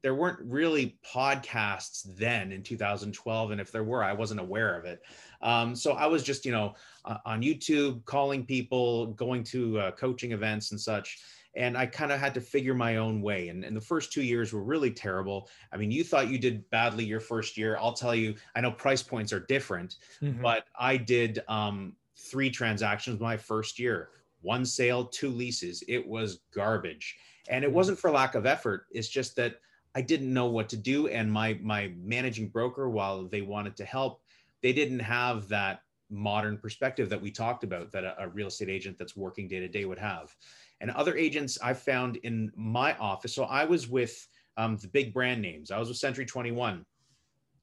There 0.02 0.14
weren't 0.14 0.40
really 0.42 0.98
podcasts 1.10 2.04
then 2.16 2.52
in 2.52 2.62
2012. 2.62 3.50
And 3.50 3.60
if 3.60 3.72
there 3.72 3.84
were, 3.84 4.04
I 4.04 4.12
wasn't 4.12 4.40
aware 4.40 4.78
of 4.78 4.84
it. 4.84 5.00
Um, 5.40 5.74
so 5.74 5.92
I 5.92 6.06
was 6.06 6.22
just, 6.22 6.44
you 6.44 6.52
know, 6.52 6.74
uh, 7.06 7.18
on 7.24 7.42
YouTube, 7.42 8.04
calling 8.04 8.44
people, 8.44 9.08
going 9.08 9.44
to 9.44 9.78
uh, 9.78 9.90
coaching 9.92 10.32
events 10.32 10.72
and 10.72 10.80
such 10.80 11.18
and 11.56 11.76
I 11.76 11.86
kind 11.86 12.12
of 12.12 12.18
had 12.18 12.34
to 12.34 12.40
figure 12.40 12.74
my 12.74 12.96
own 12.96 13.22
way. 13.22 13.48
And, 13.48 13.64
and 13.64 13.76
the 13.76 13.80
first 13.80 14.12
two 14.12 14.22
years 14.22 14.52
were 14.52 14.62
really 14.62 14.90
terrible. 14.90 15.48
I 15.72 15.76
mean, 15.76 15.90
you 15.90 16.04
thought 16.04 16.28
you 16.28 16.38
did 16.38 16.68
badly 16.70 17.04
your 17.04 17.20
first 17.20 17.56
year. 17.56 17.76
I'll 17.80 17.92
tell 17.92 18.14
you, 18.14 18.34
I 18.56 18.60
know 18.60 18.72
price 18.72 19.02
points 19.02 19.32
are 19.32 19.40
different, 19.40 19.96
mm-hmm. 20.20 20.42
but 20.42 20.64
I 20.78 20.96
did 20.96 21.40
um, 21.48 21.94
three 22.16 22.50
transactions 22.50 23.20
my 23.20 23.36
first 23.36 23.78
year 23.78 24.10
one 24.42 24.66
sale, 24.66 25.06
two 25.06 25.30
leases. 25.30 25.82
It 25.88 26.06
was 26.06 26.40
garbage. 26.54 27.16
And 27.48 27.64
it 27.64 27.72
wasn't 27.72 27.98
for 27.98 28.10
lack 28.10 28.34
of 28.34 28.46
effort. 28.46 28.86
It's 28.90 29.08
just 29.08 29.36
that 29.36 29.56
I 29.94 30.00
didn't 30.00 30.32
know 30.32 30.46
what 30.46 30.68
to 30.70 30.76
do. 30.76 31.08
And 31.08 31.30
my 31.30 31.58
my 31.62 31.92
managing 32.02 32.48
broker, 32.48 32.88
while 32.88 33.24
they 33.24 33.42
wanted 33.42 33.76
to 33.76 33.84
help, 33.84 34.22
they 34.62 34.72
didn't 34.72 35.00
have 35.00 35.48
that 35.48 35.80
modern 36.10 36.58
perspective 36.58 37.08
that 37.08 37.20
we 37.20 37.30
talked 37.30 37.64
about 37.64 37.90
that 37.92 38.04
a, 38.04 38.24
a 38.24 38.28
real 38.28 38.48
estate 38.48 38.68
agent 38.68 38.98
that's 38.98 39.16
working 39.16 39.48
day 39.48 39.58
to 39.58 39.68
day 39.68 39.84
would 39.84 39.98
have 39.98 40.34
and 40.80 40.90
other 40.90 41.16
agents 41.16 41.58
I 41.62 41.72
found 41.72 42.16
in 42.16 42.52
my 42.56 42.94
office. 42.96 43.34
So 43.34 43.44
I 43.44 43.64
was 43.64 43.88
with 43.88 44.28
um, 44.56 44.76
the 44.76 44.88
big 44.88 45.14
brand 45.14 45.40
names. 45.40 45.70
I 45.70 45.78
was 45.78 45.88
with 45.88 45.96
Century 45.96 46.26
21, 46.26 46.84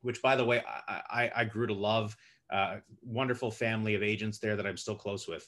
which, 0.01 0.21
by 0.21 0.35
the 0.35 0.43
way, 0.43 0.63
I, 0.87 1.01
I, 1.09 1.31
I 1.35 1.45
grew 1.45 1.67
to 1.67 1.73
love. 1.73 2.15
Uh, 2.51 2.77
wonderful 3.01 3.49
family 3.49 3.95
of 3.95 4.03
agents 4.03 4.37
there 4.39 4.55
that 4.55 4.65
I'm 4.65 4.75
still 4.75 4.95
close 4.95 5.27
with. 5.27 5.47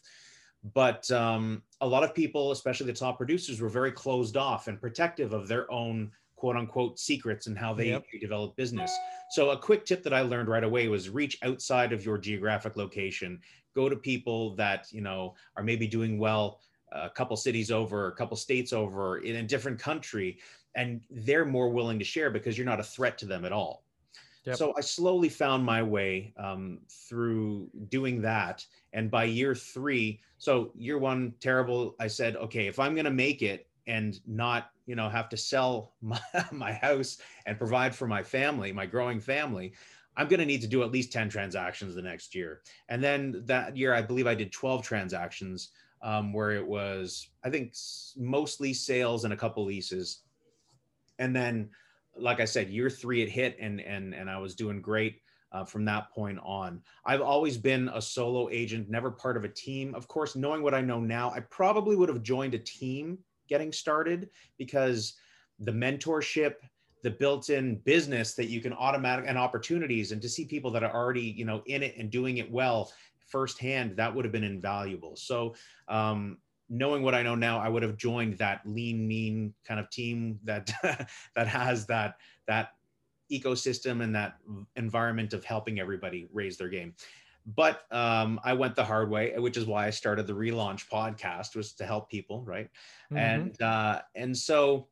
But 0.73 1.09
um, 1.11 1.61
a 1.81 1.87
lot 1.87 2.03
of 2.03 2.13
people, 2.13 2.51
especially 2.51 2.87
the 2.87 2.93
top 2.93 3.17
producers, 3.17 3.59
were 3.59 3.69
very 3.69 3.91
closed 3.91 4.37
off 4.37 4.67
and 4.67 4.79
protective 4.79 5.33
of 5.33 5.47
their 5.47 5.69
own 5.71 6.11
quote 6.37 6.55
unquote 6.55 6.99
secrets 6.99 7.47
and 7.47 7.57
how 7.57 7.73
they 7.73 7.89
yep. 7.89 8.05
develop 8.21 8.55
business. 8.55 8.91
So, 9.31 9.51
a 9.51 9.57
quick 9.57 9.85
tip 9.85 10.03
that 10.03 10.13
I 10.13 10.21
learned 10.21 10.47
right 10.47 10.63
away 10.63 10.87
was 10.87 11.09
reach 11.09 11.37
outside 11.43 11.91
of 11.91 12.05
your 12.05 12.17
geographic 12.17 12.77
location. 12.77 13.39
Go 13.75 13.89
to 13.89 13.95
people 13.95 14.55
that 14.55 14.87
you 14.91 15.01
know 15.01 15.35
are 15.57 15.63
maybe 15.63 15.87
doing 15.87 16.17
well 16.17 16.59
a 16.93 17.09
couple 17.09 17.35
cities 17.35 17.71
over, 17.71 18.07
a 18.07 18.15
couple 18.15 18.37
states 18.37 18.71
over 18.71 19.17
in 19.17 19.37
a 19.37 19.43
different 19.43 19.79
country, 19.79 20.39
and 20.75 21.01
they're 21.09 21.45
more 21.45 21.69
willing 21.69 21.99
to 21.99 22.05
share 22.05 22.29
because 22.29 22.57
you're 22.57 22.65
not 22.65 22.79
a 22.79 22.83
threat 22.83 23.17
to 23.17 23.25
them 23.25 23.45
at 23.45 23.51
all. 23.51 23.82
Yep. 24.45 24.57
So 24.57 24.73
I 24.77 24.81
slowly 24.81 25.29
found 25.29 25.63
my 25.65 25.81
way 25.81 26.33
um, 26.37 26.79
through 26.89 27.69
doing 27.87 28.21
that. 28.21 28.65
And 28.91 29.09
by 29.09 29.23
year 29.23 29.55
three, 29.55 30.19
so 30.37 30.71
year 30.75 30.97
one, 30.97 31.33
terrible. 31.39 31.95
I 31.99 32.07
said, 32.07 32.35
okay, 32.35 32.67
if 32.67 32.77
I'm 32.77 32.93
going 32.93 33.05
to 33.05 33.11
make 33.11 33.41
it 33.41 33.67
and 33.87 34.19
not, 34.27 34.71
you 34.85 34.95
know, 34.95 35.07
have 35.07 35.29
to 35.29 35.37
sell 35.37 35.93
my, 36.01 36.19
my 36.51 36.73
house 36.73 37.17
and 37.45 37.57
provide 37.57 37.95
for 37.95 38.07
my 38.07 38.21
family, 38.21 38.73
my 38.73 38.85
growing 38.85 39.21
family, 39.21 39.73
I'm 40.15 40.27
going 40.27 40.41
to 40.41 40.45
need 40.45 40.61
to 40.61 40.67
do 40.67 40.83
at 40.83 40.91
least 40.91 41.11
10 41.11 41.29
transactions 41.29 41.95
the 41.95 42.01
next 42.01 42.35
year. 42.35 42.61
And 42.89 43.03
then 43.03 43.43
that 43.45 43.75
year, 43.77 43.93
I 43.93 44.01
believe 44.01 44.27
I 44.27 44.35
did 44.35 44.51
12 44.51 44.83
transactions 44.83 45.69
um, 46.03 46.33
where 46.33 46.51
it 46.51 46.65
was, 46.65 47.29
I 47.43 47.49
think, 47.49 47.73
mostly 48.17 48.73
sales 48.73 49.23
and 49.23 49.33
a 49.33 49.37
couple 49.37 49.63
leases. 49.63 50.19
And 51.17 51.35
then, 51.35 51.69
like 52.17 52.39
I 52.39 52.45
said, 52.45 52.69
year 52.69 52.89
three 52.89 53.21
it 53.21 53.29
hit, 53.29 53.57
and 53.59 53.79
and 53.81 54.13
and 54.13 54.29
I 54.29 54.37
was 54.37 54.55
doing 54.55 54.81
great 54.81 55.21
uh, 55.51 55.65
from 55.65 55.85
that 55.85 56.11
point 56.11 56.39
on. 56.43 56.81
I've 57.05 57.21
always 57.21 57.57
been 57.57 57.89
a 57.93 58.01
solo 58.01 58.49
agent, 58.49 58.89
never 58.89 59.11
part 59.11 59.37
of 59.37 59.43
a 59.43 59.49
team. 59.49 59.93
Of 59.95 60.07
course, 60.07 60.35
knowing 60.35 60.63
what 60.63 60.73
I 60.73 60.81
know 60.81 60.99
now, 60.99 61.31
I 61.31 61.41
probably 61.41 61.95
would 61.95 62.09
have 62.09 62.23
joined 62.23 62.53
a 62.53 62.59
team 62.59 63.17
getting 63.47 63.71
started 63.71 64.29
because 64.57 65.13
the 65.59 65.71
mentorship 65.71 66.55
the 67.03 67.11
built-in 67.11 67.75
business 67.79 68.33
that 68.33 68.47
you 68.47 68.61
can 68.61 68.71
automatic 68.71 69.25
and 69.27 69.37
opportunities 69.37 70.13
and 70.13 70.21
to 70.21 70.29
see 70.29 70.45
people 70.45 70.71
that 70.71 70.83
are 70.83 70.93
already 70.93 71.19
you 71.19 71.43
know 71.43 71.61
in 71.65 71.83
it 71.83 71.95
and 71.97 72.09
doing 72.09 72.37
it 72.37 72.49
well 72.49 72.93
firsthand, 73.33 73.97
that 73.97 74.13
would 74.13 74.25
have 74.25 74.31
been 74.31 74.43
invaluable. 74.43 75.15
So, 75.15 75.55
um, 75.87 76.37
knowing 76.69 77.03
what 77.03 77.15
I 77.15 77.23
know 77.23 77.35
now, 77.35 77.59
I 77.59 77.69
would 77.69 77.83
have 77.83 77.97
joined 77.97 78.37
that 78.37 78.61
lean, 78.65 79.07
mean 79.07 79.53
kind 79.65 79.79
of 79.79 79.89
team 79.89 80.39
that 80.43 80.71
that 81.35 81.47
has 81.47 81.85
that 81.87 82.15
that 82.47 82.73
ecosystem 83.31 84.03
and 84.03 84.15
that 84.15 84.37
environment 84.75 85.33
of 85.33 85.43
helping 85.43 85.79
everybody 85.79 86.27
raise 86.31 86.57
their 86.57 86.69
game. 86.69 86.93
But 87.45 87.83
um, 87.91 88.39
I 88.43 88.53
went 88.53 88.75
the 88.75 88.85
hard 88.85 89.09
way, 89.09 89.33
which 89.37 89.57
is 89.57 89.65
why 89.65 89.87
I 89.87 89.89
started 89.89 90.27
the 90.27 90.33
relaunch 90.33 90.87
podcast 90.87 91.55
was 91.55 91.73
to 91.73 91.85
help 91.85 92.09
people, 92.09 92.41
right? 92.43 92.69
Mm-hmm. 93.11 93.17
And 93.17 93.61
uh, 93.61 94.01
and 94.15 94.37
so 94.37 94.87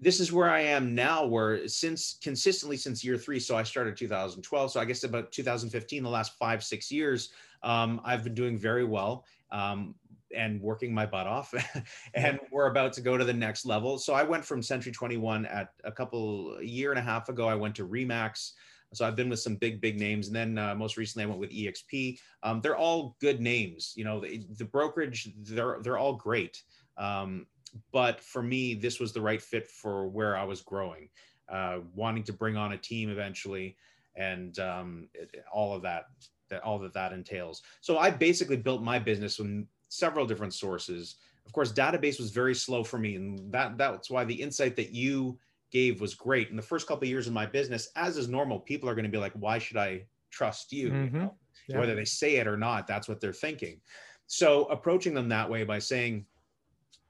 this 0.00 0.18
is 0.18 0.32
where 0.32 0.50
I 0.50 0.62
am 0.62 0.96
now, 0.96 1.24
where 1.24 1.68
since 1.68 2.18
consistently 2.20 2.76
since 2.76 3.04
year 3.04 3.16
three, 3.16 3.38
so 3.38 3.56
I 3.56 3.62
started 3.62 3.96
2012. 3.96 4.72
So 4.72 4.80
I 4.80 4.84
guess 4.84 5.04
about 5.04 5.30
2015, 5.30 6.02
the 6.02 6.10
last 6.10 6.36
five, 6.38 6.64
six 6.64 6.90
years, 6.90 7.30
um, 7.62 8.00
I've 8.04 8.24
been 8.24 8.34
doing 8.34 8.58
very 8.58 8.84
well 8.84 9.24
um, 9.52 9.94
and 10.34 10.60
working 10.60 10.92
my 10.92 11.06
butt 11.06 11.26
off. 11.26 11.54
and 12.14 12.38
we're 12.50 12.66
about 12.66 12.92
to 12.94 13.00
go 13.00 13.16
to 13.16 13.24
the 13.24 13.32
next 13.32 13.64
level. 13.64 13.98
So 13.98 14.14
I 14.14 14.22
went 14.22 14.44
from 14.44 14.62
Century 14.62 14.92
21 14.92 15.46
at 15.46 15.72
a 15.84 15.92
couple, 15.92 16.56
a 16.58 16.64
year 16.64 16.90
and 16.90 16.98
a 16.98 17.02
half 17.02 17.28
ago. 17.28 17.46
I 17.48 17.54
went 17.54 17.74
to 17.76 17.86
Remax. 17.86 18.52
So 18.94 19.06
I've 19.06 19.16
been 19.16 19.30
with 19.30 19.40
some 19.40 19.56
big, 19.56 19.80
big 19.80 19.98
names, 19.98 20.26
and 20.26 20.36
then 20.36 20.58
uh, 20.58 20.74
most 20.74 20.98
recently 20.98 21.24
I 21.24 21.26
went 21.26 21.40
with 21.40 21.50
EXP. 21.50 22.18
Um, 22.42 22.60
they're 22.60 22.76
all 22.76 23.16
good 23.20 23.40
names. 23.40 23.94
You 23.96 24.04
know, 24.04 24.20
the, 24.20 24.44
the 24.58 24.66
brokerage, 24.66 25.30
they're 25.44 25.78
they're 25.82 25.96
all 25.96 26.14
great. 26.14 26.62
Um, 26.98 27.46
but 27.90 28.20
for 28.20 28.42
me, 28.42 28.74
this 28.74 29.00
was 29.00 29.12
the 29.12 29.20
right 29.20 29.40
fit 29.40 29.66
for 29.66 30.08
where 30.08 30.36
I 30.36 30.44
was 30.44 30.60
growing, 30.60 31.08
uh, 31.48 31.78
wanting 31.94 32.24
to 32.24 32.34
bring 32.34 32.56
on 32.56 32.72
a 32.72 32.76
team 32.76 33.08
eventually, 33.08 33.76
and 34.14 34.58
um, 34.58 35.08
it, 35.14 35.42
all 35.50 35.74
of 35.74 35.80
that 35.82 36.08
that 36.50 36.62
all 36.62 36.78
that 36.78 36.92
that 36.94 37.12
entails. 37.12 37.62
So 37.80 37.98
I 37.98 38.10
basically 38.10 38.58
built 38.58 38.82
my 38.82 38.98
business 38.98 39.36
from 39.36 39.66
several 39.92 40.26
different 40.26 40.54
sources. 40.54 41.16
Of 41.44 41.52
course, 41.52 41.72
database 41.72 42.18
was 42.18 42.30
very 42.30 42.54
slow 42.54 42.82
for 42.82 42.98
me, 42.98 43.16
and 43.16 43.52
that 43.52 43.76
that's 43.76 44.10
why 44.10 44.24
the 44.24 44.34
insight 44.34 44.74
that 44.76 44.92
you 44.92 45.38
gave 45.70 46.00
was 46.00 46.14
great. 46.14 46.50
In 46.50 46.56
the 46.56 46.62
first 46.62 46.86
couple 46.86 47.04
of 47.04 47.10
years 47.10 47.26
of 47.26 47.32
my 47.32 47.46
business, 47.46 47.88
as 47.96 48.16
is 48.16 48.28
normal, 48.28 48.60
people 48.60 48.88
are 48.88 48.94
going 48.94 49.04
to 49.04 49.10
be 49.10 49.18
like, 49.18 49.32
"Why 49.34 49.58
should 49.58 49.76
I 49.76 50.06
trust 50.30 50.72
you?" 50.72 50.90
Mm-hmm. 50.90 51.16
you 51.16 51.22
know? 51.22 51.34
yeah. 51.68 51.78
Whether 51.78 51.94
they 51.94 52.04
say 52.04 52.36
it 52.36 52.46
or 52.46 52.56
not, 52.56 52.86
that's 52.86 53.08
what 53.08 53.20
they're 53.20 53.32
thinking. 53.32 53.80
So 54.26 54.64
approaching 54.64 55.14
them 55.14 55.28
that 55.28 55.50
way 55.50 55.64
by 55.64 55.78
saying, 55.78 56.24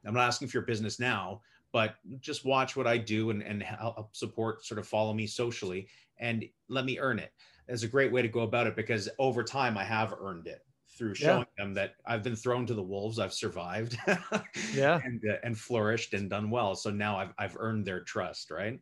"I'm 0.05 0.13
not 0.13 0.27
asking 0.27 0.49
for 0.49 0.57
your 0.57 0.65
business 0.65 0.99
now." 0.99 1.41
But 1.71 1.95
just 2.19 2.45
watch 2.45 2.75
what 2.75 2.85
I 2.85 2.99
do 2.99 3.31
and, 3.31 3.41
and 3.41 3.63
help 3.63 4.15
support, 4.15 4.63
sort 4.63 4.77
of 4.77 4.87
follow 4.87 5.11
me 5.11 5.25
socially 5.25 5.87
and 6.19 6.45
let 6.67 6.85
me 6.85 6.99
earn 6.99 7.17
it 7.17 7.31
is 7.67 7.81
a 7.81 7.87
great 7.87 8.11
way 8.11 8.21
to 8.21 8.27
go 8.27 8.41
about 8.41 8.67
it 8.67 8.75
because 8.75 9.09
over 9.17 9.43
time 9.43 9.75
I 9.75 9.83
have 9.83 10.13
earned 10.21 10.45
it 10.45 10.63
through 10.97 11.15
showing 11.15 11.45
yeah. 11.57 11.63
them 11.63 11.73
that 11.73 11.95
I've 12.05 12.23
been 12.23 12.35
thrown 12.35 12.65
to 12.67 12.73
the 12.73 12.83
wolves, 12.83 13.19
I've 13.19 13.33
survived, 13.33 13.97
yeah, 14.73 14.99
and 15.03 15.21
uh, 15.29 15.35
and 15.43 15.57
flourished 15.57 16.13
and 16.13 16.29
done 16.29 16.49
well. 16.49 16.75
So 16.75 16.89
now 16.89 17.17
I've 17.17 17.33
I've 17.37 17.57
earned 17.59 17.85
their 17.85 18.01
trust, 18.01 18.51
right? 18.51 18.79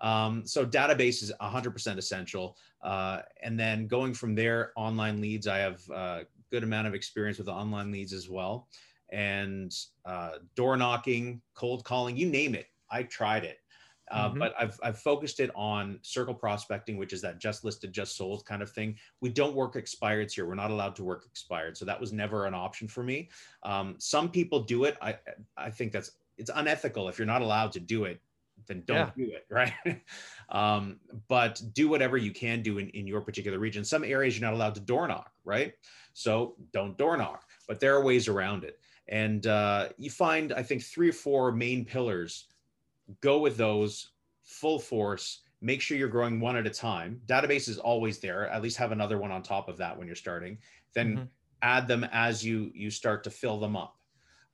Um, 0.00 0.46
so 0.46 0.66
database 0.66 1.22
is 1.22 1.32
100% 1.40 1.98
essential, 1.98 2.56
uh, 2.82 3.20
and 3.42 3.58
then 3.58 3.86
going 3.86 4.12
from 4.12 4.34
there, 4.34 4.72
online 4.76 5.20
leads. 5.20 5.46
I 5.46 5.58
have 5.58 5.80
a 5.90 6.22
good 6.50 6.64
amount 6.64 6.86
of 6.86 6.94
experience 6.94 7.38
with 7.38 7.48
online 7.48 7.90
leads 7.90 8.12
as 8.12 8.28
well, 8.28 8.68
and 9.10 9.74
uh, 10.04 10.32
door 10.56 10.76
knocking, 10.76 11.40
cold 11.54 11.84
calling, 11.84 12.16
you 12.16 12.28
name 12.28 12.54
it. 12.54 12.66
I 12.90 13.04
tried 13.04 13.44
it. 13.44 13.58
Uh, 14.10 14.28
mm-hmm. 14.28 14.38
But 14.38 14.54
I've, 14.58 14.78
I've 14.82 14.98
focused 14.98 15.40
it 15.40 15.50
on 15.54 15.98
circle 16.02 16.34
prospecting, 16.34 16.96
which 16.96 17.12
is 17.12 17.22
that 17.22 17.38
just 17.38 17.64
listed, 17.64 17.92
just 17.92 18.16
sold 18.16 18.44
kind 18.44 18.62
of 18.62 18.70
thing. 18.70 18.96
We 19.20 19.30
don't 19.30 19.54
work 19.54 19.74
expireds 19.74 20.32
here. 20.32 20.46
We're 20.46 20.54
not 20.54 20.70
allowed 20.70 20.96
to 20.96 21.04
work 21.04 21.24
expired. 21.26 21.76
So 21.76 21.84
that 21.86 22.00
was 22.00 22.12
never 22.12 22.46
an 22.46 22.54
option 22.54 22.86
for 22.88 23.02
me. 23.02 23.30
Um, 23.62 23.96
some 23.98 24.30
people 24.30 24.60
do 24.60 24.84
it. 24.84 24.96
I, 25.00 25.16
I 25.56 25.70
think 25.70 25.92
that's, 25.92 26.10
it's 26.36 26.50
unethical. 26.54 27.08
If 27.08 27.18
you're 27.18 27.26
not 27.26 27.42
allowed 27.42 27.72
to 27.72 27.80
do 27.80 28.04
it, 28.04 28.20
then 28.66 28.82
don't 28.86 29.12
Yeah. 29.16 29.24
do 29.26 29.32
it, 29.32 29.46
right? 29.50 29.72
um, 30.50 31.00
but 31.28 31.60
do 31.72 31.88
whatever 31.88 32.16
you 32.16 32.32
can 32.32 32.62
do 32.62 32.78
in, 32.78 32.88
in 32.90 33.06
your 33.06 33.20
particular 33.20 33.58
region. 33.58 33.84
Some 33.84 34.04
areas 34.04 34.38
you're 34.38 34.48
not 34.48 34.54
allowed 34.54 34.74
to 34.76 34.80
door 34.80 35.08
knock, 35.08 35.30
right? 35.44 35.72
So 36.12 36.56
don't 36.72 36.96
door 36.96 37.16
knock, 37.16 37.44
but 37.68 37.80
there 37.80 37.94
are 37.96 38.04
ways 38.04 38.28
around 38.28 38.64
it. 38.64 38.78
And 39.08 39.46
uh, 39.46 39.88
you 39.98 40.10
find, 40.10 40.52
I 40.52 40.62
think, 40.62 40.82
three 40.82 41.10
or 41.10 41.12
four 41.12 41.52
main 41.52 41.84
pillars. 41.84 42.46
Go 43.20 43.38
with 43.40 43.56
those 43.56 44.12
full 44.42 44.78
force. 44.78 45.42
Make 45.60 45.80
sure 45.80 45.96
you're 45.96 46.08
growing 46.08 46.40
one 46.40 46.56
at 46.56 46.66
a 46.66 46.70
time. 46.70 47.22
Database 47.26 47.68
is 47.68 47.78
always 47.78 48.18
there. 48.20 48.48
At 48.48 48.62
least 48.62 48.76
have 48.78 48.92
another 48.92 49.18
one 49.18 49.30
on 49.30 49.42
top 49.42 49.68
of 49.68 49.76
that 49.78 49.96
when 49.96 50.06
you're 50.06 50.16
starting. 50.16 50.58
Then 50.94 51.16
Mhm. 51.16 51.28
add 51.62 51.88
them 51.88 52.04
as 52.12 52.44
you 52.44 52.70
you 52.74 52.90
start 52.90 53.24
to 53.24 53.30
fill 53.30 53.58
them 53.58 53.76
up. 53.76 53.98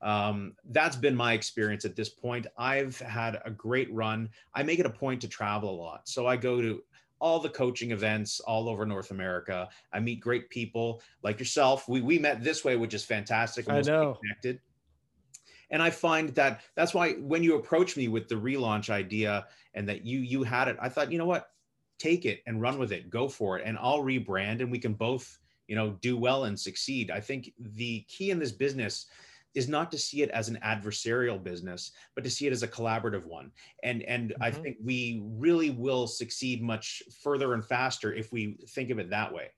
Um, 0.02 0.56
that's 0.64 0.96
been 0.96 1.14
my 1.14 1.34
experience 1.34 1.84
at 1.84 1.96
this 1.96 2.08
point. 2.08 2.46
I've 2.56 2.98
had 2.98 3.40
a 3.44 3.50
great 3.50 3.92
run. 3.92 4.30
I 4.54 4.62
make 4.62 4.78
it 4.78 4.86
a 4.86 4.90
point 4.90 5.20
to 5.22 5.28
travel 5.28 5.70
a 5.70 5.78
lot. 5.80 6.08
So 6.08 6.26
I 6.26 6.36
go 6.36 6.60
to 6.62 6.84
all 7.20 7.38
the 7.40 7.50
coaching 7.50 7.90
events 7.92 8.40
all 8.40 8.68
over 8.68 8.86
North 8.86 9.10
America. 9.10 9.68
I 9.92 10.00
meet 10.00 10.20
great 10.20 10.48
people 10.50 11.02
like 11.22 11.38
yourself. 11.38 11.88
We 11.88 12.00
we 12.00 12.18
met 12.18 12.42
this 12.42 12.64
way, 12.64 12.76
which 12.76 12.94
is 12.94 13.04
fantastic. 13.04 13.66
I 13.66 13.80
know. 13.82 14.22
Connected. 14.22 14.60
And 15.70 15.82
I 15.82 15.90
find 15.90 16.30
that 16.30 16.62
that's 16.74 16.94
why 16.94 17.14
when 17.14 17.42
you 17.42 17.56
approached 17.56 17.96
me 17.96 18.08
with 18.08 18.28
the 18.28 18.34
relaunch 18.34 18.90
idea 18.90 19.46
and 19.74 19.88
that 19.88 20.04
you 20.04 20.18
you 20.20 20.42
had 20.42 20.68
it, 20.68 20.76
I 20.80 20.88
thought, 20.88 21.12
you 21.12 21.18
know 21.18 21.26
what, 21.26 21.54
take 21.98 22.24
it 22.26 22.42
and 22.46 22.60
run 22.60 22.78
with 22.78 22.92
it, 22.92 23.10
go 23.10 23.28
for 23.28 23.58
it, 23.58 23.64
and 23.66 23.78
I'll 23.78 24.02
rebrand 24.02 24.60
and 24.60 24.70
we 24.70 24.78
can 24.78 24.94
both, 24.94 25.38
you 25.68 25.76
know, 25.76 25.92
do 25.92 26.16
well 26.16 26.44
and 26.44 26.58
succeed. 26.58 27.10
I 27.10 27.20
think 27.20 27.52
the 27.58 28.02
key 28.08 28.30
in 28.30 28.38
this 28.38 28.52
business 28.52 29.06
is 29.54 29.68
not 29.68 29.90
to 29.90 29.98
see 29.98 30.22
it 30.22 30.30
as 30.30 30.48
an 30.48 30.56
adversarial 30.62 31.42
business, 31.42 31.92
but 32.14 32.22
to 32.24 32.30
see 32.30 32.46
it 32.46 32.52
as 32.52 32.62
a 32.62 32.68
collaborative 32.68 33.26
one. 33.26 33.52
And 33.82 34.02
and 34.04 34.34
I 34.40 34.50
Mhm. 34.50 34.62
think 34.62 34.78
we 34.82 35.22
really 35.24 35.70
will 35.70 36.06
succeed 36.06 36.62
much 36.62 37.02
further 37.22 37.54
and 37.54 37.64
faster 37.64 38.12
if 38.12 38.32
we 38.32 38.58
think 38.68 38.90
of 38.90 38.98
it 38.98 39.10
that 39.10 39.32
way. 39.32 39.50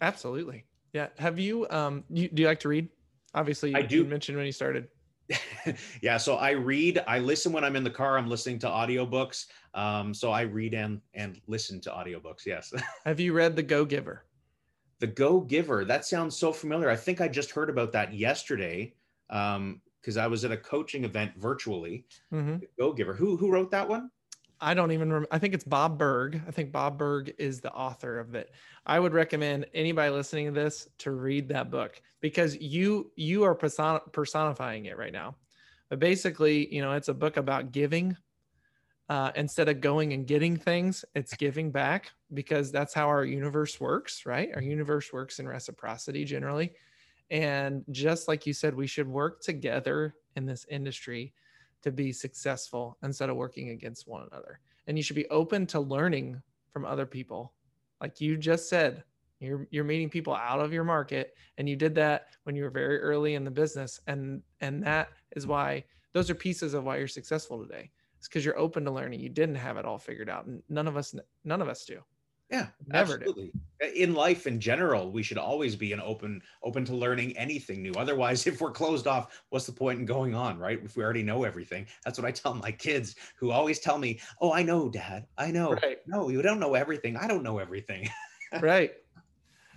Absolutely. 0.00 0.66
Yeah. 0.92 1.10
Have 1.18 1.38
you 1.38 1.68
um 1.70 2.04
you 2.08 2.28
do 2.28 2.42
you 2.42 2.48
like 2.48 2.60
to 2.60 2.68
read? 2.68 2.88
Obviously 3.34 3.72
you, 3.72 3.78
I 3.78 3.82
do. 3.82 4.04
you 4.04 4.04
mentioned 4.04 4.36
when 4.36 4.46
you 4.46 4.52
started. 4.52 4.88
yeah, 6.02 6.16
so 6.16 6.36
I 6.36 6.50
read, 6.50 7.02
I 7.06 7.18
listen 7.18 7.52
when 7.52 7.64
I'm 7.64 7.76
in 7.76 7.84
the 7.84 7.90
car, 7.90 8.18
I'm 8.18 8.28
listening 8.28 8.58
to 8.60 8.66
audiobooks. 8.66 9.46
Um, 9.74 10.12
so 10.14 10.30
I 10.30 10.42
read 10.42 10.74
and 10.74 11.00
and 11.14 11.40
listen 11.46 11.80
to 11.82 11.90
audiobooks, 11.90 12.46
yes. 12.46 12.72
Have 13.04 13.20
you 13.20 13.32
read 13.32 13.56
The 13.56 13.62
Go 13.62 13.84
Giver? 13.84 14.24
the 15.00 15.06
Go 15.08 15.40
Giver, 15.40 15.84
that 15.84 16.06
sounds 16.06 16.36
so 16.36 16.52
familiar. 16.52 16.88
I 16.88 16.96
think 16.96 17.20
I 17.20 17.28
just 17.28 17.50
heard 17.50 17.68
about 17.68 17.92
that 17.92 18.14
yesterday. 18.14 18.94
Um, 19.30 19.80
because 20.00 20.18
I 20.18 20.26
was 20.26 20.44
at 20.44 20.52
a 20.52 20.56
coaching 20.58 21.04
event 21.04 21.32
virtually. 21.38 22.04
hmm 22.30 22.56
Go 22.78 22.92
Giver. 22.92 23.14
Who 23.14 23.38
who 23.38 23.50
wrote 23.50 23.70
that 23.70 23.88
one? 23.88 24.10
I 24.64 24.72
don't 24.72 24.92
even 24.92 25.08
remember. 25.08 25.28
I 25.30 25.38
think 25.38 25.52
it's 25.52 25.64
Bob 25.64 25.98
Burg. 25.98 26.40
I 26.48 26.50
think 26.50 26.72
Bob 26.72 26.96
Burg 26.96 27.34
is 27.36 27.60
the 27.60 27.70
author 27.70 28.18
of 28.18 28.34
it. 28.34 28.50
I 28.86 28.98
would 28.98 29.12
recommend 29.12 29.66
anybody 29.74 30.10
listening 30.10 30.46
to 30.46 30.52
this 30.52 30.88
to 30.98 31.10
read 31.10 31.48
that 31.48 31.70
book 31.70 32.00
because 32.22 32.56
you 32.56 33.12
you 33.14 33.44
are 33.44 33.54
person- 33.54 34.00
personifying 34.12 34.86
it 34.86 34.96
right 34.96 35.12
now. 35.12 35.36
But 35.90 35.98
basically, 35.98 36.74
you 36.74 36.80
know, 36.80 36.92
it's 36.92 37.08
a 37.08 37.14
book 37.14 37.36
about 37.36 37.72
giving. 37.72 38.16
Uh, 39.10 39.30
instead 39.36 39.68
of 39.68 39.82
going 39.82 40.14
and 40.14 40.26
getting 40.26 40.56
things, 40.56 41.04
it's 41.14 41.36
giving 41.36 41.70
back 41.70 42.10
because 42.32 42.72
that's 42.72 42.94
how 42.94 43.06
our 43.06 43.22
universe 43.22 43.78
works, 43.78 44.24
right? 44.24 44.48
Our 44.54 44.62
universe 44.62 45.12
works 45.12 45.40
in 45.40 45.46
reciprocity 45.46 46.24
generally. 46.24 46.72
And 47.30 47.84
just 47.90 48.28
like 48.28 48.46
you 48.46 48.54
said, 48.54 48.74
we 48.74 48.86
should 48.86 49.06
work 49.06 49.42
together 49.42 50.14
in 50.36 50.46
this 50.46 50.64
industry 50.70 51.34
to 51.84 51.92
be 51.92 52.12
successful 52.12 52.96
instead 53.02 53.28
of 53.28 53.36
working 53.36 53.68
against 53.68 54.08
one 54.08 54.26
another. 54.32 54.58
And 54.86 54.96
you 54.96 55.02
should 55.02 55.16
be 55.16 55.28
open 55.28 55.66
to 55.68 55.80
learning 55.80 56.40
from 56.72 56.86
other 56.86 57.04
people. 57.04 57.52
Like 58.00 58.22
you 58.22 58.38
just 58.38 58.70
said, 58.70 59.04
you're 59.38 59.68
you're 59.70 59.84
meeting 59.84 60.08
people 60.08 60.34
out 60.34 60.60
of 60.60 60.72
your 60.72 60.84
market 60.84 61.34
and 61.58 61.68
you 61.68 61.76
did 61.76 61.94
that 61.96 62.28
when 62.44 62.56
you 62.56 62.64
were 62.64 62.70
very 62.70 62.98
early 63.00 63.34
in 63.34 63.44
the 63.44 63.50
business 63.50 64.00
and 64.06 64.42
and 64.60 64.82
that 64.82 65.08
is 65.36 65.46
why 65.46 65.84
those 66.14 66.30
are 66.30 66.34
pieces 66.34 66.72
of 66.72 66.84
why 66.84 66.96
you're 66.96 67.06
successful 67.06 67.60
today. 67.60 67.90
It's 68.18 68.28
because 68.28 68.44
you're 68.44 68.58
open 68.58 68.84
to 68.86 68.90
learning. 68.90 69.20
You 69.20 69.28
didn't 69.28 69.56
have 69.56 69.76
it 69.76 69.84
all 69.84 69.98
figured 69.98 70.30
out. 70.30 70.46
And 70.46 70.62
none 70.70 70.88
of 70.88 70.96
us 70.96 71.14
none 71.44 71.60
of 71.60 71.68
us 71.68 71.84
do. 71.84 72.00
Yeah, 72.54 72.66
Never 72.86 73.18
do. 73.18 73.24
absolutely. 73.24 73.52
Uh, 73.82 73.86
in 73.94 74.14
life 74.14 74.46
in 74.46 74.60
general, 74.60 75.10
we 75.10 75.22
should 75.22 75.38
always 75.38 75.74
be 75.74 75.92
an 75.92 76.00
open 76.00 76.40
open 76.62 76.84
to 76.84 76.94
learning 76.94 77.36
anything 77.36 77.82
new. 77.82 77.92
Otherwise, 77.94 78.46
if 78.50 78.60
we're 78.60 78.70
closed 78.70 79.06
off, 79.06 79.42
what's 79.50 79.66
the 79.66 79.72
point 79.72 79.98
in 79.98 80.06
going 80.06 80.34
on, 80.34 80.58
right? 80.58 80.80
If 80.84 80.96
we 80.96 81.02
already 81.02 81.22
know 81.22 81.44
everything. 81.44 81.86
That's 82.04 82.18
what 82.18 82.26
I 82.26 82.30
tell 82.30 82.54
my 82.54 82.70
kids 82.70 83.16
who 83.36 83.50
always 83.50 83.80
tell 83.80 83.98
me, 83.98 84.20
"Oh, 84.40 84.52
I 84.52 84.62
know, 84.62 84.88
dad. 84.88 85.26
I 85.36 85.50
know." 85.50 85.72
Right. 85.72 85.98
No, 86.06 86.28
you 86.28 86.42
don't 86.42 86.60
know 86.60 86.74
everything. 86.74 87.16
I 87.16 87.26
don't 87.26 87.42
know 87.42 87.58
everything. 87.58 88.08
right 88.60 88.92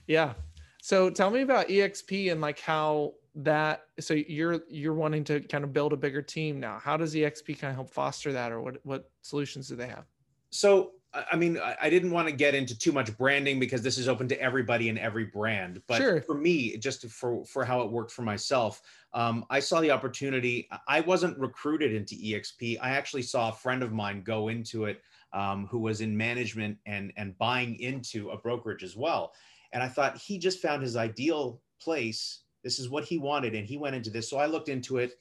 yeah 0.07 0.33
so 0.81 1.09
tell 1.09 1.29
me 1.31 1.41
about 1.41 1.67
exp 1.67 2.31
and 2.31 2.41
like 2.41 2.59
how 2.59 3.13
that 3.35 3.83
so 3.99 4.13
you're 4.13 4.61
you're 4.69 4.93
wanting 4.93 5.23
to 5.23 5.39
kind 5.41 5.63
of 5.63 5.73
build 5.73 5.93
a 5.93 5.97
bigger 5.97 6.21
team 6.21 6.59
now 6.59 6.79
how 6.79 6.95
does 6.97 7.15
exp 7.15 7.47
kind 7.59 7.71
of 7.71 7.75
help 7.75 7.89
foster 7.89 8.31
that 8.31 8.51
or 8.51 8.61
what 8.61 8.77
what 8.83 9.09
solutions 9.21 9.67
do 9.67 9.75
they 9.75 9.87
have 9.87 10.05
so 10.51 10.91
I 11.13 11.35
mean, 11.35 11.57
I 11.57 11.75
I 11.81 11.89
didn't 11.89 12.11
want 12.11 12.27
to 12.27 12.33
get 12.33 12.53
into 12.53 12.77
too 12.77 12.91
much 12.91 13.17
branding 13.17 13.59
because 13.59 13.81
this 13.81 13.97
is 13.97 14.07
open 14.07 14.27
to 14.29 14.41
everybody 14.41 14.89
and 14.89 14.99
every 14.99 15.25
brand. 15.25 15.81
But 15.87 15.97
Sure. 15.97 16.21
for 16.21 16.35
me, 16.35 16.77
just 16.77 17.07
for 17.09 17.45
for 17.45 17.63
how 17.65 17.81
it 17.81 17.91
worked 17.91 18.11
for 18.11 18.23
myself, 18.23 18.81
um, 19.13 19.45
I 19.49 19.59
saw 19.59 19.79
the 19.79 19.91
opportunity. 19.91 20.67
I 20.87 21.01
wasn't 21.01 21.37
recruited 21.39 21.93
into 21.93 22.15
EXP. 22.15 22.77
I 22.81 22.89
actually 22.91 23.23
saw 23.23 23.49
a 23.49 23.53
friend 23.53 23.83
of 23.83 23.93
mine 23.93 24.21
go 24.23 24.49
into 24.49 24.85
it, 24.85 25.01
um, 25.33 25.65
who 25.67 25.79
was 25.79 26.01
in 26.01 26.15
management 26.15 26.77
and 26.85 27.13
and 27.15 27.37
buying 27.37 27.79
into 27.79 28.29
a 28.31 28.37
brokerage 28.37 28.83
as 28.83 28.95
well. 28.95 29.33
And 29.71 29.81
I 29.81 29.87
thought 29.87 30.17
he 30.17 30.37
just 30.37 30.61
found 30.61 30.83
his 30.83 30.95
ideal 30.95 31.61
place. 31.81 32.41
This 32.63 32.79
is 32.79 32.89
what 32.89 33.05
he 33.05 33.17
wanted, 33.17 33.55
and 33.55 33.65
he 33.65 33.77
went 33.77 33.95
into 33.95 34.09
this. 34.09 34.29
So 34.29 34.37
I 34.37 34.45
looked 34.45 34.69
into 34.69 34.97
it, 34.97 35.13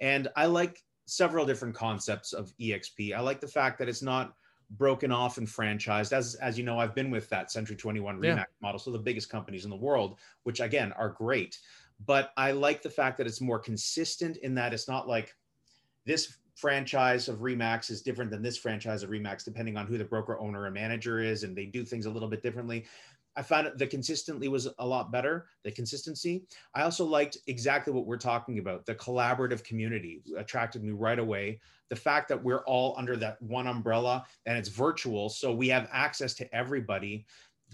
and 0.00 0.28
I 0.36 0.46
like 0.46 0.82
several 1.06 1.44
different 1.46 1.74
concepts 1.74 2.32
of 2.32 2.52
EXP. 2.60 3.14
I 3.14 3.20
like 3.20 3.40
the 3.40 3.48
fact 3.48 3.78
that 3.78 3.88
it's 3.88 4.02
not 4.02 4.34
broken 4.70 5.10
off 5.10 5.38
and 5.38 5.46
franchised. 5.46 6.12
As 6.12 6.34
as 6.36 6.58
you 6.58 6.64
know, 6.64 6.78
I've 6.78 6.94
been 6.94 7.10
with 7.10 7.28
that 7.30 7.50
Century 7.50 7.76
21 7.76 8.22
Yeah. 8.22 8.36
Remax 8.36 8.46
model, 8.62 8.78
so 8.78 8.90
the 8.90 8.98
biggest 8.98 9.28
companies 9.28 9.64
in 9.64 9.70
the 9.70 9.76
world, 9.76 10.18
which 10.44 10.60
again 10.60 10.92
are 10.92 11.10
great. 11.10 11.58
But 12.06 12.32
I 12.36 12.52
like 12.52 12.82
the 12.82 12.90
fact 12.90 13.18
that 13.18 13.26
it's 13.26 13.40
more 13.40 13.58
consistent 13.58 14.38
in 14.38 14.54
that 14.54 14.72
it's 14.72 14.88
not 14.88 15.08
like 15.08 15.34
this 16.06 16.38
franchise 16.54 17.28
of 17.28 17.38
Remax 17.38 17.90
is 17.90 18.02
different 18.02 18.30
than 18.30 18.42
this 18.42 18.56
franchise 18.56 19.02
of 19.02 19.10
Remax, 19.10 19.44
depending 19.44 19.76
on 19.76 19.86
who 19.86 19.98
the 19.98 20.04
broker 20.04 20.38
owner 20.38 20.66
and 20.66 20.74
manager 20.74 21.20
is, 21.20 21.42
and 21.42 21.56
they 21.56 21.66
do 21.66 21.84
things 21.84 22.06
a 22.06 22.10
little 22.10 22.28
bit 22.28 22.42
differently. 22.42 22.86
I 23.36 23.42
found 23.42 23.70
the 23.76 23.86
consistently 23.86 24.48
was 24.48 24.68
a 24.78 24.86
lot 24.86 25.12
better, 25.12 25.46
the 25.62 25.70
consistency. 25.70 26.44
I 26.74 26.82
also 26.82 27.04
liked 27.04 27.38
exactly 27.46 27.92
what 27.92 28.06
we're 28.06 28.16
talking 28.16 28.58
about. 28.58 28.86
The 28.86 28.94
collaborative 28.96 29.62
community 29.64 30.22
attracted 30.36 30.82
me 30.82 30.90
right 30.90 31.18
away. 31.18 31.60
The 31.88 31.96
fact 31.96 32.28
that 32.28 32.42
we're 32.42 32.64
all 32.64 32.94
under 32.98 33.16
that 33.16 33.40
one 33.40 33.66
umbrella 33.66 34.26
and 34.46 34.58
it's 34.58 34.68
virtual, 34.68 35.28
so 35.28 35.52
we 35.52 35.68
have 35.68 35.88
access 35.92 36.34
to 36.34 36.54
everybody. 36.54 37.24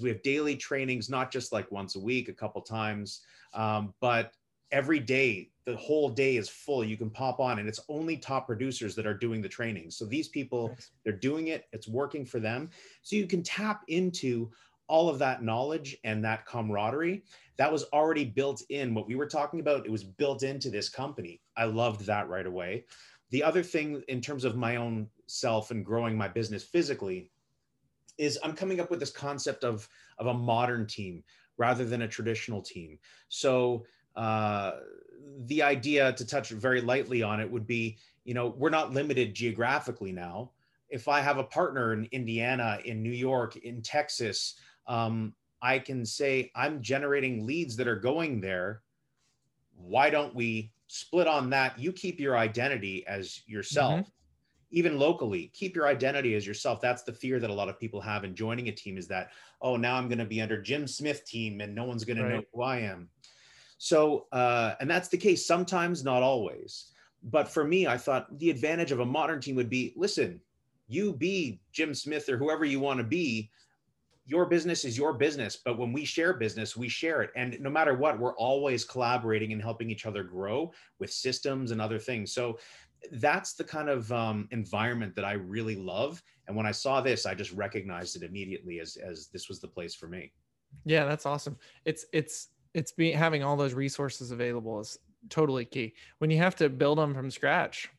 We 0.01 0.11
have 0.11 0.23
daily 0.23 0.57
trainings, 0.57 1.09
not 1.09 1.31
just 1.31 1.53
like 1.53 1.71
once 1.73 1.97
a 1.97 2.01
week, 2.01 2.29
a 2.29 2.35
couple 2.35 2.61
times, 2.61 3.23
um, 3.55 3.95
but 4.01 4.33
every 4.71 4.99
day, 4.99 5.51
the 5.65 5.77
whole 5.77 6.09
day 6.09 6.37
is 6.37 6.49
full. 6.49 6.85
You 6.85 6.97
can 6.97 7.11
pop 7.11 7.41
on, 7.41 7.59
and 7.59 7.69
it's 7.69 7.81
only 7.89 8.17
top 8.17 8.47
producers 8.47 8.95
that 8.95 9.07
are 9.07 9.15
doing 9.15 9.41
the 9.41 9.49
training. 9.49 9.91
So 9.91 10.05
these 10.05 10.29
people, 10.29 10.77
they're 11.03 11.13
doing 11.13 11.49
it, 11.49 11.67
it's 11.73 11.89
working 11.89 12.25
for 12.25 12.41
them. 12.41 12.71
So 13.03 13.17
you 13.17 13.27
can 13.27 13.43
tap 13.43 13.83
into 13.89 14.51
all 14.89 15.09
of 15.09 15.19
that 15.19 15.43
knowledge 15.43 15.97
and 16.05 16.25
that 16.25 16.47
camaraderie 16.47 17.23
that 17.57 17.73
was 17.73 17.85
already 17.93 18.25
built 18.25 18.63
in 18.69 18.95
what 18.95 19.07
we 19.07 19.15
were 19.15 19.27
talking 19.27 19.61
about. 19.61 19.87
It 19.87 19.93
was 19.93 20.05
built 20.05 20.43
into 20.43 20.71
this 20.71 20.89
company. 20.89 21.41
I 21.57 21.65
loved 21.65 22.07
that 22.07 22.29
right 22.29 22.47
away. 22.47 22.85
The 23.31 23.43
other 23.43 23.63
thing 23.63 24.03
in 24.09 24.21
terms 24.21 24.45
of 24.45 24.57
my 24.57 24.77
own 24.77 25.09
self 25.27 25.71
and 25.71 25.85
growing 25.85 26.17
my 26.17 26.29
business 26.29 26.63
physically 26.63 27.31
is 28.19 28.39
i'm 28.43 28.55
coming 28.55 28.81
up 28.81 28.91
with 28.91 29.01
this 29.01 29.11
concept 29.11 29.65
of 29.65 29.89
of 30.19 30.27
a 30.27 30.35
modern 30.35 30.87
team 30.87 31.23
rather 31.59 31.85
than 31.85 32.03
a 32.03 32.09
traditional 32.09 32.63
team. 32.63 32.99
So 33.29 33.85
uh, 34.15 34.73
the 35.47 35.63
idea 35.63 36.13
to 36.13 36.27
touch 36.27 36.51
very 36.51 36.81
lightly 36.81 37.23
on 37.23 37.41
it 37.41 37.51
would 37.51 37.67
be 37.67 37.99
you 38.25 38.35
know 38.35 38.55
we're 38.57 38.71
not 38.71 38.93
limited 38.93 39.35
geographically 39.35 40.13
now. 40.13 40.53
If 40.89 41.09
i 41.09 41.21
have 41.21 41.39
a 41.39 41.45
partner 41.45 41.93
in 41.93 42.05
indiana 42.13 42.79
in 42.85 43.03
new 43.03 43.11
york 43.11 43.57
in 43.57 43.83
texas 43.83 44.55
um, 44.87 45.35
I 45.63 45.79
can 45.79 46.05
say 46.05 46.51
I'm 46.55 46.83
generating 46.83 47.47
leads 47.47 47.77
that 47.77 47.89
are 47.89 47.97
going 47.97 48.41
there. 48.41 48.83
Why 49.77 50.11
don't 50.11 50.35
we 50.35 50.73
split 50.87 51.27
on 51.27 51.51
that? 51.51 51.79
You 51.79 51.93
keep 51.93 52.21
your 52.21 52.37
identity 52.37 53.07
as 53.07 53.43
yourself, 53.47 54.07
even 54.71 54.99
locally. 54.99 55.51
Keep 55.55 55.75
your 55.77 55.87
identity 55.87 56.35
as 56.35 56.47
yourself. 56.47 56.81
That's 56.81 57.03
the 57.03 57.13
fear 57.13 57.41
that 57.41 57.51
a 57.51 57.55
lot 57.55 57.69
of 57.69 57.79
people 57.81 58.01
have 58.01 58.25
in 58.25 58.35
joining 58.35 58.69
a 58.69 58.73
team 58.73 58.97
is 58.99 59.09
that, 59.09 59.31
oh, 59.61 59.77
now 59.77 59.97
I'm 59.97 60.09
going 60.09 60.19
to 60.19 60.25
be 60.25 60.41
under 60.41 60.61
Jim 60.61 60.87
Smith 60.87 61.25
team 61.25 61.61
and 61.61 61.75
no 61.75 61.85
one's 61.85 62.05
going 62.05 62.19
to 62.19 62.29
know 62.29 62.43
who 62.53 62.63
I 62.63 62.79
am. 62.79 63.09
So, 63.79 64.27
uh, 64.33 64.75
and 64.81 64.89
that's 64.91 65.09
the 65.09 65.19
case 65.19 65.47
sometimes, 65.47 66.05
not 66.05 66.23
always. 66.23 66.93
But 67.23 67.49
for 67.49 67.65
me, 67.65 67.87
I 67.87 67.99
thought 67.99 68.39
the 68.39 68.51
advantage 68.51 68.93
of 68.93 69.01
a 69.01 69.07
modern 69.07 69.41
team 69.41 69.57
would 69.57 69.71
be 69.71 69.93
listen, 69.97 70.41
you 70.89 71.13
be 71.13 71.61
Jim 71.73 71.95
Smith 71.95 72.29
or 72.29 72.39
whoever 72.39 72.65
you 72.65 72.81
want 72.81 72.99
to 72.99 73.05
be. 73.05 73.51
Your 74.27 74.47
business 74.47 74.85
is 74.85 74.99
your 74.99 75.13
business, 75.13 75.57
but 75.65 75.79
when 75.79 75.93
we 75.93 76.05
share 76.05 76.35
business, 76.35 76.77
we 76.77 76.89
share 76.89 77.23
it. 77.23 77.31
And 77.37 77.57
no 77.61 77.71
matter 77.71 77.95
what, 77.95 78.19
we're 78.19 78.35
always 78.35 78.85
collaborating 78.85 79.53
and 79.53 79.63
helping 79.63 79.89
each 79.89 80.05
other 80.05 80.25
grow 80.25 80.73
with 80.99 81.13
systems 81.13 81.71
and 81.71 81.81
other 81.81 81.99
things. 81.99 82.33
So 82.33 82.59
that's 83.13 83.55
the 83.55 83.63
kind 83.63 83.89
of 83.89 84.11
um, 84.11 84.49
environment 84.51 85.15
that 85.15 85.25
I 85.25 85.35
really 85.35 85.77
love. 85.77 86.21
And 86.49 86.57
when 86.57 86.67
I 86.67 86.73
saw 86.73 87.01
this, 87.01 87.25
I 87.25 87.35
just 87.35 87.53
recognized 87.53 88.17
it 88.17 88.23
immediately 88.25 88.81
as 88.81 88.97
as 88.97 89.29
this 89.29 89.49
was 89.49 89.61
the 89.61 89.69
place 89.69 89.95
for 89.95 90.09
me. 90.09 90.33
Yeah, 90.85 91.05
that's 91.05 91.27
awesome. 91.27 91.57
It's 91.85 92.07
it's 92.13 92.49
it's 92.75 92.93
being 92.93 93.17
having 93.17 93.45
all 93.45 93.57
those 93.57 93.75
resources 93.75 94.33
available 94.33 94.81
is 94.81 94.99
totally 95.31 95.65
key. 95.65 95.95
When 96.19 96.31
you 96.31 96.39
have 96.39 96.57
to 96.57 96.69
build 96.69 96.99
them 96.99 97.15
from 97.15 97.31
scratch, 97.31 97.91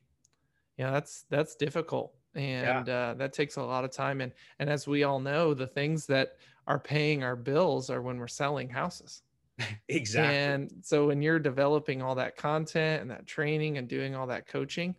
yeah, 0.77 0.91
that's 0.91 1.25
that's 1.29 1.55
difficult 1.55 2.13
and 2.37 2.87
yeah. 2.87 3.09
uh, 3.09 3.13
that 3.15 3.33
takes 3.33 3.57
a 3.57 3.61
lot 3.61 3.83
of 3.83 3.91
time 3.91 4.21
and 4.21 4.31
and 4.59 4.69
as 4.69 4.87
we 4.87 5.03
all 5.03 5.19
know 5.19 5.53
the 5.53 5.67
things 5.67 6.05
that 6.05 6.37
are 6.67 6.79
paying 6.79 7.23
our 7.23 7.35
bills 7.35 7.89
are 7.89 8.01
when 8.01 8.17
we're 8.17 8.27
selling 8.27 8.69
houses. 8.69 9.21
Exactly. 9.89 10.37
And 10.37 10.71
so 10.83 11.07
when 11.07 11.21
you're 11.21 11.39
developing 11.39 12.01
all 12.03 12.13
that 12.15 12.35
content 12.35 13.01
and 13.01 13.09
that 13.09 13.25
training 13.25 13.79
and 13.79 13.87
doing 13.87 14.15
all 14.15 14.27
that 14.27 14.47
coaching 14.47 14.95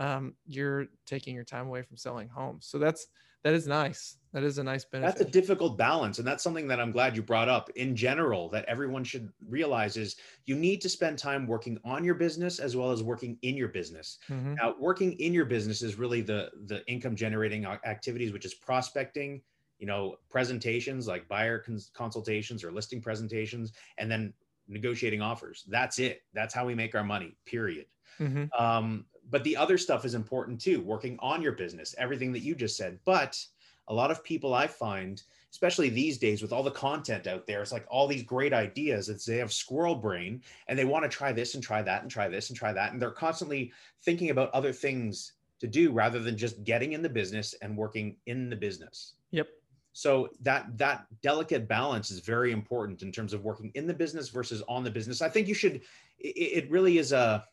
um, 0.00 0.34
you're 0.46 0.86
taking 1.06 1.34
your 1.34 1.44
time 1.44 1.66
away 1.66 1.82
from 1.82 1.96
selling 1.96 2.28
homes. 2.28 2.66
So 2.66 2.78
that's 2.78 3.06
that 3.42 3.54
is 3.54 3.66
nice. 3.66 4.16
That 4.32 4.44
is 4.44 4.58
a 4.58 4.64
nice 4.64 4.84
benefit 4.84 5.18
that's 5.18 5.28
a 5.28 5.32
difficult 5.32 5.76
balance 5.76 6.18
and 6.18 6.26
that's 6.26 6.44
something 6.44 6.68
that 6.68 6.78
i'm 6.78 6.92
glad 6.92 7.16
you 7.16 7.22
brought 7.22 7.48
up 7.48 7.68
in 7.70 7.96
general 7.96 8.48
that 8.50 8.64
everyone 8.66 9.02
should 9.02 9.28
realize 9.48 9.96
is 9.96 10.14
you 10.46 10.54
need 10.54 10.80
to 10.82 10.88
spend 10.88 11.18
time 11.18 11.48
working 11.48 11.80
on 11.84 12.04
your 12.04 12.14
business 12.14 12.60
as 12.60 12.76
well 12.76 12.92
as 12.92 13.02
working 13.02 13.36
in 13.42 13.56
your 13.56 13.66
business. 13.66 14.18
Mm-hmm. 14.28 14.54
now 14.54 14.76
working 14.78 15.14
in 15.14 15.34
your 15.34 15.46
business 15.46 15.82
is 15.82 15.96
really 15.96 16.20
the 16.20 16.50
the 16.66 16.86
income 16.86 17.16
generating 17.16 17.66
activities 17.66 18.32
which 18.32 18.44
is 18.44 18.54
prospecting 18.54 19.42
you 19.80 19.86
know 19.88 20.14
presentations 20.30 21.08
like 21.08 21.26
buyer 21.26 21.58
cons- 21.58 21.90
consultations 21.92 22.62
or 22.62 22.70
listing 22.70 23.00
presentations 23.00 23.72
and 23.98 24.08
then 24.08 24.32
negotiating 24.70 25.20
offers. 25.20 25.64
That's 25.68 25.98
it. 25.98 26.22
That's 26.32 26.54
how 26.54 26.64
we 26.64 26.74
make 26.74 26.94
our 26.94 27.04
money 27.04 27.36
period. 27.44 27.86
Mm-hmm. 28.18 28.44
um, 28.62 29.06
but 29.30 29.44
the 29.44 29.56
other 29.56 29.78
stuff 29.78 30.04
is 30.04 30.14
important 30.14 30.60
too 30.60 30.80
working 30.80 31.16
on 31.20 31.42
your 31.42 31.52
business 31.52 31.94
everything 31.98 32.32
that 32.32 32.40
you 32.42 32.54
just 32.54 32.76
said. 32.76 32.98
But 33.04 33.42
a 33.88 33.94
lot 33.94 34.10
of 34.10 34.22
people 34.22 34.54
i 34.54 34.66
find 34.66 35.22
especially 35.50 35.88
these 35.88 36.16
days 36.16 36.42
with 36.42 36.52
all 36.52 36.62
the 36.62 36.70
content 36.70 37.26
out 37.26 37.44
there 37.46 37.60
it's 37.60 37.72
like 37.72 37.86
all 37.88 38.06
these 38.06 38.22
great 38.22 38.52
ideas 38.52 39.08
it's 39.08 39.24
they 39.24 39.38
have 39.38 39.52
squirrel 39.52 39.96
brain 39.96 40.40
and 40.68 40.78
they 40.78 40.84
want 40.84 41.02
to 41.02 41.08
try 41.08 41.32
this 41.32 41.54
and 41.54 41.62
try 41.62 41.82
that 41.82 42.02
and 42.02 42.10
try 42.10 42.28
this 42.28 42.50
and 42.50 42.56
try 42.56 42.72
that. 42.72 42.92
And 42.92 43.02
they're 43.02 43.10
constantly 43.10 43.72
thinking 44.02 44.30
about 44.30 44.50
other 44.52 44.72
things 44.72 45.32
to 45.60 45.66
do 45.66 45.92
rather 45.92 46.18
than 46.18 46.36
just 46.36 46.64
getting 46.64 46.92
in 46.92 47.02
the 47.02 47.08
business 47.08 47.54
and 47.62 47.76
working 47.76 48.16
in 48.26 48.48
the 48.48 48.56
business. 48.56 49.14
Yep. 49.30 49.48
So 49.92 50.30
that 50.40 50.78
that 50.78 51.06
delicate 51.22 51.68
balance 51.68 52.10
is 52.10 52.20
very 52.20 52.52
important 52.52 53.02
in 53.02 53.12
terms 53.12 53.32
of 53.32 53.44
working 53.44 53.70
in 53.74 53.86
the 53.86 53.94
business 53.94 54.28
versus 54.28 54.62
on 54.68 54.84
the 54.84 54.90
business. 54.90 55.20
I 55.20 55.28
think 55.28 55.48
you 55.48 55.54
should 55.54 55.82
it, 56.18 56.64
it 56.64 56.70
really 56.70 56.98
is 56.98 57.12
a 57.12 57.44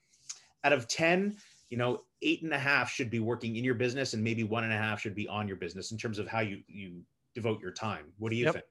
out 0.63 0.73
of 0.73 0.87
10 0.87 1.37
you 1.69 1.77
know 1.77 2.01
eight 2.21 2.41
and 2.43 2.53
a 2.53 2.59
half 2.59 2.89
should 2.89 3.09
be 3.09 3.19
working 3.19 3.55
in 3.55 3.63
your 3.63 3.75
business 3.75 4.13
and 4.13 4.23
maybe 4.23 4.43
one 4.43 4.63
and 4.63 4.73
a 4.73 4.77
half 4.77 5.01
should 5.01 5.15
be 5.15 5.27
on 5.27 5.47
your 5.47 5.57
business 5.57 5.91
in 5.91 5.97
terms 5.97 6.19
of 6.19 6.27
how 6.27 6.39
you 6.39 6.61
you 6.67 7.01
devote 7.35 7.61
your 7.61 7.71
time. 7.71 8.05
What 8.17 8.29
do 8.29 8.35
you 8.35 8.45
yep. 8.45 8.53
think? 8.53 8.65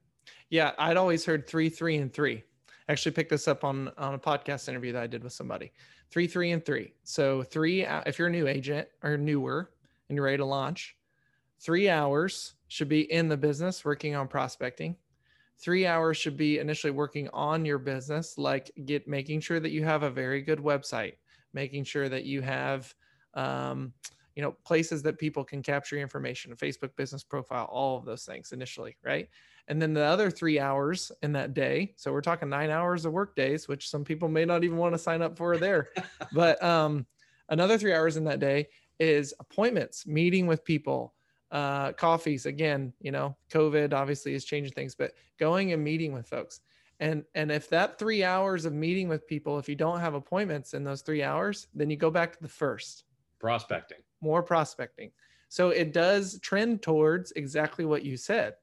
Yeah 0.50 0.72
i'd 0.78 0.96
always 0.96 1.24
heard 1.24 1.46
three 1.46 1.68
three 1.68 1.96
and 1.96 2.12
three. 2.12 2.42
I 2.88 2.92
actually 2.92 3.12
picked 3.12 3.30
this 3.30 3.48
up 3.48 3.64
on 3.64 3.90
on 3.98 4.14
a 4.14 4.18
podcast 4.18 4.68
interview 4.68 4.92
that 4.92 5.02
i 5.02 5.06
did 5.06 5.22
with 5.22 5.32
somebody. 5.32 5.72
Three 6.10 6.26
three 6.26 6.52
and 6.52 6.64
three. 6.64 6.94
So 7.04 7.42
three 7.42 7.84
uh, 7.84 8.02
if 8.06 8.18
you're 8.18 8.28
a 8.28 8.32
new 8.32 8.48
agent 8.48 8.88
or 9.02 9.16
newer 9.16 9.70
and 10.08 10.16
you're 10.16 10.24
ready 10.24 10.38
to 10.38 10.44
launch 10.44 10.96
three 11.60 11.88
hours 11.88 12.54
should 12.68 12.88
be 12.88 13.10
in 13.12 13.28
the 13.28 13.36
business 13.36 13.84
working 13.84 14.14
on 14.14 14.28
prospecting. 14.28 14.96
Three 15.58 15.86
hours 15.86 16.16
should 16.18 16.36
be 16.36 16.58
initially 16.58 16.90
working 16.90 17.28
on 17.32 17.64
your 17.64 17.78
business 17.78 18.36
like 18.36 18.70
get 18.84 19.08
making 19.08 19.40
sure 19.40 19.60
that 19.60 19.70
you 19.70 19.84
have 19.84 20.02
a 20.02 20.10
very 20.10 20.42
good 20.42 20.58
website 20.58 21.14
making 21.56 21.82
sure 21.82 22.08
that 22.08 22.24
you 22.24 22.42
have 22.42 22.94
um, 23.34 23.92
you 24.36 24.42
know 24.42 24.52
places 24.64 25.02
that 25.02 25.18
people 25.18 25.42
can 25.42 25.62
capture 25.62 25.96
information 25.98 26.52
a 26.52 26.56
facebook 26.56 26.94
business 26.94 27.24
profile 27.24 27.64
all 27.64 27.98
of 27.98 28.04
those 28.04 28.24
things 28.24 28.52
initially 28.52 28.96
right? 29.02 29.28
And 29.68 29.82
then 29.82 29.94
the 29.94 30.04
other 30.04 30.30
three 30.30 30.60
hours 30.60 31.10
in 31.22 31.32
that 31.32 31.52
day 31.52 31.94
so 31.96 32.12
we're 32.12 32.20
talking 32.20 32.48
nine 32.48 32.70
hours 32.70 33.04
of 33.04 33.12
work 33.12 33.34
days 33.34 33.66
which 33.66 33.88
some 33.88 34.04
people 34.04 34.28
may 34.28 34.44
not 34.44 34.62
even 34.62 34.76
want 34.76 34.94
to 34.94 34.98
sign 34.98 35.22
up 35.22 35.36
for 35.36 35.56
there. 35.56 35.88
But 36.32 36.62
um, 36.62 37.06
another 37.48 37.78
three 37.78 37.94
hours 37.94 38.16
in 38.16 38.24
that 38.24 38.40
day 38.40 38.68
is 39.00 39.34
appointments 39.40 40.06
meeting 40.06 40.46
with 40.46 40.64
people 40.64 41.14
uh, 41.50 41.92
coffees 41.92 42.44
again 42.46 42.92
you 43.00 43.12
know 43.12 43.36
covid 43.50 43.94
obviously 43.94 44.34
is 44.34 44.44
changing 44.44 44.72
things 44.72 44.94
but 44.94 45.12
going 45.38 45.72
and 45.72 45.82
meeting 45.82 46.12
with 46.12 46.28
folks 46.28 46.60
and 47.00 47.24
and 47.34 47.50
if 47.50 47.68
that 47.68 47.98
three 47.98 48.24
hours 48.24 48.64
of 48.64 48.72
meeting 48.72 49.08
with 49.08 49.26
people 49.26 49.58
if 49.58 49.68
you 49.68 49.74
don't 49.74 50.00
have 50.00 50.14
appointments 50.14 50.74
in 50.74 50.84
those 50.84 51.02
three 51.02 51.22
hours 51.22 51.68
then 51.74 51.90
you 51.90 51.96
go 51.96 52.10
back 52.10 52.32
to 52.32 52.42
the 52.42 52.48
first. 52.48 53.04
Prospecting. 53.38 53.98
More 54.20 54.42
prospecting. 54.42 55.10
So 55.48 55.70
it 55.70 55.92
does 55.92 56.40
trend 56.40 56.82
towards 56.82 57.32
exactly 57.32 57.84
what 57.84 58.04
you 58.04 58.16
said. 58.16 58.54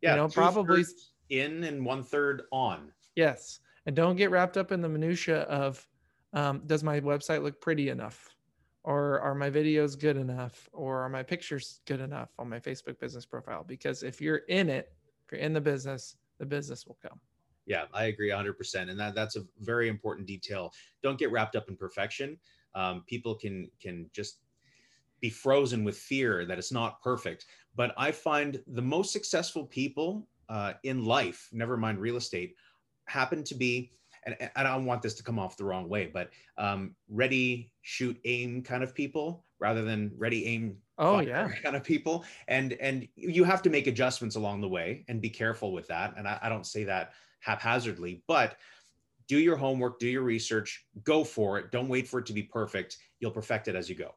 Yeah 0.00 0.12
you 0.12 0.16
know 0.16 0.28
probably 0.28 0.84
in 1.28 1.64
and 1.64 1.84
one 1.84 2.02
third 2.02 2.42
on. 2.50 2.92
Yes 3.16 3.60
and 3.86 3.96
don't 3.96 4.16
get 4.16 4.30
wrapped 4.30 4.56
up 4.56 4.72
in 4.72 4.80
the 4.80 4.88
minutia 4.88 5.42
of 5.42 5.86
um, 6.32 6.62
does 6.66 6.82
my 6.82 7.00
website 7.00 7.42
look 7.42 7.60
pretty 7.60 7.90
enough? 7.90 8.34
Or 8.84 9.20
are 9.20 9.34
my 9.34 9.50
videos 9.50 9.98
good 9.98 10.16
enough? 10.16 10.68
Or 10.72 11.02
are 11.02 11.08
my 11.08 11.22
pictures 11.22 11.80
good 11.86 12.00
enough 12.00 12.30
on 12.38 12.48
my 12.48 12.58
facebook 12.58 12.98
business 12.98 13.26
profile? 13.26 13.64
Because 13.66 14.02
if 14.02 14.20
you're 14.20 14.42
in 14.48 14.68
it 14.68 14.92
if 15.24 15.32
you're 15.32 15.40
in 15.40 15.52
the 15.52 15.60
business 15.60 16.16
the 16.38 16.46
business 16.46 16.86
will 16.86 16.98
come 17.00 17.20
yeah 17.66 17.84
i 17.92 18.04
agree 18.04 18.30
100% 18.30 18.90
and 18.90 18.98
that, 18.98 19.14
that's 19.14 19.36
a 19.36 19.44
very 19.60 19.88
important 19.88 20.26
detail 20.26 20.72
don't 21.02 21.18
get 21.18 21.30
wrapped 21.30 21.56
up 21.56 21.68
in 21.68 21.76
perfection 21.76 22.38
um, 22.74 23.04
people 23.06 23.34
can 23.34 23.70
can 23.80 24.08
just 24.12 24.38
be 25.20 25.30
frozen 25.30 25.84
with 25.84 25.96
fear 25.96 26.44
that 26.44 26.58
it's 26.58 26.72
not 26.72 27.00
perfect 27.02 27.46
but 27.74 27.92
i 27.96 28.10
find 28.10 28.60
the 28.68 28.82
most 28.82 29.12
successful 29.12 29.64
people 29.64 30.28
uh, 30.48 30.72
in 30.82 31.04
life 31.04 31.48
never 31.52 31.76
mind 31.76 31.98
real 31.98 32.16
estate 32.16 32.54
happen 33.06 33.42
to 33.44 33.54
be 33.54 33.90
and, 34.24 34.36
and 34.40 34.50
I 34.56 34.62
don't 34.62 34.84
want 34.84 35.02
this 35.02 35.14
to 35.14 35.22
come 35.22 35.38
off 35.38 35.56
the 35.56 35.64
wrong 35.64 35.88
way, 35.88 36.10
but 36.12 36.30
um, 36.58 36.94
ready, 37.08 37.70
shoot, 37.82 38.18
aim 38.24 38.62
kind 38.62 38.82
of 38.82 38.94
people 38.94 39.44
rather 39.58 39.82
than 39.82 40.12
ready, 40.16 40.46
aim, 40.46 40.76
oh 40.98 41.20
yeah, 41.20 41.48
kind 41.62 41.76
of 41.76 41.84
people. 41.84 42.24
And 42.48 42.74
and 42.74 43.06
you 43.16 43.44
have 43.44 43.62
to 43.62 43.70
make 43.70 43.86
adjustments 43.86 44.36
along 44.36 44.60
the 44.60 44.68
way 44.68 45.04
and 45.08 45.20
be 45.20 45.30
careful 45.30 45.72
with 45.72 45.88
that. 45.88 46.14
And 46.16 46.28
I, 46.28 46.38
I 46.42 46.48
don't 46.48 46.66
say 46.66 46.84
that 46.84 47.12
haphazardly, 47.42 48.22
but 48.26 48.56
do 49.28 49.38
your 49.38 49.56
homework, 49.56 49.98
do 49.98 50.08
your 50.08 50.22
research, 50.22 50.86
go 51.04 51.24
for 51.24 51.58
it. 51.58 51.70
Don't 51.70 51.88
wait 51.88 52.08
for 52.08 52.18
it 52.18 52.26
to 52.26 52.32
be 52.32 52.42
perfect. 52.42 52.98
You'll 53.20 53.30
perfect 53.30 53.68
it 53.68 53.76
as 53.76 53.88
you 53.88 53.94
go. 53.94 54.14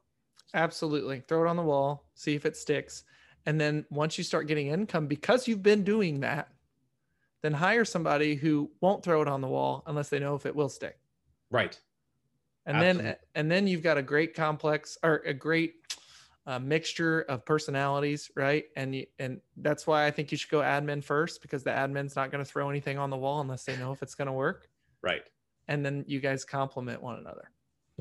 Absolutely. 0.54 1.22
Throw 1.28 1.44
it 1.44 1.48
on 1.48 1.56
the 1.56 1.62
wall, 1.62 2.08
see 2.14 2.34
if 2.34 2.46
it 2.46 2.56
sticks. 2.56 3.04
And 3.46 3.60
then 3.60 3.84
once 3.90 4.18
you 4.18 4.24
start 4.24 4.48
getting 4.48 4.68
income, 4.68 5.06
because 5.06 5.46
you've 5.46 5.62
been 5.62 5.84
doing 5.84 6.20
that, 6.20 6.48
then 7.42 7.52
hire 7.52 7.84
somebody 7.84 8.34
who 8.34 8.70
won't 8.80 9.04
throw 9.04 9.22
it 9.22 9.28
on 9.28 9.40
the 9.40 9.48
wall 9.48 9.82
unless 9.86 10.08
they 10.08 10.18
know 10.18 10.34
if 10.34 10.46
it 10.46 10.56
will 10.56 10.68
stick. 10.68 10.98
Right. 11.50 11.78
And 12.64 12.78
Absolutely. 12.78 13.04
then 13.04 13.16
and 13.36 13.50
then 13.50 13.66
you've 13.68 13.82
got 13.82 13.98
a 13.98 14.02
great 14.02 14.34
complex 14.34 14.98
or 15.04 15.22
a 15.24 15.32
great 15.32 15.85
uh, 16.46 16.58
mixture 16.58 17.22
of 17.22 17.44
personalities, 17.44 18.30
right? 18.36 18.64
And 18.76 18.94
you, 18.94 19.06
and 19.18 19.40
that's 19.56 19.86
why 19.86 20.06
I 20.06 20.10
think 20.10 20.30
you 20.30 20.38
should 20.38 20.50
go 20.50 20.60
admin 20.60 21.02
first 21.02 21.42
because 21.42 21.64
the 21.64 21.70
admin's 21.70 22.16
not 22.16 22.30
going 22.30 22.44
to 22.44 22.50
throw 22.50 22.70
anything 22.70 22.98
on 22.98 23.10
the 23.10 23.16
wall 23.16 23.40
unless 23.40 23.64
they 23.64 23.76
know 23.76 23.92
if 23.92 24.02
it's 24.02 24.14
going 24.14 24.26
to 24.26 24.32
work. 24.32 24.68
Right. 25.02 25.22
And 25.68 25.84
then 25.84 26.04
you 26.06 26.20
guys 26.20 26.44
complement 26.44 27.02
one 27.02 27.18
another. 27.18 27.50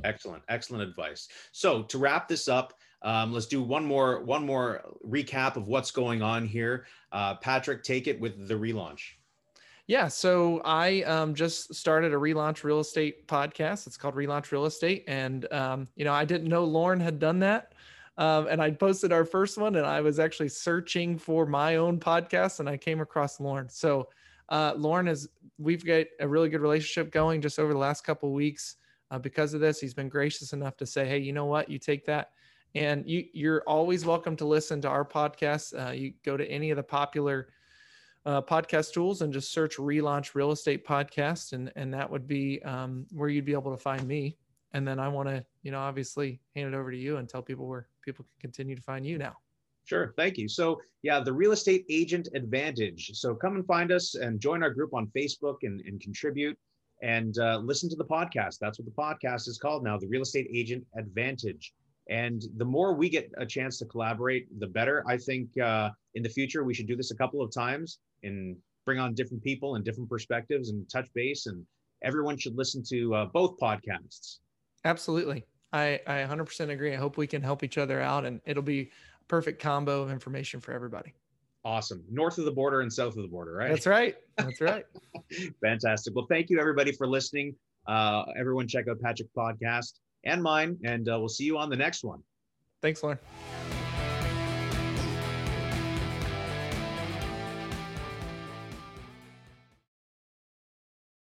Excellent, 0.04 0.44
excellent 0.50 0.84
advice. 0.88 1.30
So 1.52 1.84
to 1.84 1.98
wrap 1.98 2.28
this 2.28 2.48
up, 2.48 2.74
um, 3.02 3.32
let's 3.32 3.46
do 3.46 3.62
one 3.62 3.86
more 3.86 4.24
one 4.24 4.46
more 4.46 4.82
recap 5.08 5.56
of 5.56 5.68
what's 5.68 5.92
going 5.92 6.22
on 6.22 6.46
here. 6.46 6.86
Uh, 7.12 7.36
Patrick, 7.36 7.84
take 7.84 8.08
it 8.08 8.20
with 8.20 8.48
the 8.48 8.56
relaunch. 8.56 9.02
Yeah, 9.88 10.08
so 10.08 10.62
I 10.66 11.04
um, 11.04 11.36
just 11.36 11.76
started 11.76 12.12
a 12.14 12.18
relaunch 12.18 12.64
real 12.64 12.80
estate 12.80 13.28
podcast. 13.28 13.86
It's 13.86 13.98
called 13.98 14.16
Relaunch 14.16 14.52
Real 14.52 14.66
Estate, 14.66 15.04
and 15.08 15.52
um, 15.54 15.88
you 15.96 16.04
know 16.04 16.14
I 16.14 16.26
didn't 16.26 16.48
know 16.48 16.66
Lorne 16.66 17.00
had 17.00 17.20
done 17.20 17.40
that, 17.40 17.74
um, 18.18 18.48
and 18.48 18.62
I 18.62 18.72
posted 18.72 19.12
our 19.12 19.26
first 19.26 19.58
one, 19.58 19.76
and 19.76 19.86
I 19.86 20.02
was 20.02 20.20
actually 20.20 20.50
searching 20.50 21.18
for 21.18 21.46
my 21.46 21.76
own 21.76 22.00
podcast, 22.00 22.60
and 22.60 22.70
I 22.70 22.78
came 22.78 23.02
across 23.02 23.40
Lorne. 23.40 23.70
So 23.70 24.08
uh, 24.50 24.74
Lorne 24.78 25.08
is 25.08 25.30
we've 25.58 25.86
got 25.86 26.06
a 26.20 26.28
really 26.28 26.50
good 26.50 26.62
relationship 26.62 27.12
going 27.12 27.42
just 27.42 27.60
over 27.60 27.74
the 27.74 27.80
last 27.80 28.04
couple 28.04 28.32
weeks 28.32 28.76
uh, 29.12 29.20
because 29.20 29.54
of 29.54 29.62
this. 29.62 29.80
He's 29.80 29.94
been 29.94 30.10
gracious 30.10 30.54
enough 30.54 30.78
to 30.78 30.86
say, 30.86 31.08
hey, 31.08 31.20
you 31.20 31.34
know 31.34 31.46
what, 31.46 31.70
you 31.70 31.80
take 31.80 32.06
that. 32.06 32.32
And 32.74 33.08
you, 33.08 33.26
you're 33.34 33.64
always 33.68 34.06
welcome 34.06 34.36
to 34.38 34.46
listen 34.46 34.82
to 34.82 34.90
our 34.90 35.06
podcast. 35.06 35.74
Uh, 35.74 35.92
you 35.92 36.14
go 36.24 36.36
to 36.36 36.46
any 36.46 36.72
of 36.72 36.78
the 36.78 36.84
popular 36.84 37.48
uh, 38.26 38.42
podcast 38.42 38.94
tools 38.94 39.22
and 39.22 39.32
just 39.32 39.52
search 39.52 39.78
relaunch 39.78 40.34
real 40.34 40.52
estate 40.52 40.86
podcast 40.86 41.54
and 41.54 41.72
and 41.76 41.94
that 41.94 42.10
would 42.10 42.28
be 42.28 42.62
um, 42.64 43.06
where 43.12 43.30
you'd 43.30 43.46
be 43.46 43.54
able 43.54 43.72
to 43.72 43.78
find 43.78 44.06
me 44.08 44.36
and 44.74 44.88
then 44.88 45.00
i 45.00 45.08
want 45.08 45.30
to 45.30 45.46
you 45.62 45.72
know 45.72 45.80
obviously 45.80 46.40
hand 46.56 46.74
it 46.74 46.76
over 46.76 46.92
to 46.92 46.98
you 46.98 47.18
and 47.18 47.30
tell 47.30 47.44
people 47.44 47.68
where 47.68 47.88
people 48.06 48.26
can 48.26 48.50
continue 48.50 48.76
to 48.76 48.82
find 48.82 49.06
you 49.06 49.18
now 49.18 49.36
Sure. 49.86 50.14
Thank 50.18 50.38
you. 50.38 50.48
So, 50.48 50.82
yeah, 51.04 51.20
the 51.20 51.32
real 51.32 51.52
estate 51.52 51.86
agent 51.90 52.28
advantage. 52.34 53.12
So, 53.14 53.36
come 53.36 53.56
and 53.56 53.66
find 53.68 53.92
us 53.92 54.16
and 54.16 54.40
join 54.40 54.64
our 54.64 54.72
group 54.72 54.96
on 54.96 55.12
Facebook 55.16 55.58
and, 55.62 55.80
and 55.82 56.02
contribute 56.02 56.58
and 57.04 57.38
uh, 57.38 57.62
listen 57.64 57.90
to 57.90 57.96
the 57.96 58.06
podcast. 58.06 58.58
That's 58.60 58.80
what 58.80 58.86
the 58.86 58.92
podcast 58.92 59.48
is 59.48 59.60
called 59.62 59.84
now 59.84 59.98
the 59.98 60.08
real 60.08 60.24
estate 60.24 60.48
agent 60.52 60.84
advantage. 60.98 61.74
And 62.10 62.44
the 62.58 62.66
more 62.66 62.94
we 62.96 63.10
get 63.10 63.32
a 63.38 63.46
chance 63.46 63.78
to 63.80 63.86
collaborate, 63.86 64.48
the 64.60 64.68
better. 64.68 65.04
I 65.08 65.18
think 65.18 65.56
uh, 65.60 65.90
in 66.16 66.24
the 66.24 66.30
future, 66.30 66.64
we 66.64 66.74
should 66.74 66.88
do 66.88 66.96
this 66.96 67.12
a 67.12 67.16
couple 67.16 67.42
of 67.42 67.52
times 67.54 68.00
and 68.24 68.56
bring 68.86 69.00
on 69.00 69.14
different 69.14 69.44
people 69.44 69.76
and 69.76 69.84
different 69.84 70.10
perspectives 70.10 70.70
and 70.70 70.88
touch 70.90 71.10
base. 71.14 71.46
And 71.48 71.64
everyone 72.04 72.38
should 72.38 72.56
listen 72.56 72.84
to 72.90 73.16
uh, 73.16 73.26
both 73.26 73.58
podcasts. 73.60 74.38
Absolutely. 74.84 75.46
I, 75.74 76.00
I 76.08 76.18
100% 76.20 76.70
agree. 76.70 76.94
I 76.94 76.98
hope 76.98 77.18
we 77.18 77.28
can 77.28 77.42
help 77.42 77.64
each 77.64 77.78
other 77.78 78.02
out 78.02 78.26
and 78.26 78.42
it'll 78.46 78.64
be 78.64 78.82
a 78.82 79.26
perfect 79.28 79.62
combo 79.62 80.02
of 80.02 80.12
information 80.12 80.60
for 80.60 80.72
everybody. 80.72 81.14
Awesome. 81.64 82.04
North 82.12 82.38
of 82.38 82.46
the 82.46 82.52
border 82.52 82.82
and 82.82 82.94
south 82.94 83.18
of 83.18 83.24
the 83.24 83.28
border, 83.28 83.54
right? 83.54 83.70
That's 83.70 83.88
right. 83.88 84.16
That's 84.38 84.62
right. 84.62 84.86
Fantastic. 85.62 86.16
Well, 86.16 86.28
thank 86.30 86.50
you 86.50 86.60
everybody 86.60 86.92
for 86.92 87.08
listening. 87.08 87.56
Uh, 87.88 88.24
everyone 88.38 88.68
check 88.68 88.88
out 88.88 89.00
Patrick's 89.02 89.32
podcast 89.36 89.94
and 90.24 90.42
mine, 90.42 90.78
and 90.84 91.10
uh, 91.10 91.18
we'll 91.18 91.30
see 91.30 91.46
you 91.46 91.58
on 91.58 91.70
the 91.70 91.76
next 91.76 92.04
one. 92.04 92.22
Thanks, 92.82 93.02
Lorne. 93.02 93.20